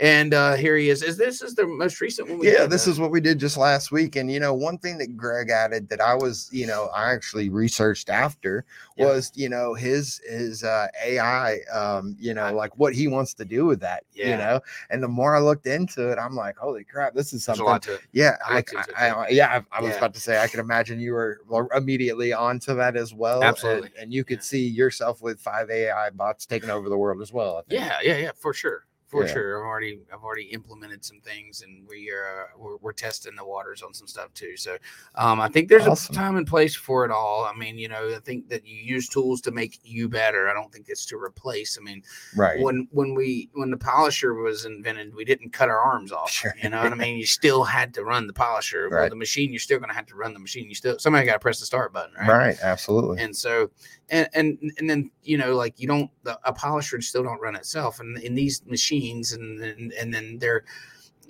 And 0.00 0.32
uh 0.32 0.54
here 0.54 0.76
he 0.76 0.90
is. 0.90 1.02
Is 1.02 1.16
this 1.16 1.42
is 1.42 1.54
the 1.54 1.66
most 1.66 2.00
recent 2.00 2.28
one? 2.28 2.38
we 2.38 2.52
Yeah, 2.52 2.66
this 2.66 2.86
is 2.86 3.00
what 3.00 3.10
we 3.10 3.20
did 3.20 3.38
just 3.38 3.56
last 3.56 3.90
week. 3.90 4.16
And 4.16 4.30
you 4.30 4.38
know, 4.38 4.54
one 4.54 4.78
thing 4.78 4.96
that 4.98 5.16
Greg 5.16 5.50
added 5.50 5.88
that 5.88 6.00
I 6.00 6.14
was, 6.14 6.48
you 6.52 6.66
know, 6.66 6.86
I 6.94 7.12
actually 7.12 7.48
researched 7.48 8.08
after 8.08 8.64
Yeah. 8.96 9.06
was, 9.06 9.32
you 9.34 9.48
know, 9.48 9.74
his 9.74 10.20
his 10.28 10.62
uh 10.62 10.86
AI, 11.04 11.58
um, 11.72 12.16
you 12.18 12.32
know, 12.34 12.52
like 12.52 12.76
what 12.78 12.94
he 12.94 13.08
wants 13.08 13.34
to 13.34 13.44
do 13.44 13.64
with 13.66 13.80
that, 13.80 14.04
Yeah. 14.12 14.30
you 14.30 14.36
know. 14.36 14.60
And 14.90 15.02
the 15.02 15.08
more 15.08 15.34
I 15.34 15.40
looked 15.40 15.66
into 15.66 16.10
it, 16.10 16.18
I'm 16.18 16.34
like, 16.36 16.56
holy 16.56 16.84
crap, 16.84 17.14
this 17.14 17.32
is 17.32 17.42
something. 17.44 17.64
Yeah, 18.12 18.36
I 18.46 18.62
I, 18.96 19.10
I, 19.10 19.28
yeah, 19.30 19.48
I, 19.72 19.78
I 19.78 19.80
was 19.82 19.90
Yeah. 19.92 19.98
about 19.98 20.14
to 20.14 20.20
say 20.20 20.38
I 20.40 20.46
can 20.46 20.60
imagine 20.60 21.00
you 21.00 21.12
were 21.12 21.40
immediately 21.74 22.32
onto 22.32 22.74
that 22.76 22.96
as 22.96 23.12
well. 23.14 23.40
and- 23.40 23.48
Absolutely. 23.48 23.90
and, 23.98 24.12
you 24.12 24.24
could 24.24 24.42
see 24.42 24.66
yourself 24.66 25.20
with 25.22 25.40
five 25.40 25.70
AI 25.70 26.10
bots 26.10 26.46
taking 26.46 26.70
over 26.70 26.88
the 26.88 26.96
world 26.96 27.20
as 27.20 27.32
well. 27.32 27.62
Yeah, 27.68 27.98
yeah, 28.02 28.16
yeah, 28.16 28.30
for 28.34 28.52
sure, 28.54 28.84
for 29.08 29.24
Yeah. 29.26 29.32
sure. 29.32 29.58
I've 29.58 29.66
already, 29.66 29.98
I've 30.12 30.22
already 30.22 30.44
implemented 30.44 31.04
some 31.04 31.20
things, 31.20 31.62
and 31.62 31.86
we 31.88 32.10
are, 32.10 32.42
uh, 32.42 32.58
we're, 32.58 32.76
we're 32.76 32.92
testing 32.92 33.34
the 33.34 33.44
waters 33.44 33.82
on 33.82 33.92
some 33.94 34.06
stuff 34.06 34.32
too. 34.34 34.56
So, 34.56 34.76
um, 35.16 35.40
I 35.40 35.48
think 35.48 35.68
there's 35.68 35.86
Awesome. 35.86 36.14
a 36.14 36.18
time 36.18 36.36
and 36.36 36.46
place 36.46 36.74
for 36.76 37.04
it 37.06 37.10
all. 37.10 37.44
I 37.44 37.58
mean, 37.58 37.78
you 37.78 37.88
know, 37.88 38.14
I 38.14 38.20
think 38.20 38.48
that 38.50 38.66
you 38.66 38.76
use 38.76 39.08
tools 39.08 39.40
to 39.42 39.50
make 39.50 39.80
you 39.82 40.08
better. 40.08 40.48
I 40.48 40.54
don't 40.54 40.70
think 40.72 40.86
it's 40.88 41.06
to 41.06 41.16
replace. 41.16 41.78
I 41.78 41.82
mean, 41.82 42.02
right. 42.36 42.60
when 42.60 42.86
when 42.92 43.14
we 43.14 43.48
when 43.54 43.70
the 43.70 43.76
polisher 43.78 44.34
was 44.34 44.64
invented, 44.66 45.14
we 45.14 45.24
didn't 45.24 45.50
cut 45.52 45.68
our 45.68 45.78
arms 45.80 46.12
off. 46.12 46.30
Sure. 46.30 46.54
You 46.62 46.68
know 46.68 46.82
what 46.82 46.92
I 46.92 46.94
mean? 47.06 47.16
You 47.18 47.26
still 47.26 47.64
had 47.64 47.94
to 47.94 48.04
run 48.04 48.26
the 48.26 48.32
polisher. 48.34 48.88
Well, 48.90 49.08
the 49.08 49.16
machine, 49.16 49.50
you're 49.52 49.58
still 49.60 49.78
going 49.78 49.88
to 49.90 49.94
have 49.96 50.06
to 50.06 50.14
run 50.16 50.34
the 50.34 50.38
machine. 50.40 50.68
You 50.68 50.74
still 50.74 50.98
somebody 50.98 51.24
got 51.26 51.32
to 51.34 51.38
press 51.38 51.60
the 51.60 51.66
start 51.66 51.92
button, 51.92 52.12
right? 52.18 52.28
Right. 52.28 52.58
Absolutely. 52.62 53.22
and 53.22 53.34
so 53.34 53.70
and 54.10 54.28
and 54.34 54.58
and 54.78 54.88
then 54.90 55.10
you 55.22 55.38
know 55.38 55.54
like 55.54 55.78
you 55.80 55.86
don't 55.86 56.10
the, 56.24 56.38
a 56.44 56.52
polisher 56.52 57.00
still 57.00 57.22
don't 57.22 57.40
run 57.40 57.54
itself 57.56 58.00
and 58.00 58.18
in 58.18 58.34
these 58.34 58.62
machines 58.66 58.97
and 59.32 59.60
and, 59.62 59.92
and 59.92 60.12
then 60.14 60.38
they're 60.38 60.64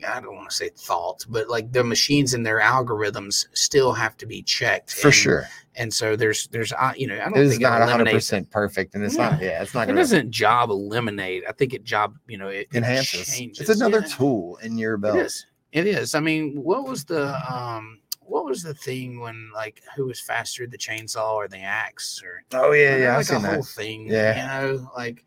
I 0.06 0.20
don't 0.20 0.36
want 0.36 0.48
to 0.50 0.54
say 0.54 0.68
thought, 0.76 1.24
but 1.28 1.48
like 1.48 1.72
the 1.72 1.82
machines 1.82 2.32
and 2.34 2.46
their 2.46 2.60
algorithms 2.60 3.46
still 3.52 3.92
have 3.92 4.16
to 4.18 4.26
be 4.26 4.42
checked 4.42 4.92
For 4.94 5.08
and- 5.08 5.14
sure. 5.14 5.48
And 5.74 5.92
so 5.94 6.16
there's 6.16 6.48
there's 6.48 6.72
you 6.96 7.06
know 7.06 7.14
I 7.14 7.24
don't 7.24 7.34
think 7.34 7.36
It 7.36 7.42
is 7.42 7.50
think 7.52 7.62
not 7.62 7.80
100 7.80 8.10
percent 8.10 8.50
perfect, 8.50 8.94
and 8.94 9.04
it's 9.04 9.16
Yeah. 9.16 9.28
not. 9.30 9.40
Yeah, 9.42 9.62
it's 9.62 9.74
not 9.74 9.88
it 9.88 9.92
doesn't 9.94 10.30
job 10.32 10.70
eliminate. 10.70 11.44
I 11.48 11.52
think 11.52 11.72
it 11.74 11.84
job 11.84 12.16
you 12.26 12.36
know 12.38 12.48
it, 12.48 12.66
it 12.72 12.76
enhances. 12.78 13.36
changes. 13.36 13.60
It's 13.60 13.80
another 13.80 14.00
Yeah. 14.00 14.06
tool 14.16 14.56
in 14.62 14.76
your 14.78 14.96
belt. 14.96 15.18
is. 15.18 15.46
It 15.70 15.86
is. 15.86 16.14
I 16.16 16.20
mean, 16.20 16.62
what 16.62 16.86
was 16.88 17.04
the 17.04 17.26
um 17.52 18.00
what 18.20 18.44
was 18.44 18.62
the 18.62 18.74
thing 18.74 19.20
when 19.20 19.50
like 19.54 19.80
who 19.96 20.06
was 20.06 20.18
faster, 20.20 20.66
the 20.66 20.76
chainsaw 20.78 21.32
or 21.34 21.46
the 21.48 21.58
axe 21.58 22.20
or 22.24 22.42
Oh 22.52 22.72
yeah, 22.72 22.96
yeah. 22.96 23.10
I've 23.12 23.16
like 23.18 23.26
seen 23.26 23.36
a 23.36 23.40
whole 23.48 23.62
that. 23.62 23.64
thing. 23.66 24.06
Yeah. 24.08 24.34
You 24.36 24.46
know, 24.76 24.90
like 24.96 25.24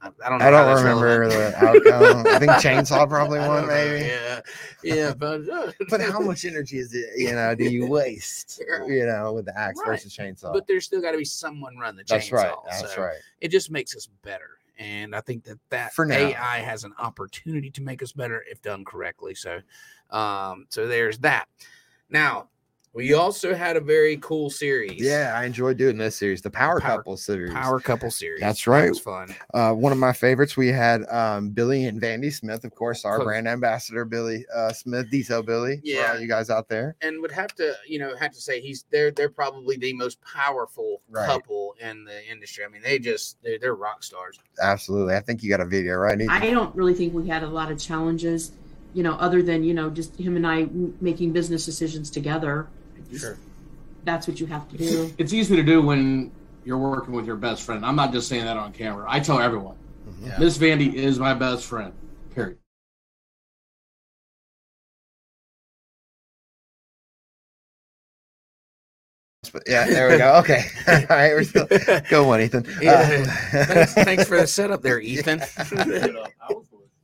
I, 0.00 0.10
I 0.24 0.28
don't 0.28 0.38
know. 0.38 0.46
I 0.46 0.50
don't 0.50 0.76
remember 0.84 1.28
the 1.28 1.56
outcome. 1.56 2.26
I 2.26 2.38
think 2.38 2.50
chainsaw 2.62 3.08
probably 3.08 3.40
won, 3.40 3.62
know, 3.62 3.66
maybe. 3.66 4.06
Yeah. 4.06 4.40
Yeah, 4.84 5.14
but 5.14 5.48
uh, 5.48 5.72
But 5.90 6.00
how 6.00 6.20
much 6.20 6.44
energy 6.44 6.78
is 6.78 6.94
it? 6.94 7.06
You 7.16 7.32
know, 7.32 7.54
do 7.54 7.64
you 7.64 7.86
waste? 7.86 8.62
You 8.86 9.06
know, 9.06 9.32
with 9.32 9.46
the 9.46 9.58
axe 9.58 9.80
Right. 9.80 9.88
versus 9.88 10.16
chainsaw. 10.16 10.52
but 10.52 10.66
there's 10.66 10.84
still 10.84 11.00
got 11.00 11.12
to 11.12 11.18
be 11.18 11.24
someone 11.24 11.76
run 11.78 11.96
the 11.96 12.04
chainsaw. 12.04 12.08
that's 12.08 12.32
right. 12.32 12.54
That's 12.70 12.94
so 12.94 13.02
right. 13.02 13.16
It 13.40 13.48
just 13.48 13.70
makes 13.70 13.96
us 13.96 14.08
better. 14.22 14.50
And 14.78 15.14
I 15.16 15.20
think 15.20 15.42
that 15.44 15.58
that 15.70 15.92
For 15.92 16.06
now. 16.06 16.14
AI 16.14 16.58
has 16.60 16.84
an 16.84 16.94
opportunity 16.98 17.70
to 17.70 17.82
make 17.82 18.02
us 18.02 18.12
better 18.12 18.44
if 18.48 18.62
done 18.62 18.84
correctly. 18.84 19.34
So, 19.34 19.60
um, 20.10 20.66
so 20.68 20.86
there's 20.86 21.18
that. 21.18 21.48
Now, 22.08 22.48
we 22.94 23.14
also 23.14 23.54
had 23.54 23.76
a 23.76 23.80
very 23.80 24.16
cool 24.18 24.50
series. 24.50 25.00
Yeah, 25.00 25.32
I 25.36 25.44
enjoyed 25.44 25.76
doing 25.76 25.98
this 25.98 26.16
series, 26.16 26.42
the 26.42 26.50
Power, 26.50 26.80
Power- 26.80 26.98
Couple 26.98 27.16
series. 27.16 27.52
Power 27.52 27.78
Couple 27.80 28.10
series. 28.10 28.40
That's 28.40 28.64
That 28.64 28.70
right. 28.70 28.88
was 28.88 28.98
fun. 28.98 29.34
Uh, 29.54 29.72
one 29.72 29.92
of 29.92 29.98
my 29.98 30.12
favorites. 30.12 30.56
We 30.56 30.68
had 30.68 31.04
um, 31.10 31.50
Billy 31.50 31.84
and 31.84 32.00
Vandy 32.00 32.32
Smith, 32.32 32.64
of 32.64 32.74
course, 32.74 33.04
our 33.04 33.16
Cool. 33.16 33.26
brand 33.26 33.46
ambassador, 33.46 34.04
Billy 34.04 34.44
uh, 34.54 34.72
Smith, 34.72 35.10
Detail 35.10 35.42
Billy. 35.42 35.76
for 35.76 35.82
Yeah. 35.84 36.12
all 36.12 36.20
you 36.20 36.28
guys 36.28 36.50
out 36.50 36.68
there. 36.68 36.96
and 37.02 37.20
would 37.20 37.32
have 37.32 37.54
to, 37.56 37.74
you 37.86 37.98
know, 37.98 38.16
have 38.16 38.32
to 38.32 38.40
say 38.40 38.60
he's 38.60 38.84
they're 38.90 39.10
they're 39.10 39.28
probably 39.30 39.76
the 39.76 39.92
most 39.92 40.18
powerful 40.22 41.02
Right. 41.10 41.26
couple 41.26 41.74
in 41.80 42.04
the 42.04 42.26
industry. 42.30 42.64
I 42.64 42.68
mean, 42.68 42.82
they 42.82 42.98
just 42.98 43.36
they're, 43.42 43.58
they're 43.58 43.74
rock 43.74 44.02
stars. 44.02 44.38
Absolutely. 44.60 45.14
I 45.14 45.20
think 45.20 45.42
you 45.42 45.50
got 45.50 45.60
a 45.60 45.66
video, 45.66 45.94
right? 45.96 46.20
Ethan? 46.20 46.30
I 46.30 46.50
don't 46.50 46.74
really 46.74 46.94
think 46.94 47.14
we 47.14 47.28
had 47.28 47.42
a 47.42 47.48
lot 47.48 47.70
of 47.70 47.78
challenges, 47.78 48.52
you 48.94 49.02
know, 49.02 49.12
other 49.14 49.42
than, 49.42 49.62
you 49.64 49.72
know, 49.74 49.88
just 49.90 50.16
him 50.18 50.36
and 50.36 50.46
I 50.46 50.68
making 51.00 51.32
business 51.32 51.64
decisions 51.64 52.10
together. 52.10 52.66
Sure. 53.16 53.38
That's 54.04 54.26
what 54.28 54.40
you 54.40 54.46
have 54.46 54.68
to 54.70 54.76
do. 54.76 55.12
It's 55.18 55.32
easy 55.32 55.56
to 55.56 55.62
do 55.62 55.82
when 55.82 56.30
you're 56.64 56.78
working 56.78 57.14
with 57.14 57.26
your 57.26 57.36
best 57.36 57.62
friend. 57.62 57.84
I'm 57.84 57.96
not 57.96 58.12
just 58.12 58.28
saying 58.28 58.44
that 58.44 58.56
on 58.56 58.72
camera. 58.72 59.06
I 59.08 59.20
tell 59.20 59.38
everyone, 59.40 59.76
Mhm. 60.08 60.26
Yeah. 60.28 60.38
Miss 60.38 60.58
Vandy 60.58 60.92
is 60.94 61.18
my 61.18 61.34
best 61.34 61.64
friend. 61.66 61.92
Period. 62.34 62.58
But 69.52 69.62
yeah, 69.66 69.86
there 69.86 70.10
we 70.10 70.18
go. 70.18 70.34
Okay. 70.36 70.64
All 70.88 70.94
right. 71.08 71.32
We're 71.32 71.44
still 71.44 71.66
go 72.10 72.26
one, 72.26 72.40
Ethan. 72.42 72.66
Yeah. 72.82 73.24
Uh, 73.52 73.64
thanks, 73.64 73.94
thanks 73.94 74.24
for 74.28 74.38
the 74.40 74.46
setup 74.46 74.82
there, 74.82 75.00
Ethan. 75.00 75.40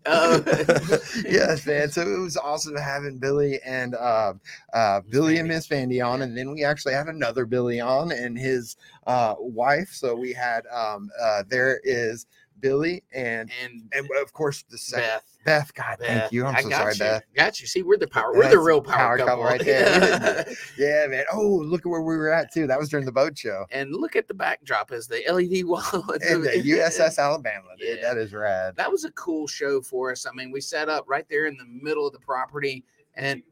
Uh, 0.07 0.41
yes, 1.27 1.67
man. 1.67 1.91
So 1.91 2.03
it 2.03 2.21
was 2.21 2.37
awesome 2.37 2.77
having 2.77 3.19
Billy 3.19 3.61
and 3.65 3.95
uh, 3.95 4.35
uh, 4.73 5.01
Billy 5.09 5.39
and 5.39 5.49
Miss 5.49 5.67
Vandy 5.67 6.05
on, 6.05 6.23
and 6.23 6.37
then 6.37 6.51
we 6.51 6.65
actually 6.65 6.95
had 6.95 7.09
another 7.09 7.47
Billy 7.47 7.81
on 7.81 8.13
and 8.13 8.39
his 8.39 8.77
uh, 9.07 9.35
wife. 9.39 9.91
So 9.93 10.15
we 10.15 10.33
had 10.33 10.67
um, 10.67 11.11
uh, 11.21 11.45
there 11.49 11.81
is 11.85 12.27
Billy 12.65 13.03
and 13.13 13.51
and 13.63 13.83
and 13.93 14.09
of 14.23 14.33
course 14.33 14.65
the 14.71 14.79
second 14.79 15.05
Beth. 15.07 15.25
Beth. 15.45 15.75
God, 15.75 15.99
Beth, 15.99 16.09
thank 16.09 16.33
you. 16.33 16.47
I'm 16.47 16.57
I 16.57 16.63
so 16.63 16.69
got 16.71 16.79
sorry, 16.79 16.93
you. 16.95 16.99
Beth. 17.01 17.23
Got 17.37 17.61
you. 17.61 17.67
See, 17.67 17.83
we're 17.83 17.99
the 17.99 18.07
power. 18.09 18.33
We're 18.33 18.49
the 18.49 18.59
real 18.59 18.81
power, 18.81 19.19
couple, 19.19 19.45
right 19.45 19.63
there. 19.63 20.47
yeah, 20.79 21.07
man. 21.07 21.25
Oh, 21.31 21.47
look 21.63 21.83
at 21.83 21.91
where 21.91 22.01
we 22.01 22.17
were 22.17 22.33
at 22.33 22.51
too. 22.55 22.67
That 22.67 22.79
was 22.79 22.89
during 22.89 23.05
the 23.05 23.13
boat 23.13 23.37
show 23.37 23.67
and 23.71 23.93
look 23.95 24.17
at 24.17 24.29
the 24.29 24.33
backdrop 24.33 24.93
as 24.93 25.07
the 25.07 25.23
LED 25.31 25.65
wall. 25.69 25.83
and 26.27 26.43
the 26.43 26.63
USS 26.65 27.19
Alabama. 27.19 27.69
Dude, 27.79 27.99
Yeah. 27.99 28.15
that 28.15 28.17
is 28.17 28.33
rad. 28.33 28.77
that 28.77 28.91
was 28.91 29.05
a 29.05 29.11
cool 29.13 29.47
show 29.47 29.83
for 29.83 30.11
us. 30.13 30.25
I 30.25 30.33
mean, 30.33 30.51
we 30.51 30.63
set 30.63 30.89
up 30.89 31.05
right 31.07 31.27
there 31.29 31.45
in 31.45 31.59
the 31.59 31.67
middle 31.67 32.07
of 32.07 32.15
the 32.15 32.21
property, 32.21 32.83
and 33.15 33.43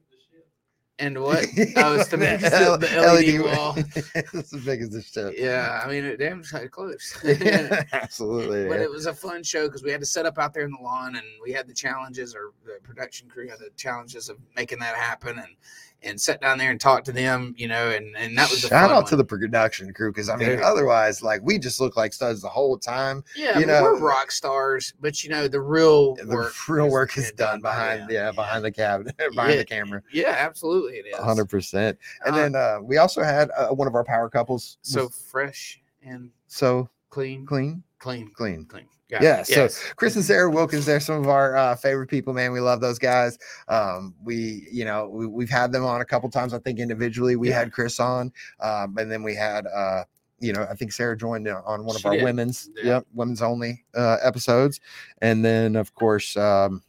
And 0.98 1.20
what? 1.20 1.46
Oh, 1.76 1.94
it's 1.94 2.08
to 2.10 2.16
match 2.18 2.42
the, 2.42 2.76
the 2.78 3.00
LED, 3.00 3.40
wall. 3.40 3.74
it's 4.14 4.52
as 4.52 4.64
big 4.64 4.82
as 4.82 4.90
this. 4.90 5.16
Yeah, 5.36 5.82
I 5.84 5.88
mean, 5.88 6.04
it 6.04 6.18
damn 6.18 6.44
sight 6.44 6.70
close. 6.70 7.18
Absolutely. 7.92 8.68
but 8.68 8.78
yeah. 8.78 8.84
it 8.84 8.90
was 8.90 9.06
a 9.06 9.14
fun 9.14 9.42
show 9.42 9.66
because 9.66 9.82
we 9.82 9.90
had 9.90 10.00
to 10.00 10.06
set 10.06 10.26
up 10.26 10.38
out 10.38 10.52
there 10.52 10.64
in 10.64 10.70
the 10.70 10.82
lawn 10.82 11.16
and 11.16 11.26
we 11.42 11.52
had 11.52 11.66
the 11.66 11.74
challenges 11.74 12.34
or 12.34 12.52
the 12.64 12.78
production 12.82 13.28
crew 13.28 13.48
had 13.48 13.58
the 13.58 13.70
challenges 13.76 14.28
of 14.28 14.36
making 14.54 14.78
that 14.80 14.94
happen 14.94 15.38
and 15.38 15.56
and 16.04 16.20
sat 16.20 16.40
down 16.40 16.58
there 16.58 16.70
and 16.70 16.80
talked 16.80 17.04
to 17.06 17.12
them 17.12 17.54
you 17.56 17.68
know 17.68 17.90
and 17.90 18.16
and 18.16 18.36
that 18.36 18.50
was 18.50 18.62
the 18.62 18.68
Shout 18.68 18.90
out 18.90 19.06
to 19.08 19.16
the 19.16 19.24
production 19.24 19.92
crew 19.92 20.10
because 20.10 20.28
I 20.28 20.36
mean, 20.36 20.48
Dude. 20.48 20.60
otherwise, 20.60 21.22
like 21.22 21.40
we 21.42 21.58
just 21.58 21.80
look 21.80 21.96
like 21.96 22.12
studs 22.12 22.42
the 22.42 22.48
whole 22.48 22.76
time. 22.78 23.22
yeah 23.36 23.50
I 23.50 23.52
you 23.54 23.58
mean, 23.60 23.68
know- 23.68 23.82
we're 23.82 23.98
rock 23.98 24.30
stars 24.30 24.94
but 25.00 25.22
you 25.22 25.30
know 25.30 25.48
the 25.48 25.60
real 25.60 26.14
The 26.16 26.26
work 26.26 26.68
real 26.68 26.88
work 26.90 27.16
is 27.18 27.26
is 27.26 27.32
done 27.32 27.60
by 27.60 27.70
behind, 27.74 28.00
them. 28.02 28.08
yeah, 28.10 28.30
behind 28.32 28.64
the 28.64 28.72
cabinet, 28.72 29.14
behind 29.34 29.50
Yeah. 29.52 29.56
the 29.58 29.64
camera. 29.64 30.02
yeah 30.12 30.34
absolutely 30.38 30.94
it 30.98 31.06
is 31.06 31.16
hundred 31.16 31.46
percent. 31.46 31.98
And 32.26 32.34
Uh, 32.34 32.38
then 32.38 32.54
uh, 32.54 32.78
we 32.82 32.96
also 32.98 33.22
had 33.22 33.50
uh, 33.56 33.68
one 33.68 33.86
of 33.88 33.94
our 33.94 34.04
power 34.04 34.28
couples. 34.28 34.78
so 34.82 35.08
fresh 35.08 35.80
and 36.04 36.30
so 36.48 36.88
clean 37.10 37.46
clean, 37.46 37.82
clean 37.98 38.30
clean. 38.34 38.64
clean 38.66 38.86
Got 39.12 39.22
Yeah, 39.22 39.40
it. 39.40 39.46
so 39.46 39.60
Yes. 39.64 39.92
Chris 39.96 40.16
and 40.16 40.24
Sarah 40.24 40.48
Wilkins, 40.50 40.86
they're 40.86 40.98
some 40.98 41.16
of 41.20 41.28
our 41.28 41.54
uh, 41.54 41.76
favorite 41.76 42.08
people, 42.08 42.32
man. 42.32 42.50
We 42.50 42.60
love 42.60 42.80
those 42.80 42.98
guys. 42.98 43.38
Um, 43.68 44.14
we, 44.24 44.66
you 44.72 44.86
know, 44.86 45.06
we, 45.06 45.26
we've 45.26 45.50
had 45.50 45.70
them 45.70 45.84
on 45.84 46.00
a 46.00 46.04
couple 46.04 46.30
times. 46.30 46.54
I 46.54 46.58
think 46.60 46.78
individually 46.78 47.36
we 47.36 47.50
Yeah. 47.50 47.58
had 47.58 47.72
Chris 47.72 48.00
on, 48.00 48.32
um, 48.60 48.96
and 48.96 49.12
then 49.12 49.22
we 49.22 49.34
had, 49.34 49.66
uh, 49.66 50.04
you 50.40 50.54
know, 50.54 50.66
I 50.68 50.74
think 50.74 50.92
Sarah 50.92 51.14
joined 51.14 51.46
on- 51.46 51.62
on 51.66 51.84
one 51.84 51.94
of 51.94 52.00
She 52.00 52.08
our 52.08 52.14
did. 52.14 52.24
women's, 52.24 52.70
Yeah. 52.76 52.84
yep, 52.84 53.06
women's 53.12 53.42
only 53.42 53.84
uh, 53.94 54.16
episodes, 54.22 54.80
and 55.20 55.44
then 55.44 55.76
of 55.76 55.94
course 55.94 56.34
um, 56.38 56.82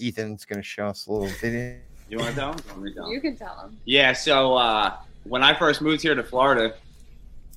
Ethan's 0.00 0.46
going 0.46 0.60
to 0.60 0.66
show 0.66 0.86
us 0.86 1.08
a 1.08 1.12
little 1.12 1.28
video. 1.42 1.76
You 2.08 2.16
want 2.16 2.30
to 2.30 2.36
tell 2.36 2.52
him? 2.52 2.56
To 2.58 2.94
tell 2.94 3.04
him? 3.06 3.12
You 3.12 3.20
can 3.20 3.36
tell 3.36 3.60
him. 3.60 3.76
Yeah, 3.84 4.14
so 4.14 4.54
uh, 4.54 4.94
when 5.24 5.42
I 5.42 5.52
first 5.52 5.82
moved 5.82 6.00
here 6.00 6.14
to 6.14 6.22
Florida, 6.24 6.74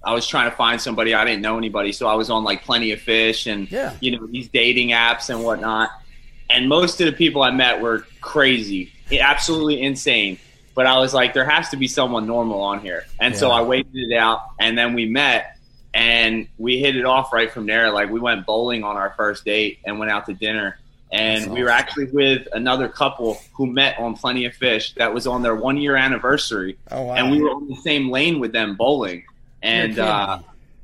I 0.03 0.13
was 0.13 0.27
trying 0.27 0.49
to 0.49 0.55
find 0.55 0.81
somebody. 0.81 1.13
I 1.13 1.23
didn't 1.23 1.41
know 1.41 1.57
anybody, 1.57 1.91
so 1.91 2.07
I 2.07 2.15
was 2.15 2.29
on 2.29 2.43
like 2.43 2.63
Plenty 2.63 2.91
of 2.91 2.99
Fish 3.01 3.47
and 3.47 3.71
Yeah. 3.71 3.93
you 4.01 4.11
know 4.11 4.27
these 4.27 4.49
dating 4.49 4.89
apps 4.89 5.29
and 5.29 5.43
whatnot. 5.43 5.89
And 6.49 6.67
most 6.67 6.99
of 7.01 7.05
the 7.07 7.13
people 7.13 7.41
I 7.41 7.51
met 7.51 7.81
were 7.81 8.05
crazy, 8.21 8.91
absolutely 9.19 9.81
insane. 9.81 10.37
But 10.75 10.87
I 10.87 10.97
was 10.97 11.13
like, 11.13 11.33
there 11.33 11.45
has 11.49 11.69
to 11.69 11.77
be 11.77 11.87
someone 11.87 12.25
normal 12.27 12.61
on 12.61 12.79
here, 12.81 13.05
and 13.19 13.35
so 13.35 13.51
I 13.51 13.61
waited 13.61 13.91
it 13.95 14.13
out, 14.17 14.41
and 14.59 14.77
then 14.77 14.93
we 14.93 15.05
met, 15.05 15.57
and 15.93 16.47
we 16.57 16.79
hit 16.79 16.95
it 16.95 17.05
off 17.05 17.31
right 17.31 17.51
from 17.51 17.65
there. 17.67 17.91
Like 17.91 18.09
we 18.09 18.19
went 18.19 18.45
bowling 18.45 18.83
on 18.83 18.97
our 18.97 19.13
first 19.15 19.45
date 19.45 19.79
and 19.85 19.99
went 19.99 20.11
out 20.11 20.25
to 20.25 20.33
dinner. 20.33 20.79
And 21.11 21.43
That's 21.43 21.51
we 21.53 21.61
were 21.61 21.69
actually 21.69 22.05
with 22.05 22.47
another 22.53 22.87
couple 22.89 23.39
who 23.53 23.67
met 23.67 23.99
on 23.99 24.15
Plenty 24.15 24.45
of 24.45 24.55
Fish. 24.55 24.93
That 24.95 25.13
was 25.13 25.27
on 25.27 25.43
their 25.43 25.53
one 25.55 25.77
year 25.77 25.95
anniversary 25.95 26.75
Oh 26.89 27.03
wow! 27.03 27.13
and 27.13 27.29
we 27.31 27.39
were 27.41 27.51
on 27.51 27.67
the 27.67 27.75
same 27.77 28.09
lane 28.09 28.39
with 28.39 28.51
them 28.51 28.75
bowling. 28.75 29.23
And 29.63 29.97
uh, 29.97 30.39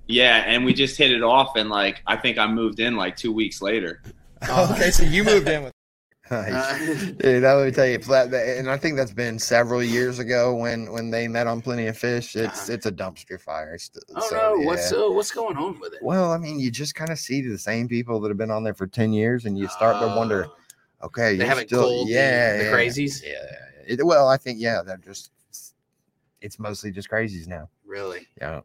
yeah, 0.07 0.43
and 0.47 0.65
we 0.65 0.73
just 0.73 0.97
hit 0.97 1.11
it 1.11 1.21
off. 1.21 1.55
And 1.55 1.69
like, 1.69 2.01
I 2.07 2.15
think 2.15 2.37
I 2.37 2.47
moved 2.47 2.79
in 2.79 2.95
like 2.95 3.15
two 3.15 3.31
weeks 3.31 3.61
later. 3.61 4.01
okay, 4.49 4.89
so 4.89 5.03
you 5.03 5.23
moved 5.23 5.47
in 5.47 5.63
with. 5.65 5.73
Nice. 6.31 6.53
Uh, 6.53 7.05
Dude, 7.17 7.41
let 7.41 7.65
me 7.65 7.71
tell 7.71 7.87
you, 7.87 7.97
flat, 7.97 8.31
and 8.31 8.69
I 8.69 8.77
think 8.77 8.95
that's 8.97 9.11
been 9.11 9.39
several 9.39 9.81
years 9.83 10.19
ago 10.19 10.53
when 10.53 10.91
when 10.91 11.09
they 11.09 11.27
met 11.27 11.47
on 11.47 11.59
Plenty 11.59 11.87
of 11.87 11.97
Fish. 11.97 12.35
It's 12.35 12.69
it's 12.69 12.85
a 12.85 12.91
dumpster 12.91 13.41
fire. 13.41 13.75
Oh 14.15 14.29
so, 14.29 14.35
no 14.35 14.55
yeah. 14.57 14.65
what's 14.67 14.93
uh, 14.93 15.07
what's 15.09 15.31
going 15.31 15.57
on 15.57 15.79
with 15.79 15.93
it 15.93 16.03
Well, 16.03 16.31
I 16.31 16.37
mean, 16.37 16.59
you 16.59 16.69
just 16.69 16.93
kind 16.93 17.09
of 17.09 17.17
see 17.17 17.41
the 17.41 17.57
same 17.57 17.87
people 17.87 18.19
that 18.19 18.27
have 18.27 18.37
been 18.37 18.51
on 18.51 18.63
there 18.63 18.75
for 18.75 18.85
ten 18.85 19.11
years, 19.11 19.45
and 19.45 19.57
you 19.57 19.67
start 19.69 19.99
to 20.01 20.15
wonder, 20.15 20.45
Oh. 21.01 21.07
okay, 21.07 21.35
they 21.35 21.47
haven't 21.47 21.65
still, 21.69 21.81
culled 21.81 22.07
the- 22.07 22.11
yeah, 22.11 22.57
the 22.57 22.63
yeah, 22.65 22.71
crazies? 22.73 23.23
yeah. 23.25 23.93
It, 23.95 24.05
well, 24.05 24.27
I 24.27 24.37
think 24.37 24.59
yeah, 24.61 24.83
they're 24.85 24.97
just 24.97 25.31
it's 26.41 26.59
mostly 26.59 26.91
just 26.91 27.09
crazies 27.09 27.47
now. 27.47 27.69
Really 27.89 28.28
Yeah, 28.39 28.62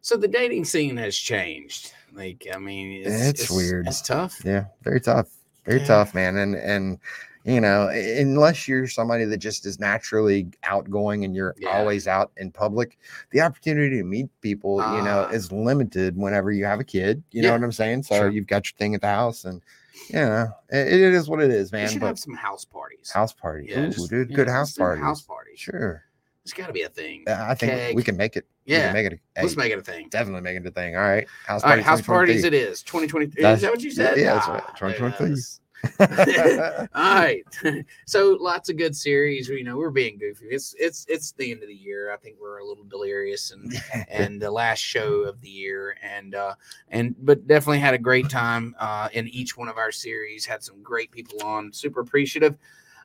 So 0.00 0.16
the 0.16 0.28
dating 0.28 0.64
scene 0.64 0.96
has 0.96 1.16
changed. 1.16 1.92
Like, 2.14 2.46
I 2.52 2.58
mean, 2.58 3.02
it's, 3.06 3.40
It's 3.42 3.50
weird. 3.50 3.86
It's 3.86 4.02
tough. 4.02 4.40
yeah, 4.44 4.64
very 4.82 5.00
tough, 5.00 5.28
very 5.64 5.80
Yeah. 5.80 5.86
tough, 5.86 6.14
man. 6.14 6.36
And 6.38 6.56
and 6.56 6.98
you 7.44 7.60
know, 7.60 7.88
unless 7.88 8.68
you're 8.68 8.86
somebody 8.86 9.24
that 9.24 9.38
just 9.38 9.66
is 9.66 9.80
naturally 9.80 10.46
outgoing 10.62 11.24
and 11.24 11.34
you're 11.34 11.56
Yeah. 11.58 11.70
always 11.70 12.06
out 12.06 12.30
in 12.36 12.52
public, 12.52 12.98
the 13.30 13.40
opportunity 13.40 13.96
to 13.96 14.04
meet 14.04 14.28
people, 14.42 14.76
you 14.96 15.02
know, 15.02 15.26
Ah. 15.28 15.32
is 15.32 15.50
limited 15.50 16.16
whenever 16.16 16.52
you 16.52 16.64
have 16.66 16.78
a 16.78 16.84
kid. 16.84 17.20
You 17.32 17.42
know 17.42 17.50
what 17.50 17.64
I'm 17.64 17.72
saying? 17.72 18.04
So 18.04 18.14
Sure. 18.14 18.30
you've 18.30 18.46
got 18.46 18.66
your 18.70 18.76
thing 18.78 18.94
at 18.94 19.00
the 19.00 19.08
house, 19.08 19.44
and 19.44 19.60
you 20.08 20.16
know, 20.20 20.54
it, 20.70 20.86
it 20.86 21.14
is 21.14 21.28
what 21.28 21.40
it 21.42 21.50
is, 21.50 21.72
man. 21.72 21.88
should 21.88 22.00
But 22.00 22.06
have 22.08 22.18
some 22.20 22.34
house 22.34 22.64
parties. 22.64 23.10
house 23.10 23.32
party, 23.32 23.66
Yeah, 23.70 23.86
Ooh, 23.86 23.90
just, 23.90 24.08
dude, 24.10 24.32
good 24.34 24.48
house 24.48 24.76
party. 24.76 25.00
House 25.00 25.22
parties. 25.22 25.58
Sure, 25.58 26.04
It's 26.44 26.52
got 26.52 26.66
to 26.66 26.72
be 26.72 26.82
a 26.82 26.88
thing. 26.88 27.24
Uh, 27.28 27.46
I 27.48 27.54
think 27.54 27.72
Keg. 27.72 27.94
we 27.96 28.02
can 28.02 28.16
make 28.16 28.36
it. 28.36 28.44
we 28.66 28.72
Yeah. 28.72 28.86
can 28.86 28.92
make 28.94 29.06
it. 29.12 29.20
A, 29.36 29.42
Let's 29.42 29.56
make 29.56 29.72
it 29.72 29.78
a 29.78 29.82
thing. 29.82 30.08
definitely 30.08 30.40
make 30.42 30.56
it 30.56 30.66
a 30.66 30.70
thing. 30.72 30.96
All 30.96 31.02
right, 31.02 31.26
house 31.46 31.62
All 31.62 31.70
right, 31.70 31.82
house 31.82 32.02
parties 32.02 32.44
it 32.44 32.52
is. 32.54 32.82
2023. 32.82 33.42
That's- 33.42 33.58
Is 33.58 33.62
that 33.62 33.70
what 33.70 33.82
you 33.82 33.90
said? 33.92 34.16
yeah, 34.18 34.34
that's 34.34 34.48
Ah, 34.48 34.54
right, 34.54 34.76
2023. 34.76 35.28
yes. 35.30 35.58
All 36.94 37.14
right. 37.20 37.42
so 38.06 38.36
lots 38.40 38.68
of 38.68 38.76
good 38.76 38.94
series. 38.94 39.48
You 39.48 39.64
know, 39.64 39.76
we're 39.76 39.90
being 39.90 40.16
goofy. 40.16 40.46
It's 40.50 40.74
it's 40.78 41.04
it's 41.08 41.32
the 41.32 41.50
end 41.50 41.62
of 41.62 41.68
the 41.68 41.74
year. 41.74 42.12
I 42.12 42.16
think 42.18 42.36
we're 42.40 42.58
a 42.58 42.64
little 42.64 42.84
delirious 42.84 43.50
and 43.50 43.72
and 44.08 44.40
the 44.40 44.50
last 44.50 44.78
show 44.78 45.22
of 45.22 45.40
the 45.40 45.48
year 45.48 45.96
and 46.02 46.34
uh 46.36 46.54
and 46.88 47.16
but 47.24 47.48
definitely 47.48 47.80
had 47.80 47.94
a 47.94 47.98
great 47.98 48.28
time 48.28 48.76
uh 48.78 49.08
in 49.12 49.26
each 49.28 49.56
one 49.56 49.68
of 49.68 49.76
our 49.76 49.90
series 49.90 50.46
had 50.46 50.62
some 50.62 50.80
great 50.84 51.10
people 51.10 51.42
on 51.42 51.72
super 51.72 52.00
appreciative 52.00 52.56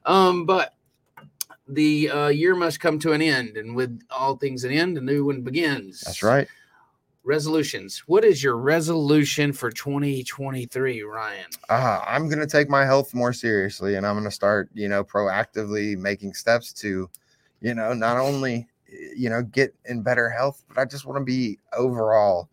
um 0.05 0.45
but 0.45 0.75
the 1.67 2.09
uh 2.09 2.27
year 2.27 2.55
must 2.55 2.79
come 2.79 2.97
to 2.99 3.11
an 3.11 3.21
end 3.21 3.57
and 3.57 3.75
with 3.75 3.99
all 4.09 4.37
things 4.37 4.63
an 4.63 4.71
end 4.71 4.97
a 4.97 5.01
new 5.01 5.25
one 5.25 5.41
begins. 5.41 6.01
That's 6.01 6.23
right. 6.23 6.47
resolutions. 7.23 8.03
What 8.07 8.23
is 8.23 8.41
your 8.41 8.55
resolution 8.57 9.51
for 9.51 9.69
2023 9.69 11.03
ryan? 11.03 11.45
Uh, 11.69 12.01
I'm 12.07 12.29
going 12.29 12.39
to 12.39 12.47
take 12.47 12.69
my 12.69 12.85
health 12.85 13.13
more 13.13 13.33
seriously 13.33 13.95
and 13.95 14.05
I'm 14.07 14.15
going 14.15 14.23
to 14.23 14.31
start, 14.31 14.69
you 14.73 14.87
know, 14.87 15.03
proactively 15.03 15.97
making 15.97 16.33
steps 16.33 16.71
to, 16.73 17.09
you 17.59 17.73
know, 17.73 17.93
not 17.93 18.17
only, 18.17 18.67
you 19.15 19.29
know, 19.29 19.43
get 19.43 19.75
in 19.85 20.01
better 20.01 20.29
health, 20.29 20.63
but 20.69 20.77
I 20.79 20.85
just 20.85 21.05
want 21.05 21.19
to 21.19 21.25
be 21.25 21.59
overall 21.73 22.47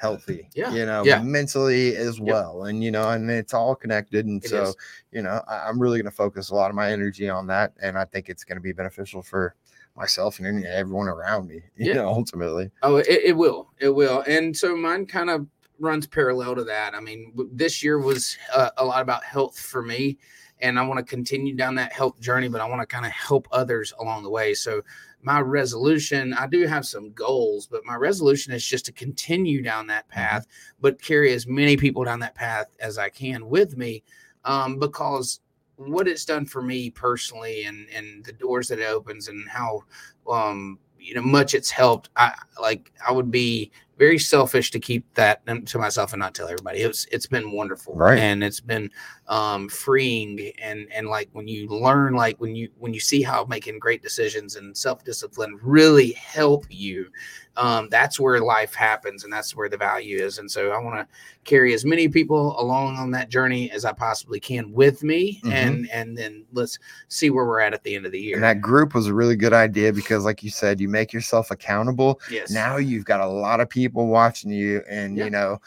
healthy, 0.00 0.48
Yeah, 0.54 0.72
you 0.72 0.86
know, 0.86 1.04
yeah. 1.04 1.20
mentally 1.22 1.94
as 1.94 2.18
Yep. 2.18 2.26
well. 2.26 2.64
And, 2.64 2.82
you 2.82 2.90
know, 2.90 3.10
and 3.10 3.30
it's 3.30 3.52
all 3.52 3.74
connected. 3.74 4.24
And 4.26 4.42
It 4.42 4.48
so, 4.48 4.62
is. 4.62 4.76
you 5.12 5.20
know, 5.22 5.42
I, 5.46 5.68
I'm 5.68 5.78
really 5.78 5.98
going 5.98 6.10
to 6.10 6.16
focus 6.16 6.50
a 6.50 6.54
lot 6.54 6.70
of 6.70 6.74
my 6.74 6.90
energy 6.90 7.28
on 7.28 7.46
that. 7.48 7.74
And 7.82 7.98
I 7.98 8.06
think 8.06 8.28
it's 8.30 8.42
going 8.42 8.56
to 8.56 8.62
be 8.62 8.72
beneficial 8.72 9.22
for 9.22 9.54
myself 9.96 10.38
and 10.38 10.46
any- 10.48 10.66
everyone 10.66 11.06
around 11.08 11.48
me, 11.48 11.56
you 11.76 11.88
Yeah. 11.88 11.94
know, 11.94 12.08
ultimately. 12.08 12.70
Oh, 12.82 12.96
it, 12.96 13.08
it 13.08 13.36
will. 13.36 13.70
It 13.78 13.90
will. 13.90 14.24
And 14.26 14.56
so 14.56 14.74
mine 14.74 15.04
kind 15.04 15.28
of 15.28 15.46
runs 15.78 16.06
parallel 16.06 16.54
to 16.56 16.64
that. 16.64 16.94
I 16.94 17.00
mean, 17.00 17.32
this 17.52 17.82
year 17.84 17.98
was 17.98 18.36
uh, 18.54 18.70
a 18.78 18.84
lot 18.84 19.02
about 19.02 19.22
health 19.24 19.58
for 19.58 19.82
me, 19.82 20.16
and 20.60 20.78
I 20.78 20.86
want 20.86 20.98
to 20.98 21.04
continue 21.04 21.54
down 21.54 21.74
that 21.76 21.92
health 21.92 22.18
journey, 22.20 22.48
but 22.48 22.60
I 22.62 22.68
want 22.68 22.80
to 22.82 22.86
kind 22.86 23.04
of 23.06 23.12
help 23.12 23.48
others 23.50 23.92
along 23.98 24.22
the 24.22 24.30
way. 24.30 24.52
So, 24.54 24.82
my 25.22 25.40
resolution, 25.40 26.32
I 26.34 26.46
do 26.46 26.66
have 26.66 26.86
some 26.86 27.12
goals, 27.12 27.66
but 27.66 27.84
my 27.84 27.94
resolution 27.96 28.52
is 28.52 28.66
just 28.66 28.86
to 28.86 28.92
continue 28.92 29.62
down 29.62 29.86
that 29.88 30.08
path, 30.08 30.46
but 30.80 31.00
carry 31.00 31.32
as 31.32 31.46
many 31.46 31.76
people 31.76 32.04
down 32.04 32.20
that 32.20 32.34
path 32.34 32.66
as 32.80 32.98
I 32.98 33.08
can 33.10 33.48
with 33.48 33.76
me, 33.76 34.02
um, 34.44 34.78
because 34.78 35.40
what 35.76 36.08
it's 36.08 36.24
done 36.24 36.44
for 36.44 36.60
me 36.60 36.90
personally 36.90 37.64
and 37.64 37.88
and 37.88 38.22
the 38.24 38.32
doors 38.32 38.68
that 38.68 38.78
it 38.78 38.84
opens 38.84 39.28
and 39.28 39.48
how 39.48 39.80
um 40.28 40.78
you 40.98 41.14
know 41.14 41.22
much 41.22 41.54
it's 41.54 41.70
helped 41.70 42.10
i 42.16 42.34
like 42.60 42.92
i 43.08 43.10
would 43.10 43.30
be 43.30 43.70
very 44.00 44.18
selfish 44.18 44.70
to 44.70 44.80
keep 44.80 45.04
that 45.12 45.42
to 45.66 45.78
myself 45.78 46.14
and 46.14 46.20
not 46.20 46.34
tell 46.34 46.48
everybody 46.48 46.78
it's 46.80 47.04
it's 47.12 47.26
been 47.26 47.52
wonderful 47.52 47.94
Right. 47.94 48.18
and 48.18 48.42
it's 48.42 48.58
been 48.58 48.90
um 49.28 49.68
freeing 49.68 50.50
and 50.58 50.88
and 50.90 51.06
like 51.06 51.28
when 51.32 51.46
you 51.46 51.68
learn 51.68 52.14
like 52.14 52.40
when 52.40 52.56
you 52.56 52.70
when 52.78 52.94
you 52.94 52.98
see 53.00 53.20
how 53.20 53.44
making 53.44 53.78
great 53.78 54.00
decisions 54.02 54.56
and 54.56 54.74
self-discipline 54.74 55.58
really 55.62 56.12
help 56.12 56.64
you 56.70 57.10
um 57.56 57.88
that's 57.90 58.20
where 58.20 58.40
life 58.40 58.74
happens 58.74 59.24
and 59.24 59.32
that's 59.32 59.56
where 59.56 59.68
the 59.68 59.76
value 59.76 60.18
is 60.18 60.38
and 60.38 60.50
so 60.50 60.70
i 60.70 60.78
want 60.78 60.96
to 60.96 61.14
carry 61.44 61.74
as 61.74 61.84
many 61.84 62.06
people 62.08 62.58
along 62.60 62.96
on 62.96 63.10
that 63.10 63.28
journey 63.28 63.70
as 63.72 63.84
i 63.84 63.92
possibly 63.92 64.38
can 64.38 64.72
with 64.72 65.02
me 65.02 65.40
Mhm. 65.44 65.52
and 65.52 65.90
and 65.90 66.16
then 66.16 66.44
let's 66.52 66.78
see 67.08 67.28
where 67.30 67.44
we're 67.44 67.60
at 67.60 67.74
at 67.74 67.82
the 67.82 67.96
end 67.96 68.06
of 68.06 68.12
the 68.12 68.20
year 68.20 68.36
And 68.36 68.44
that 68.44 68.60
group 68.60 68.94
was 68.94 69.06
a 69.08 69.14
really 69.14 69.36
good 69.36 69.52
idea 69.52 69.92
because, 69.92 70.24
like 70.24 70.42
you 70.42 70.50
said, 70.50 70.80
you 70.80 70.88
make 70.88 71.12
yourself 71.12 71.50
accountable. 71.50 72.20
yes 72.30 72.50
now 72.50 72.76
you've 72.76 73.04
got 73.04 73.20
a 73.20 73.26
lot 73.26 73.58
of 73.60 73.68
people 73.68 74.06
watching 74.06 74.50
you 74.50 74.82
and 74.88 75.16
Yeah. 75.16 75.24
you 75.24 75.30
know 75.30 75.60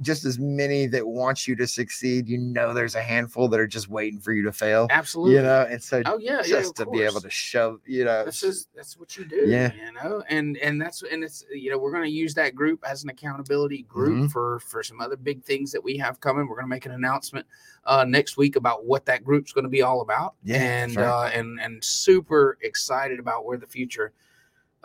just 0.00 0.24
as 0.24 0.38
many 0.38 0.86
that 0.86 1.06
want 1.06 1.46
you 1.46 1.54
to 1.56 1.66
succeed. 1.66 2.28
You 2.28 2.38
know, 2.38 2.74
there's 2.74 2.94
a 2.94 3.00
handful 3.02 3.48
that 3.48 3.60
are 3.60 3.66
just 3.66 3.88
waiting 3.88 4.20
for 4.20 4.32
you 4.32 4.42
to 4.44 4.52
fail. 4.52 4.86
Absolutely. 4.90 5.34
You 5.36 5.42
know, 5.42 5.66
and 5.70 5.82
so 5.82 6.02
Oh 6.06 6.18
yeah, 6.18 6.36
yeah. 6.38 6.42
just 6.42 6.78
of 6.80 6.86
to 6.86 6.90
be 6.90 7.02
able 7.02 7.20
to 7.20 7.30
show, 7.30 7.80
you 7.86 8.04
know, 8.04 8.24
that's 8.24 8.40
just 8.40 8.68
that's 8.74 8.98
what 8.98 9.16
you 9.16 9.24
do 9.24 9.44
Yeah. 9.46 9.72
you 9.74 9.92
know 9.92 10.22
and 10.28 10.56
and 10.58 10.80
that's 10.80 11.02
and 11.02 11.22
it's 11.24 11.44
you 11.52 11.70
know 11.70 11.78
we're 11.78 11.92
going 11.92 12.04
to 12.04 12.10
use 12.10 12.34
that 12.34 12.54
group 12.54 12.84
as 12.88 13.02
an 13.04 13.10
accountability 13.10 13.82
group 13.82 14.24
Mhm. 14.28 14.30
for 14.32 14.58
for 14.60 14.82
some 14.82 15.00
other 15.00 15.16
big 15.16 15.42
things 15.44 15.72
that 15.72 15.82
we 15.82 15.96
have 15.98 16.20
coming 16.20 16.48
we're 16.48 16.56
going 16.56 16.64
to 16.66 16.68
make 16.68 16.86
an 16.86 16.92
announcement 16.92 17.46
uh 17.84 18.04
next 18.04 18.36
week 18.36 18.56
about 18.56 18.84
what 18.84 19.04
that 19.06 19.24
group's 19.24 19.52
going 19.52 19.64
to 19.64 19.70
be 19.70 19.82
all 19.82 20.00
about 20.00 20.34
Yeah, 20.44 20.56
and 20.62 20.98
uh 20.98 21.30
and 21.32 21.60
and 21.60 21.82
super 21.84 22.58
excited 22.62 23.18
about 23.18 23.44
where 23.44 23.56
the 23.58 23.66
future 23.66 24.12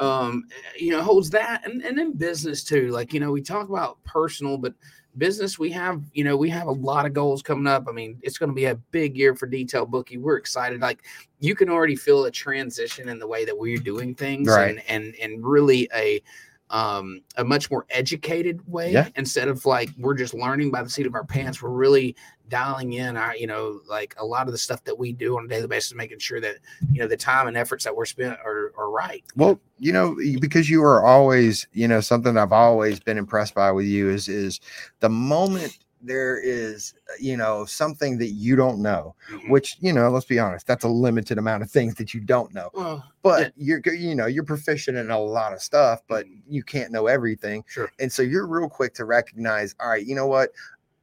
um 0.01 0.43
you 0.77 0.89
know 0.91 1.01
holds 1.01 1.29
that 1.29 1.61
and 1.65 1.81
and 1.83 1.97
then 1.97 2.11
business 2.11 2.63
too 2.63 2.89
like 2.89 3.13
you 3.13 3.19
know 3.19 3.31
we 3.31 3.41
talk 3.41 3.69
about 3.69 4.03
personal 4.03 4.57
but 4.57 4.73
business 5.17 5.59
we 5.59 5.69
have 5.69 6.01
you 6.13 6.23
know 6.23 6.35
we 6.35 6.49
have 6.49 6.67
a 6.67 6.71
lot 6.71 7.05
of 7.05 7.13
goals 7.13 7.41
coming 7.43 7.67
up 7.67 7.85
i 7.87 7.91
mean 7.91 8.17
it's 8.23 8.37
going 8.37 8.49
to 8.49 8.55
be 8.55 8.65
a 8.65 8.75
big 8.91 9.15
year 9.15 9.35
for 9.35 9.45
detail 9.45 9.85
bookie 9.85 10.17
we're 10.17 10.37
excited 10.37 10.81
like 10.81 11.03
you 11.39 11.53
can 11.53 11.69
already 11.69 11.95
feel 11.95 12.25
a 12.25 12.31
transition 12.31 13.09
in 13.09 13.19
the 13.19 13.27
way 13.27 13.45
that 13.45 13.57
we're 13.57 13.77
doing 13.77 14.15
things 14.15 14.47
Right. 14.47 14.69
and 14.69 14.81
and 14.87 15.15
and 15.21 15.45
really 15.45 15.87
a 15.93 16.21
um 16.71 17.21
a 17.35 17.43
much 17.43 17.69
more 17.69 17.85
educated 17.89 18.61
way 18.67 18.93
Yeah. 18.93 19.09
instead 19.17 19.49
of 19.49 19.65
like 19.65 19.89
we're 19.99 20.13
just 20.15 20.33
learning 20.33 20.71
by 20.71 20.81
the 20.81 20.89
seat 20.89 21.05
of 21.05 21.13
our 21.13 21.25
pants 21.25 21.61
we're 21.61 21.69
really 21.69 22.15
dialing 22.51 22.93
in 22.93 23.17
our 23.17 23.35
you 23.35 23.47
know 23.47 23.81
like 23.89 24.13
a 24.19 24.25
lot 24.25 24.45
of 24.45 24.51
the 24.51 24.57
stuff 24.57 24.83
that 24.83 24.99
we 24.99 25.11
do 25.13 25.37
on 25.37 25.45
a 25.45 25.47
daily 25.47 25.67
basis 25.67 25.95
making 25.95 26.19
sure 26.19 26.39
that 26.39 26.57
you 26.91 26.99
know 26.99 27.07
the 27.07 27.17
time 27.17 27.47
and 27.47 27.57
efforts 27.57 27.83
that 27.85 27.95
we're 27.95 28.05
spent 28.05 28.37
are, 28.45 28.71
are 28.77 28.91
right 28.91 29.23
Well, 29.35 29.59
you 29.79 29.91
know, 29.93 30.15
because 30.39 30.69
you 30.69 30.83
are 30.83 31.03
always, 31.03 31.65
you 31.73 31.87
know, 31.87 32.01
something 32.01 32.37
I've 32.37 32.51
always 32.51 32.99
been 32.99 33.17
impressed 33.17 33.55
by 33.55 33.71
with 33.71 33.85
you 33.85 34.09
is 34.11 34.27
is 34.27 34.59
the 34.99 35.09
moment 35.09 35.79
there 36.03 36.39
is, 36.39 36.95
you 37.19 37.37
know, 37.37 37.63
something 37.65 38.17
that 38.17 38.29
you 38.31 38.55
don't 38.55 38.79
know, 38.81 39.13
Mhm. 39.31 39.49
which, 39.51 39.77
you 39.81 39.93
know, 39.93 40.09
let's 40.09 40.25
be 40.25 40.39
honest, 40.39 40.65
that's 40.65 40.83
a 40.83 40.87
limited 40.87 41.37
amount 41.37 41.61
of 41.61 41.69
things 41.69 41.93
that 41.95 42.11
you 42.13 42.19
don't 42.19 42.51
know. 42.55 42.71
well 42.73 43.03
But 43.21 43.53
you're, 43.55 43.81
you 43.85 44.15
know, 44.15 44.25
you're 44.25 44.43
proficient 44.43 44.97
in 44.97 45.11
a 45.11 45.19
lot 45.19 45.53
of 45.53 45.61
stuff, 45.61 46.01
but 46.07 46.25
you 46.49 46.63
can't 46.63 46.91
know 46.91 47.05
everything. 47.05 47.63
Sure. 47.67 47.91
And 47.99 48.11
so 48.11 48.23
you're 48.23 48.47
real 48.47 48.67
quick 48.67 48.95
to 48.95 49.05
recognize, 49.05 49.75
all 49.79 49.89
right, 49.89 50.03
you 50.03 50.15
know 50.15 50.25
what? 50.25 50.49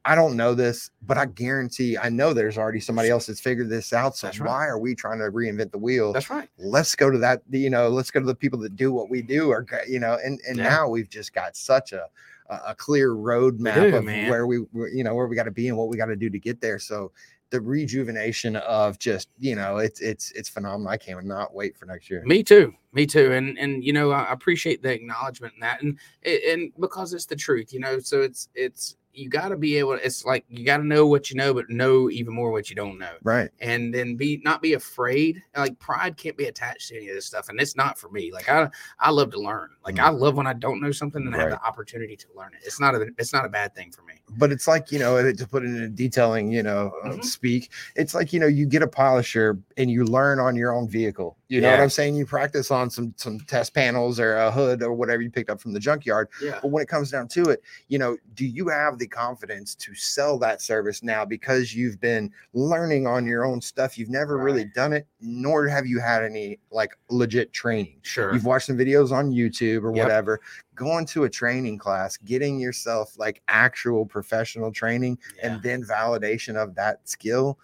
I 0.05 0.15
don't 0.15 0.37
know 0.37 0.53
this, 0.55 0.89
but 1.05 1.17
I 1.17 1.25
guarantee 1.25 1.97
I 1.97 2.09
know 2.09 2.33
there's 2.33 2.57
already 2.57 2.79
somebody 2.79 3.09
else 3.09 3.25
that's 3.27 3.41
figured 3.41 3.69
this 3.69 3.91
out. 3.91 4.15
So 4.15 4.27
That's 4.27 4.39
right. 4.39 4.47
why 4.47 4.65
are 4.67 4.79
we 4.79 4.95
trying 4.95 5.19
to 5.19 5.25
reinvent 5.25 5.71
the 5.71 5.77
wheel? 5.77 6.13
that's 6.13 6.29
right 6.29 6.49
let's 6.57 6.95
go 6.95 7.09
to 7.09 7.17
that 7.19 7.41
you 7.49 7.69
know 7.69 7.89
let's 7.89 8.09
go 8.11 8.19
to 8.19 8.25
the 8.25 8.33
people 8.35 8.57
that 8.59 8.75
do 8.75 8.91
what 8.93 9.09
we 9.09 9.21
do 9.21 9.49
or 9.49 9.65
you 9.87 9.99
know 9.99 10.17
and 10.23 10.39
and 10.47 10.57
Yeah. 10.57 10.63
now 10.63 10.89
we've 10.89 11.09
just 11.09 11.33
got 11.33 11.55
such 11.55 11.91
a 11.93 12.05
a 12.49 12.59
a 12.67 12.75
clear 12.75 13.11
roadmap 13.13 13.91
do, 13.91 13.95
of 13.97 14.05
man. 14.05 14.29
where 14.29 14.47
we 14.47 14.57
you 14.93 15.03
know 15.03 15.13
where 15.15 15.27
we 15.27 15.35
got 15.35 15.43
to 15.43 15.51
be 15.51 15.67
and 15.67 15.77
what 15.77 15.89
we 15.89 15.97
got 15.97 16.05
to 16.07 16.15
do 16.15 16.29
to 16.29 16.39
get 16.39 16.59
there 16.61 16.79
so 16.79 17.11
the 17.51 17.59
rejuvenation 17.61 18.55
of 18.57 18.97
just 18.99 19.29
you 19.37 19.55
know 19.55 19.77
it's 19.77 19.99
it's 20.01 20.31
it's 20.31 20.49
phenomenal 20.49 20.87
i 20.91 20.97
cannot 20.97 21.53
wait 21.53 21.75
for 21.77 21.85
next 21.85 22.09
year 22.09 22.23
Me 22.25 22.41
too. 22.43 22.73
Me 22.93 23.05
too. 23.05 23.31
And 23.33 23.57
and 23.59 23.83
you 23.83 23.93
know, 23.93 24.09
I 24.11 24.31
appreciate 24.31 24.81
the 24.81 24.91
acknowledgement 24.91 25.53
in 25.53 25.59
that. 25.59 25.81
And 25.83 25.99
and 26.25 26.71
because 26.79 27.13
it's 27.13 27.25
the 27.27 27.35
truth, 27.35 27.71
you 27.71 27.79
know. 27.79 27.99
So 27.99 28.21
it's 28.21 28.49
it's 28.55 28.95
you 29.19 29.29
got 29.29 29.49
to 29.49 29.57
be 29.57 29.75
able. 29.77 29.97
To, 29.97 30.05
It's 30.05 30.23
like 30.25 30.45
you 30.49 30.65
got 30.65 30.77
to 30.77 30.83
know 30.85 31.05
what 31.07 31.29
you 31.29 31.35
know, 31.35 31.53
but 31.53 31.69
know 31.69 32.09
even 32.09 32.33
more 32.33 32.51
what 32.51 32.69
you 32.69 32.75
don't 32.75 32.97
know. 32.97 33.13
right 33.23 33.49
And 33.59 33.93
then 33.93 34.15
be 34.15 34.41
not 34.43 34.61
be 34.61 34.73
afraid. 34.73 35.41
Like 35.55 35.77
pride 35.79 36.17
can't 36.17 36.37
be 36.37 36.45
attached 36.45 36.89
to 36.89 36.97
any 36.97 37.09
of 37.09 37.15
this 37.15 37.25
stuff, 37.25 37.49
and 37.49 37.59
it's 37.59 37.75
not 37.75 37.97
for 37.97 38.09
me. 38.09 38.31
Like 38.31 38.47
I 38.49 38.69
I 38.99 39.09
love 39.11 39.31
to 39.31 39.39
learn. 39.39 39.69
Like 39.85 39.99
I 39.99 40.09
love 40.09 40.35
when 40.37 40.47
I 40.47 40.53
don't 40.53 40.81
know 40.81 40.91
something 40.91 41.25
and 41.25 41.35
I 41.35 41.39
have 41.39 41.47
Mm. 41.49 41.51
The 41.51 41.63
opportunity 41.65 42.15
to 42.15 42.27
learn 42.35 42.51
it. 42.53 42.61
It's 42.65 42.79
not 42.79 42.95
a 42.95 43.07
it's 43.17 43.33
not 43.33 43.45
a 43.45 43.49
bad 43.49 43.75
thing 43.75 43.91
for 43.91 44.03
me. 44.03 44.13
but 44.37 44.51
it's 44.51 44.67
like 44.67 44.91
you 44.91 44.99
know 44.99 45.31
to 45.33 45.47
put 45.47 45.63
it 45.63 45.67
in 45.67 45.83
a 45.83 45.89
detailing 45.89 46.51
you 46.51 46.61
know 46.63 46.91
uh, 47.03 47.09
Mhm. 47.09 47.23
speak 47.25 47.71
it's 47.95 48.13
like 48.13 48.31
you 48.31 48.39
know 48.39 48.45
you 48.47 48.65
get 48.67 48.83
a 48.83 48.87
polisher 48.87 49.57
and 49.77 49.89
you 49.89 50.05
learn 50.05 50.39
on 50.39 50.55
your 50.55 50.71
own 50.73 50.87
vehicle 50.87 51.35
you 51.49 51.59
know 51.59 51.69
what 51.71 51.79
i'm 51.79 51.89
saying 51.89 52.15
you 52.15 52.25
practice 52.25 52.69
on 52.71 52.89
some 52.89 53.13
some 53.17 53.39
test 53.41 53.73
panels 53.73 54.19
or 54.19 54.35
a 54.37 54.51
hood 54.51 54.81
or 54.83 54.93
whatever 54.93 55.21
you 55.21 55.29
picked 55.31 55.49
up 55.49 55.59
from 55.59 55.73
the 55.73 55.79
junkyard 55.79 56.29
Yeah. 56.41 56.59
but 56.61 56.69
when 56.69 56.81
it 56.83 56.87
comes 56.87 57.09
down 57.11 57.27
to 57.29 57.49
it 57.49 57.61
you 57.87 57.97
know 57.97 58.15
do 58.35 58.45
you 58.45 58.67
have 58.69 58.99
the 58.99 59.07
confidence 59.07 59.73
to 59.75 59.93
sell 59.95 60.37
that 60.39 60.61
service 60.61 61.01
now 61.03 61.25
because 61.25 61.73
you've 61.75 61.99
been 61.99 62.31
learning 62.53 63.07
on 63.07 63.25
your 63.25 63.45
own 63.45 63.59
stuff 63.61 63.97
you've 63.97 64.09
never 64.09 64.37
really 64.37 64.65
done 64.65 64.93
it 64.93 65.07
nor 65.19 65.67
have 65.67 65.85
you 65.87 65.99
had 65.99 66.23
any 66.23 66.59
like 66.71 66.95
legit 67.09 67.51
training 67.51 67.95
Sure. 68.03 68.33
You've 68.33 68.45
watched 68.45 68.67
some 68.67 68.77
videos 68.77 69.11
on 69.11 69.31
YouTube 69.31 69.83
or 69.83 69.93
Yep. 69.95 70.03
whatever. 70.03 70.39
Going 70.75 71.05
to 71.07 71.25
a 71.25 71.29
training 71.29 71.77
class, 71.77 72.15
getting 72.17 72.59
yourself 72.59 73.17
like 73.17 73.41
actual 73.47 74.05
professional 74.05 74.71
training 74.71 75.17
Yeah. 75.37 75.53
and 75.53 75.63
then 75.63 75.83
validation 75.83 76.55
of 76.55 76.75
that 76.75 77.07
skill. 77.07 77.57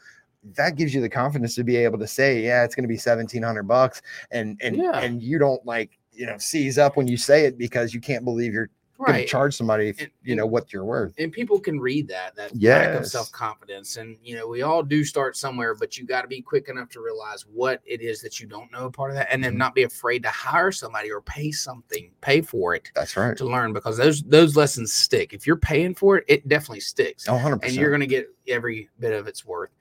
That 0.55 0.75
gives 0.75 0.93
you 0.93 1.01
the 1.01 1.09
confidence 1.09 1.55
to 1.55 1.63
be 1.63 1.75
able 1.77 1.97
to 1.99 2.07
say, 2.07 2.41
yeah, 2.43 2.63
it's 2.63 2.75
going 2.75 2.83
to 2.83 2.87
be 2.87 2.95
1700 2.95 3.63
bucks. 3.63 4.01
And, 4.31 4.59
and, 4.61 4.75
Yeah. 4.75 4.99
and 4.99 5.21
you 5.21 5.39
don't 5.39 5.65
like, 5.65 5.97
you 6.13 6.25
know, 6.25 6.37
seize 6.37 6.77
up 6.77 6.95
when 6.97 7.07
you 7.07 7.17
say 7.17 7.45
it 7.45 7.57
because 7.57 7.93
you 7.93 7.99
can't 7.99 8.23
believe 8.23 8.53
you're 8.53 8.69
going 8.97 9.13
to 9.21 9.25
charge 9.25 9.53
somebody, 9.55 9.89
if, 9.89 9.99
And- 9.99 10.09
you 10.23 10.35
know, 10.35 10.45
what 10.45 10.71
you're 10.71 10.85
worth. 10.85 11.13
and 11.17 11.29
people 11.31 11.59
can 11.59 11.79
read 11.81 12.07
that 12.07 12.33
that 12.37 12.51
lack 12.61 12.95
of 12.95 13.05
self-confidence 13.05 13.97
and 13.97 14.17
you 14.23 14.35
know 14.37 14.47
we 14.47 14.61
all 14.61 14.81
do 14.81 15.03
start 15.03 15.35
somewhere 15.35 15.75
but 15.75 15.97
you 15.97 16.05
got 16.05 16.21
to 16.21 16.27
be 16.29 16.41
quick 16.41 16.69
enough 16.69 16.87
to 16.89 17.01
realize 17.01 17.45
what 17.53 17.81
it 17.85 17.99
is 18.01 18.21
that 18.21 18.39
you 18.39 18.47
don't 18.47 18.71
know 18.71 18.85
a 18.85 18.91
part 18.91 19.11
of 19.11 19.17
that 19.17 19.27
and 19.31 19.43
then 19.43 19.55
Mhm. 19.55 19.57
not 19.57 19.75
be 19.75 19.83
afraid 19.83 20.23
to 20.23 20.29
hire 20.29 20.71
somebody 20.71 21.11
or 21.11 21.19
pay 21.21 21.51
something 21.51 22.09
pay 22.21 22.39
for 22.39 22.73
it 22.73 22.89
That's 22.95 23.17
right. 23.17 23.35
to 23.37 23.43
learn 23.45 23.73
because 23.73 23.97
those 23.97 24.23
those 24.23 24.55
lessons 24.55 24.93
stick 24.93 25.33
if 25.33 25.45
you're 25.45 25.57
paying 25.57 25.93
for 25.93 26.17
it 26.19 26.23
it 26.29 26.47
definitely 26.47 26.79
sticks 26.79 27.27
Oh, 27.27 27.33
100%. 27.37 27.63
and 27.65 27.73
you're 27.75 27.89
going 27.89 27.99
to 27.99 28.07
get 28.07 28.27
every 28.47 28.89
bit 28.99 29.11
of 29.11 29.27
its 29.27 29.45
worth 29.45 29.71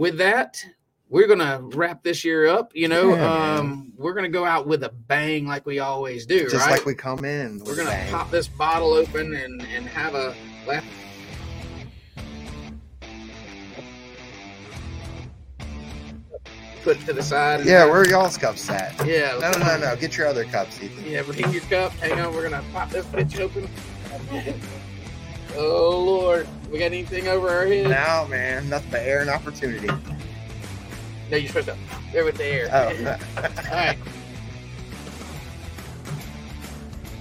with 0.00 0.16
that 0.16 0.64
we're 1.10 1.26
gonna 1.26 1.60
wrap 1.74 2.02
this 2.02 2.24
year 2.24 2.48
up 2.48 2.72
you 2.74 2.88
know 2.88 3.14
Yeah, 3.14 3.58
um 3.58 3.92
we're 3.98 4.14
gonna 4.14 4.30
go 4.30 4.46
out 4.46 4.66
with 4.66 4.82
a 4.82 4.88
bang 4.88 5.46
like 5.46 5.66
we 5.66 5.78
always 5.78 6.24
do 6.24 6.48
just 6.48 6.54
right 6.54 6.70
like 6.70 6.86
we 6.86 6.94
come 6.94 7.22
in. 7.26 7.62
we're 7.66 7.76
gonna 7.76 7.90
bang. 7.90 8.10
pop 8.10 8.30
this 8.30 8.48
bottle 8.48 8.94
open 8.94 9.34
and 9.34 9.60
and 9.60 9.86
have 9.86 10.14
a 10.14 10.34
laugh. 10.66 10.84
Put 16.82 16.98
to 17.00 17.12
the 17.12 17.22
side. 17.22 17.66
Yeah, 17.66 17.84
where 17.84 18.00
are 18.00 18.08
y'all's 18.08 18.38
cups 18.38 18.70
at? 18.70 19.06
Yeah. 19.06 19.36
No, 19.38 19.50
no, 19.50 19.58
no, 19.58 19.78
no. 19.80 19.96
Get 19.96 20.16
your 20.16 20.26
other 20.26 20.46
cups, 20.46 20.82
Ethan. 20.82 21.04
Yeah, 21.04 21.20
bring 21.20 21.52
your 21.52 21.60
cup. 21.62 21.92
Hang 21.92 22.18
on, 22.18 22.34
we're 22.34 22.48
gonna 22.48 22.64
pop 22.72 22.88
this 22.88 23.04
bitch 23.04 23.38
open. 23.38 23.68
Oh 25.56 26.02
Lord, 26.04 26.46
we 26.70 26.78
got 26.78 26.86
anything 26.86 27.28
over 27.28 27.48
our 27.48 27.66
head? 27.66 27.88
No, 27.90 28.26
man. 28.28 28.68
Nothing 28.68 28.90
but 28.90 29.00
air 29.00 29.20
and 29.20 29.30
opportunity. 29.30 29.88
No, 31.30 31.36
you're 31.36 31.48
supposed 31.48 31.66
to. 31.68 31.76
There 32.12 32.24
with 32.24 32.36
the 32.36 32.44
air. 32.44 32.68
Oh, 32.72 32.88
All 33.36 33.76
right, 33.76 33.96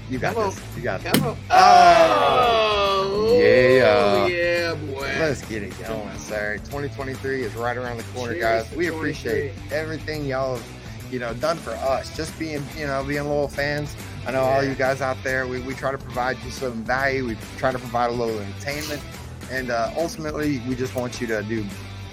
you 0.10 0.18
got 0.18 0.34
Come 0.34 0.44
on. 0.46 0.50
this. 0.50 0.62
You 0.78 0.82
got 0.82 1.02
this. 1.02 1.12
come 1.14 1.24
on. 1.30 1.38
Oh, 1.52 2.66
Oh, 3.12 3.40
yeah. 3.40 4.28
yeah, 4.28 4.74
boy. 4.74 5.02
Let's 5.20 5.44
get 5.46 5.62
it 5.64 5.78
going, 5.80 6.18
sir. 6.18 6.58
2023 6.66 7.44
is 7.44 7.54
right 7.56 7.78
around 7.78 7.98
the 7.98 8.04
corner, 8.16 8.34
Cheers 8.34 8.68
guys. 8.68 8.76
We 8.76 8.88
appreciate 8.88 9.54
everything 9.72 10.26
y'all 10.26 10.56
have, 10.56 10.66
you 11.12 11.20
know, 11.20 11.34
done 11.36 11.58
for 11.58 11.72
us. 11.72 12.16
Just 12.18 12.38
being, 12.40 12.64
you 12.78 12.88
know, 12.88 13.04
being 13.04 13.26
loyal 13.26 13.48
fans. 13.48 13.96
I 14.30 14.32
know 14.32 14.44
all 14.44 14.64
you 14.64 14.76
guys 14.76 15.02
out 15.02 15.18
there. 15.24 15.48
We, 15.48 15.60
we 15.62 15.74
try 15.74 15.92
to 15.92 15.98
provide 15.98 16.38
you 16.44 16.52
some 16.52 16.84
value. 16.84 17.26
We 17.26 17.38
try 17.58 17.72
to 17.72 17.80
provide 17.80 18.12
a 18.12 18.14
little 18.14 18.38
entertainment, 18.40 19.02
and 19.50 19.72
uh, 19.72 19.92
ultimately, 19.98 20.62
we 20.68 20.76
just 20.76 20.94
want 20.94 21.20
you 21.20 21.26
to 21.26 21.42
do, 21.42 21.66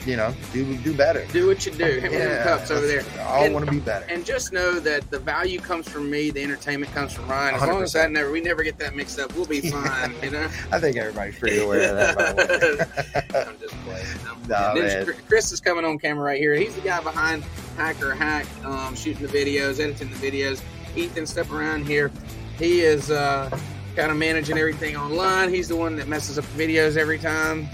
you 0.07 0.17
know, 0.17 0.35
do 0.51 0.79
do 0.79 0.95
better. 0.95 1.27
Do 1.27 1.47
what 1.47 1.67
you 1.67 1.73
do. 1.73 1.85
Hit 1.85 2.12
them 2.12 2.43
cups 2.43 2.71
over 2.71 2.87
there. 2.87 3.05
I 3.21 3.51
want 3.51 3.67
to 3.67 3.71
be 3.71 3.81
better. 3.81 4.07
And 4.09 4.25
just 4.25 4.51
know 4.51 4.81
that 4.81 5.11
the 5.11 5.19
value 5.19 5.61
comes 5.61 5.87
from 5.87 6.11
me, 6.11 6.31
the 6.31 6.43
entertainment 6.43 6.91
comes 6.95 7.12
from 7.12 7.29
Ryan. 7.29 7.57
As 7.57 7.61
long 7.69 7.83
as 7.83 7.91
100%. 7.91 7.93
that 7.93 8.11
never 8.12 8.33
we 8.33 8.41
never 8.41 8.62
get 8.62 8.79
that 8.79 8.97
mixed 8.97 9.21
up, 9.21 9.35
we'll 9.35 9.45
be 9.45 9.61
fine. 9.61 10.14
You 10.23 10.31
know. 10.31 10.45
I 10.73 10.81
think 10.81 10.97
everybody's 10.97 11.39
pretty 11.39 11.59
aware 11.59 11.91
of 11.91 11.97
that. 11.97 12.17
By 12.17 12.33
the 12.33 12.77
way. 12.79 13.45
I'm 13.47 13.59
just 13.59 13.75
playing. 13.85 14.07
Playing. 14.47 15.05
man. 15.05 15.14
Chris 15.29 15.53
is 15.53 15.61
coming 15.61 15.85
on 15.85 15.99
camera 15.99 16.25
right 16.25 16.41
here. 16.41 16.55
He's 16.55 16.75
the 16.77 16.81
guy 16.81 17.03
behind 17.03 17.45
Hacker 17.77 18.14
Hack, 18.14 18.47
um, 18.64 18.95
shooting 18.95 19.21
the 19.21 19.29
videos, 19.29 19.81
editing 19.81 20.09
the 20.09 20.17
videos. 20.17 20.62
Ethan, 20.97 21.27
step 21.27 21.51
around 21.53 21.87
here. 21.87 22.11
He 22.59 22.81
is 22.81 23.11
uh, 23.11 23.51
kind 23.95 24.11
of 24.11 24.17
managing 24.17 24.59
everything 24.59 24.97
online. 24.97 25.51
He's 25.51 25.69
the 25.69 25.77
one 25.77 25.97
that 25.97 26.09
messes 26.09 26.39
up 26.39 26.45
videos 26.57 26.97
every 26.97 27.19
time 27.19 27.69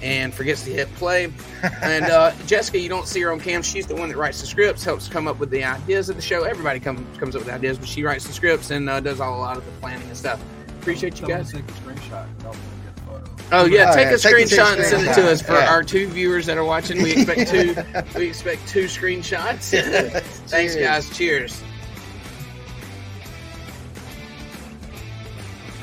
and 0.00 0.32
forgets 0.32 0.62
to 0.64 0.72
hit 0.72 0.92
play. 0.94 1.32
And 1.82 2.04
uh, 2.04 2.30
Jessica, 2.46 2.78
you 2.78 2.88
don't 2.88 3.08
see 3.08 3.20
her 3.22 3.32
on 3.32 3.40
cam. 3.40 3.62
She's 3.62 3.84
the 3.86 3.96
one 3.96 4.08
that 4.10 4.16
writes 4.16 4.40
the 4.40 4.46
scripts, 4.46 4.84
helps 4.84 5.08
come 5.08 5.26
up 5.26 5.40
with 5.40 5.50
the 5.50 5.64
ideas 5.64 6.08
of 6.08 6.14
the 6.14 6.22
show. 6.22 6.44
Everybody 6.44 6.78
comes 6.78 7.18
comes 7.18 7.34
up 7.34 7.42
with 7.44 7.52
ideas, 7.52 7.78
but 7.78 7.88
she 7.88 8.04
writes 8.04 8.24
the 8.24 8.32
scripts 8.32 8.70
and 8.70 8.88
uh, 8.88 9.00
does 9.00 9.20
all 9.20 9.36
a 9.36 9.40
lot 9.40 9.56
of 9.56 9.64
the 9.64 9.72
planning 9.80 10.06
and 10.06 10.16
stuff. 10.16 10.40
Appreciate 10.80 11.20
you 11.20 11.26
guys. 11.26 11.50
Take 11.52 11.64
a 11.68 11.72
screenshot. 11.72 12.26
Help 12.42 12.54
me 12.54 12.60
get 12.84 12.94
the 12.94 13.02
photo. 13.02 13.24
Oh 13.50 13.64
yeah, 13.64 13.90
Oh, 13.90 13.94
take 13.96 14.06
yeah, 14.06 14.14
a 14.14 14.18
take 14.18 14.34
screenshot 14.36 14.76
and 14.76 14.84
send 14.84 15.08
it 15.08 15.14
to 15.14 15.28
us 15.32 15.42
for 15.42 15.54
Yeah. 15.54 15.68
our 15.68 15.82
two 15.82 16.06
viewers 16.06 16.46
that 16.46 16.56
are 16.56 16.64
watching. 16.64 17.02
We 17.02 17.10
expect 17.12 17.50
two. 17.50 17.74
we 18.18 18.28
expect 18.28 18.68
two 18.68 18.84
screenshots. 18.84 19.70
Thanks, 20.48 20.76
guys. 20.76 21.10
Cheers. 21.16 21.60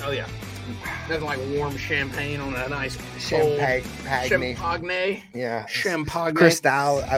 Oh 0.06 0.12
yeah. 0.12 0.28
Nothing 1.10 1.26
like 1.26 1.40
warm 1.56 1.76
champagne 1.78 2.40
on 2.40 2.54
a 2.56 2.70
nice 2.70 2.98
Champagne, 3.20 3.84
Champagne. 4.28 4.56
yeah, 5.34 5.66
Champagne. 5.66 6.36
Cristal. 6.36 7.04
I 7.10 7.18